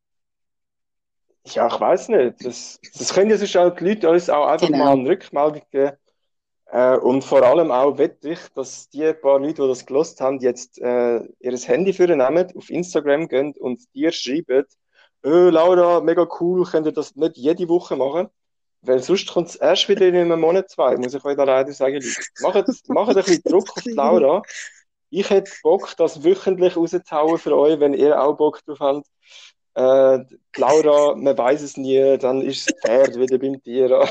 Ja, 1.46 1.66
ich 1.66 1.80
weiß 1.80 2.08
nicht. 2.08 2.44
Das, 2.44 2.78
das 2.96 3.12
können 3.14 3.30
ja 3.30 3.36
sonst 3.38 3.56
auch 3.56 3.74
die 3.74 3.84
Leute 3.84 4.08
uns 4.10 4.28
auch 4.30 4.46
einfach 4.46 4.66
Genau. 4.66 4.78
mal 4.84 4.92
eine 4.92 5.08
Rückmeldung 5.08 5.62
geben. 5.70 5.96
Äh, 6.70 6.96
und 6.98 7.24
vor 7.24 7.42
allem 7.42 7.70
auch 7.70 7.96
wette 7.96 8.30
ich, 8.30 8.40
dass 8.54 8.90
die 8.90 9.12
paar 9.14 9.38
Leute, 9.40 9.62
die 9.62 9.68
das 9.68 9.86
gelost 9.86 10.20
haben, 10.20 10.38
jetzt 10.40 10.78
äh, 10.78 11.20
ihr 11.40 11.56
Handy 11.56 11.92
für 11.94 12.06
nehmen, 12.06 12.52
auf 12.54 12.68
Instagram 12.68 13.26
gehen 13.28 13.54
und 13.58 13.82
dir 13.94 14.12
schreiben, 14.12 14.66
äh, 15.28 15.50
Laura, 15.50 16.00
mega 16.00 16.26
cool, 16.40 16.64
könnt 16.64 16.86
ihr 16.86 16.92
das 16.92 17.14
nicht 17.16 17.36
jede 17.36 17.68
Woche 17.68 17.96
machen? 17.96 18.28
Weil 18.82 19.00
sonst 19.02 19.28
kommt 19.28 19.48
es 19.48 19.56
erst 19.56 19.88
wieder 19.88 20.06
in 20.06 20.16
einem 20.16 20.40
Monat, 20.40 20.70
zwei, 20.70 20.96
muss 20.96 21.14
ich 21.14 21.24
euch 21.24 21.36
da 21.36 21.44
leider 21.44 21.72
sagen. 21.72 22.02
Macht, 22.40 22.88
macht 22.88 23.08
ein 23.10 23.14
bisschen 23.16 23.42
Druck 23.42 23.76
auf 23.76 23.84
Laura. 23.86 24.42
Ich 25.10 25.28
hätte 25.30 25.50
Bock, 25.62 25.96
das 25.96 26.22
wöchentlich 26.22 26.76
rauszuhauen 26.76 27.38
für 27.38 27.56
euch, 27.56 27.80
wenn 27.80 27.94
ihr 27.94 28.20
auch 28.20 28.36
Bock 28.36 28.64
drauf 28.64 28.78
habt. 28.80 29.06
Äh, 29.74 30.24
Laura, 30.56 31.14
man 31.16 31.36
weiß 31.38 31.62
es 31.62 31.76
nie, 31.76 32.18
dann 32.18 32.42
ist 32.42 32.68
das 32.68 32.76
Pferd 32.80 33.16
wieder 33.18 33.38
beim 33.38 33.62
Tier. 33.62 34.08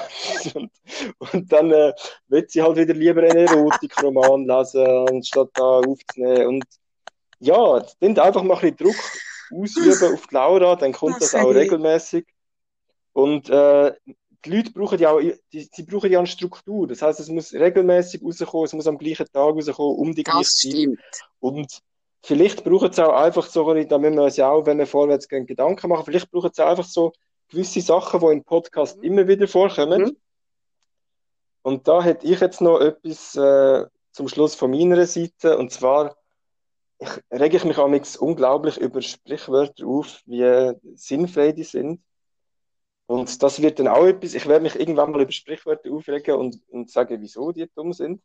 und, 0.55 0.71
und 1.33 1.51
dann 1.51 1.71
äh, 1.71 1.93
wird 2.27 2.51
sie 2.51 2.61
halt 2.61 2.77
wieder 2.77 2.93
lieber 2.93 3.21
einen 3.21 3.47
Erotikroman 3.47 4.47
lesen, 4.47 4.85
anstatt 5.09 5.49
da 5.53 5.79
aufzunehmen. 5.79 6.47
Und 6.47 6.65
ja, 7.39 7.83
dann 7.99 8.19
einfach 8.19 8.43
mal 8.43 8.55
ein 8.55 8.75
bisschen 8.75 8.77
Druck 8.77 8.95
ausüben 9.51 10.13
auf 10.13 10.27
die 10.27 10.35
Laura, 10.35 10.75
dann 10.75 10.93
kommt 10.93 11.21
das 11.21 11.35
auch 11.35 11.45
Okay. 11.49 11.59
regelmäßig. 11.59 12.25
Und 13.13 13.49
äh, 13.49 13.93
die 14.45 14.55
Leute 14.55 14.71
brauchen 14.71 14.99
ja 14.99 15.11
auch, 15.11 15.19
die, 15.19 15.69
sie 15.71 15.83
brauchen 15.83 16.11
ja 16.11 16.19
eine 16.19 16.27
Struktur. 16.27 16.87
Das 16.87 17.01
heißt, 17.01 17.19
es 17.19 17.29
muss 17.29 17.53
regelmäßig 17.53 18.21
rauskommen, 18.23 18.65
es 18.65 18.73
muss 18.73 18.87
am 18.87 18.97
gleichen 18.97 19.25
Tag 19.25 19.55
rauskommen, 19.55 19.97
um 19.97 20.13
die 20.15 20.23
gleiche 20.23 20.39
das 20.39 20.55
Zeit. 20.55 20.71
stimmt. 20.71 20.99
Und 21.39 21.81
vielleicht 22.23 22.63
braucht 22.63 22.91
es 22.91 22.99
auch 22.99 23.13
einfach 23.13 23.45
so, 23.47 23.73
da 23.73 23.97
müssen 23.97 24.15
wir 24.15 24.23
uns 24.23 24.37
ja 24.37 24.49
auch, 24.49 24.65
wenn 24.65 24.77
wir 24.77 24.87
vorwärts 24.87 25.27
gehen, 25.27 25.45
Gedanken 25.45 25.89
machen, 25.89 26.05
vielleicht 26.05 26.31
braucht 26.31 26.53
es 26.53 26.59
auch 26.59 26.67
einfach 26.69 26.85
so 26.85 27.13
gewisse 27.49 27.81
Sachen, 27.81 28.19
die 28.19 28.25
im 28.27 28.43
Podcast 28.43 29.01
immer 29.01 29.27
wieder 29.27 29.47
vorkommen. 29.47 30.01
Mhm. 30.01 30.17
Und 31.63 31.87
da 31.87 32.01
hätte 32.01 32.27
ich 32.27 32.39
jetzt 32.39 32.61
noch 32.61 32.79
etwas 32.79 33.35
äh, 33.35 33.85
zum 34.11 34.27
Schluss 34.27 34.55
von 34.55 34.71
meiner 34.71 35.05
Seite, 35.05 35.57
und 35.57 35.71
zwar 35.71 36.15
ich, 36.99 37.09
rege 37.31 37.57
ich 37.57 37.63
mich 37.63 37.77
amigs 37.77 38.17
unglaublich 38.17 38.77
über 38.77 39.01
Sprichwörter 39.01 39.85
auf, 39.85 40.21
wie 40.25 40.73
sinnfrei 40.95 41.51
die 41.51 41.63
sind. 41.63 42.01
Und 43.05 43.41
das 43.41 43.61
wird 43.61 43.79
dann 43.79 43.87
auch 43.87 44.05
etwas, 44.05 44.33
ich 44.33 44.47
werde 44.47 44.63
mich 44.63 44.75
irgendwann 44.75 45.11
mal 45.11 45.21
über 45.21 45.31
Sprichwörter 45.31 45.91
aufregen 45.91 46.35
und, 46.35 46.59
und 46.69 46.91
sagen, 46.91 47.21
wieso 47.21 47.51
die 47.51 47.69
dumm 47.73 47.93
sind. 47.93 48.21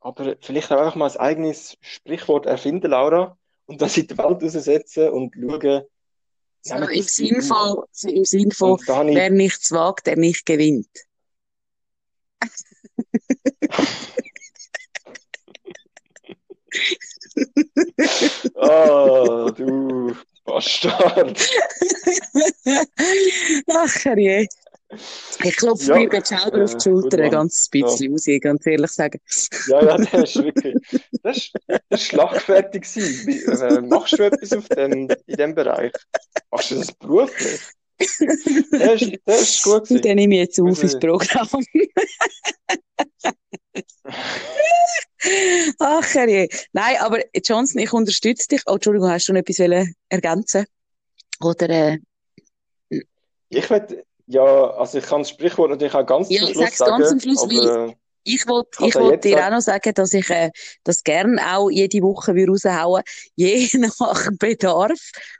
Aber 0.00 0.36
vielleicht 0.40 0.70
auch 0.70 0.78
einfach 0.78 0.94
mal 0.94 1.10
ein 1.10 1.16
eigenes 1.16 1.76
Sprichwort 1.80 2.46
erfinden, 2.46 2.90
Laura, 2.90 3.36
und 3.66 3.80
das 3.80 3.96
in 3.96 4.06
die 4.06 4.16
Welt 4.18 4.42
raussetzen 4.42 5.08
und 5.08 5.34
schauen, 5.34 5.84
So 6.60 6.76
im 6.76 7.02
Sinn 7.02 7.42
von, 7.42 7.84
so 7.90 8.08
im 8.08 8.24
Sinn 8.24 8.50
von, 8.52 8.78
wer 8.86 9.30
nichts 9.30 9.72
wagt, 9.72 10.06
der 10.06 10.16
nicht 10.16 10.46
gewinnt. 10.46 10.88
Ah, 18.56 19.50
du 19.56 20.14
Bastard. 20.44 21.40
Ach, 23.72 24.04
je. 24.16 24.46
Ich 25.42 25.56
klopfe 25.56 25.86
Ja, 25.86 25.96
mir 25.98 26.08
gerade 26.08 26.26
selber 26.26 26.62
auf 26.64 26.72
äh, 26.74 26.76
die 26.76 26.82
Schulter 26.82 27.16
ein 27.18 27.22
Mann. 27.24 27.30
ganz 27.32 27.68
bisschen, 27.68 28.12
muss 28.12 28.26
ich 28.28 28.40
ganz 28.40 28.64
ehrlich 28.66 28.90
sagen. 28.90 29.20
Ja, 29.68 29.82
ja, 29.84 29.96
der 29.96 30.22
ist 30.22 30.36
wirklich, 30.36 30.74
ist, 31.24 31.52
der 31.68 31.80
ist 31.90 32.02
schlagfertig 32.04 32.84
äh, 32.96 33.80
machst 33.80 34.18
du 34.18 34.22
etwas 34.24 34.52
auf 34.52 34.68
dem, 34.68 35.08
in 35.26 35.36
dem 35.36 35.54
Bereich? 35.54 35.92
Machst 36.50 36.70
du 36.70 36.76
das 36.76 36.92
beruflich? 36.92 37.60
Der 38.72 38.92
ist, 38.94 39.12
der 39.26 39.36
ist 39.38 39.62
gut 39.62 39.74
Und 39.80 39.88
gewesen. 39.88 40.02
dann 40.02 40.16
nehme 40.16 40.34
ich 40.34 40.40
jetzt 40.42 40.60
auf 40.60 40.68
Also- 40.68 40.82
ins 40.82 40.98
Programm. 40.98 41.48
Ach, 45.78 46.14
je. 46.14 46.48
Nein, 46.72 46.96
aber 47.00 47.20
Johnson, 47.44 47.80
ich 47.80 47.92
unterstütze 47.92 48.48
dich. 48.48 48.62
Oh, 48.66 48.74
Entschuldigung, 48.74 49.10
hast 49.10 49.28
du 49.28 49.32
noch 49.32 49.40
etwas 49.40 49.58
wollen 49.58 49.92
ergänzen? 50.08 50.66
Oder, 51.40 51.68
äh, 51.70 51.98
Ich 53.48 53.70
will, 53.70 54.04
ja, 54.26 54.42
also 54.44 54.98
ich 54.98 55.04
kann 55.06 55.22
das 55.22 55.30
Sprichwort 55.30 55.70
natürlich 55.70 55.94
auch 55.94 56.06
ganz 56.06 56.28
Ja, 56.30 56.40
zum 56.40 56.48
Schluss 56.54 56.64
sag's 56.64 56.78
ganz 56.78 57.08
sagen, 57.08 57.12
am 57.12 57.20
Schluss, 57.20 57.42
aber 57.42 57.88
äh, 57.88 57.94
Ich 58.24 58.46
wollte 58.46 58.86
ich 58.86 58.94
wollt 58.94 59.24
dir 59.24 59.32
sagen? 59.32 59.44
auch 59.46 59.50
noch 59.56 59.60
sagen, 59.60 59.94
dass 59.94 60.12
ich 60.14 60.30
äh, 60.30 60.50
das 60.84 61.02
gern 61.04 61.38
auch 61.38 61.70
jede 61.70 62.00
Woche 62.02 62.32
raushauen 62.32 63.02
je 63.36 63.68
nach 63.74 64.28
Bedarf 64.38 64.98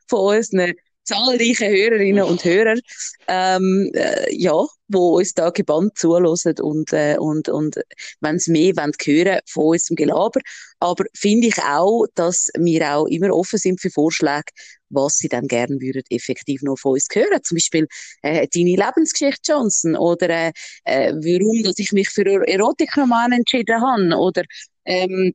von 0.08 0.36
unseren 0.36 0.74
zahlreichen 1.04 1.68
Hörerinnen 1.68 2.24
und 2.24 2.44
Hörern, 2.44 2.80
ähm, 3.28 3.90
äh, 3.94 4.34
ja, 4.34 4.66
wo 4.88 5.18
uns 5.18 5.34
da 5.34 5.50
gebannt 5.50 5.96
zuhören 5.98 6.26
und, 6.60 6.92
äh, 6.92 7.16
und, 7.18 7.48
und 7.48 7.76
wenn 8.20 8.38
sie 8.38 8.52
mehr 8.52 8.76
wollen 8.76 8.92
hören 9.04 9.40
von 9.46 9.64
unserem 9.64 9.96
Gelaber. 9.96 10.40
Aber 10.80 11.04
finde 11.14 11.48
ich 11.48 11.58
auch, 11.62 12.06
dass 12.14 12.48
wir 12.56 12.94
auch 12.94 13.06
immer 13.06 13.34
offen 13.34 13.58
sind 13.58 13.80
für 13.80 13.90
Vorschläge, 13.90 14.52
was 14.90 15.16
sie 15.16 15.28
dann 15.28 15.46
gern 15.46 15.80
würden 15.80 16.02
effektiv 16.10 16.62
noch 16.62 16.76
von 16.76 16.92
uns 16.92 17.08
hören. 17.12 17.42
Zum 17.42 17.56
Beispiel 17.56 17.86
äh, 18.22 18.46
deine 18.52 18.76
Lebensgeschichte, 18.76 19.52
Johnson, 19.52 19.96
oder 19.96 20.28
äh, 20.28 20.52
äh, 20.84 21.12
warum 21.14 21.62
dass 21.62 21.78
ich 21.78 21.92
mich 21.92 22.08
für 22.08 22.24
Erotikroman 22.24 23.32
entschieden 23.32 23.80
habe 23.80 24.16
oder 24.16 24.42
ähm, 24.84 25.32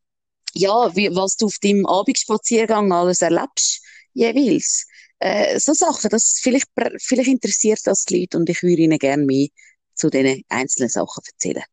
ja, 0.53 0.95
wie, 0.95 1.15
was 1.15 1.36
du 1.36 1.45
auf 1.45 1.57
deinem 1.61 1.86
Abendspaziergang 1.86 2.91
alles 2.91 3.22
erlebst 3.22 3.82
jeweils. 4.13 4.86
Äh, 5.20 5.59
so 5.59 5.74
Sachen, 5.74 6.09
das 6.09 6.39
vielleicht, 6.41 6.67
vielleicht 6.97 7.30
interessiert 7.30 7.80
das 7.86 8.05
die 8.05 8.22
Leute 8.22 8.38
und 8.38 8.49
ich 8.49 8.63
würde 8.63 8.82
ihnen 8.82 8.99
gerne 8.99 9.26
mehr 9.26 9.47
zu 9.93 10.09
diesen 10.09 10.43
einzelnen 10.49 10.89
Sachen 10.89 11.24
erzählen. 11.26 11.63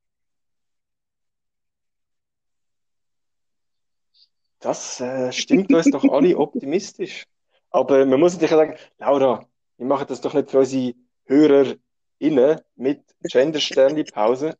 das 4.66 5.00
äh, 5.00 5.32
stimmt 5.32 5.72
uns 5.72 5.90
doch 5.90 6.04
alle 6.04 6.36
optimistisch. 6.38 7.26
Aber 7.70 8.04
man 8.04 8.20
muss 8.20 8.34
natürlich 8.34 8.50
sagen, 8.50 8.76
Laura, 8.98 9.46
wir 9.76 9.86
machen 9.86 10.06
das 10.08 10.20
doch 10.20 10.34
nicht 10.34 10.50
für 10.50 10.58
unsere 10.58 10.94
HörerInnen 11.26 12.60
mit 12.74 13.02
Gender-Sternli-Pause, 13.22 14.56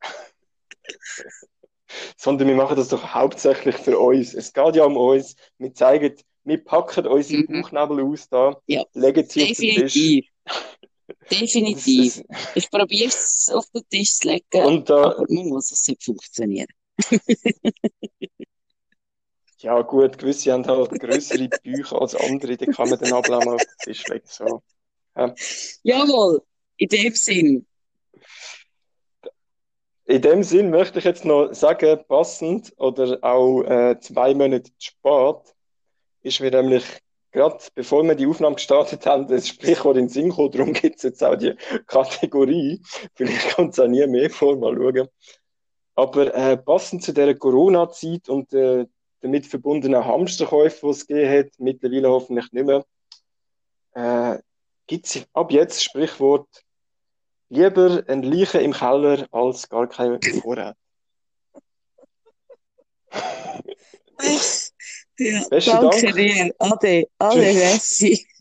sondern 2.17 2.49
wir 2.49 2.55
machen 2.55 2.77
das 2.77 2.89
doch 2.89 3.15
hauptsächlich 3.15 3.77
für 3.77 3.99
uns. 3.99 4.35
Es 4.35 4.53
geht 4.53 4.77
ja 4.77 4.85
um 4.85 4.97
uns. 4.97 5.35
Wir 5.59 5.75
zeigen, 5.75 6.15
wir 6.47 6.65
packen 6.65 7.07
unsere 7.07 7.43
Mhm. 7.43 7.63
Bauchnabel 7.63 8.03
aus 8.05 8.29
da, 8.29 8.57
Ja, 8.67 8.85
legen 8.95 9.29
sie 9.29 9.43
auf 9.43 9.57
den 9.57 9.89
Tisch. 9.89 10.23
definitiv. 11.31 12.23
Ich 12.55 12.71
probiere 12.71 13.09
es 13.09 13.51
auf 13.53 13.67
den 13.75 13.83
Tisch 13.91 14.15
zu 14.19 14.29
legen, 14.29 14.65
und 14.65 14.89
da, 14.89 15.11
aber 15.13 15.27
man 15.29 15.49
muss 15.49 15.71
es 15.73 15.87
nicht 15.89 16.03
funktionieren. 16.05 16.69
ja 19.59 19.83
gut, 19.83 20.19
gewisse 20.19 20.53
haben 20.53 20.67
halt 20.67 20.99
größere 20.99 21.49
Bücher 21.63 22.01
als 22.01 22.15
andere, 22.15 22.57
die 22.57 22.67
kann 22.67 22.89
man 22.89 22.99
dann 22.99 23.13
aber 23.13 23.39
auch 23.39 23.43
mal 23.45 23.55
auf 23.57 23.63
den 23.65 23.79
Tisch 23.93 24.07
legen. 24.07 24.27
So. 24.27 24.63
Ja. 25.17 25.35
Jawohl, 25.83 26.43
in 26.77 26.89
dem 26.89 27.15
Sinn. 27.15 27.67
In 30.09 30.23
dem 30.23 30.43
Sinn 30.45 30.71
möchte 30.71 31.01
ich 31.01 31.05
jetzt 31.05 31.25
noch 31.25 31.53
sagen, 31.53 31.99
passend 32.07 32.73
oder 32.77 33.19
auch 33.25 33.63
äh, 33.63 33.99
zwei 33.99 34.35
Monate 34.35 34.71
spät, 34.79 35.56
ist 36.27 36.41
mir 36.41 36.51
nämlich 36.51 36.85
gerade 37.31 37.63
bevor 37.75 38.03
wir 38.05 38.15
die 38.15 38.27
Aufnahme 38.27 38.57
gestartet 38.57 39.05
haben, 39.07 39.29
das 39.29 39.47
Sprichwort 39.49 39.97
in 39.99 40.09
Sinn 40.09 40.31
darum 40.31 40.73
gibt 40.73 40.97
es 40.97 41.03
jetzt 41.03 41.23
auch 41.23 41.37
die 41.37 41.55
Kategorie. 41.87 42.81
Vielleicht 43.15 43.55
kommt 43.55 43.75
es 43.75 43.81
auch 43.81 43.87
nie 43.87 44.07
mehr 44.07 44.31
vor, 44.31 44.57
mal 44.57 44.75
schauen. 44.75 45.09
Aber 45.95 46.35
äh, 46.35 46.57
passend 46.57 47.03
zu 47.03 47.13
dieser 47.13 47.35
Corona-Zeit 47.35 48.29
und 48.29 48.53
äh, 48.53 48.87
damit 49.21 49.47
verbundenen 49.47 50.05
Hamsterkäufen, 50.05 50.89
die 50.89 50.93
es 50.93 51.07
gegeben 51.07 51.39
hat, 51.39 51.47
mittlerweile 51.59 52.11
hoffentlich 52.11 52.53
nicht 52.53 52.67
mehr, 52.67 52.85
äh, 53.93 54.39
gibt 54.87 55.07
es 55.07 55.27
ab 55.33 55.53
jetzt 55.53 55.85
Sprichwort 55.85 56.49
Lieber 57.49 58.03
ein 58.09 58.25
Leiche 58.25 58.59
im 58.59 58.73
Keller 58.73 59.29
als 59.31 59.69
gar 59.69 59.87
kein 59.87 60.21
Vorrat. 60.21 60.77
Ja, 65.19 65.45
Besten 65.49 65.81
danke 65.81 66.13
Dank. 66.13 66.27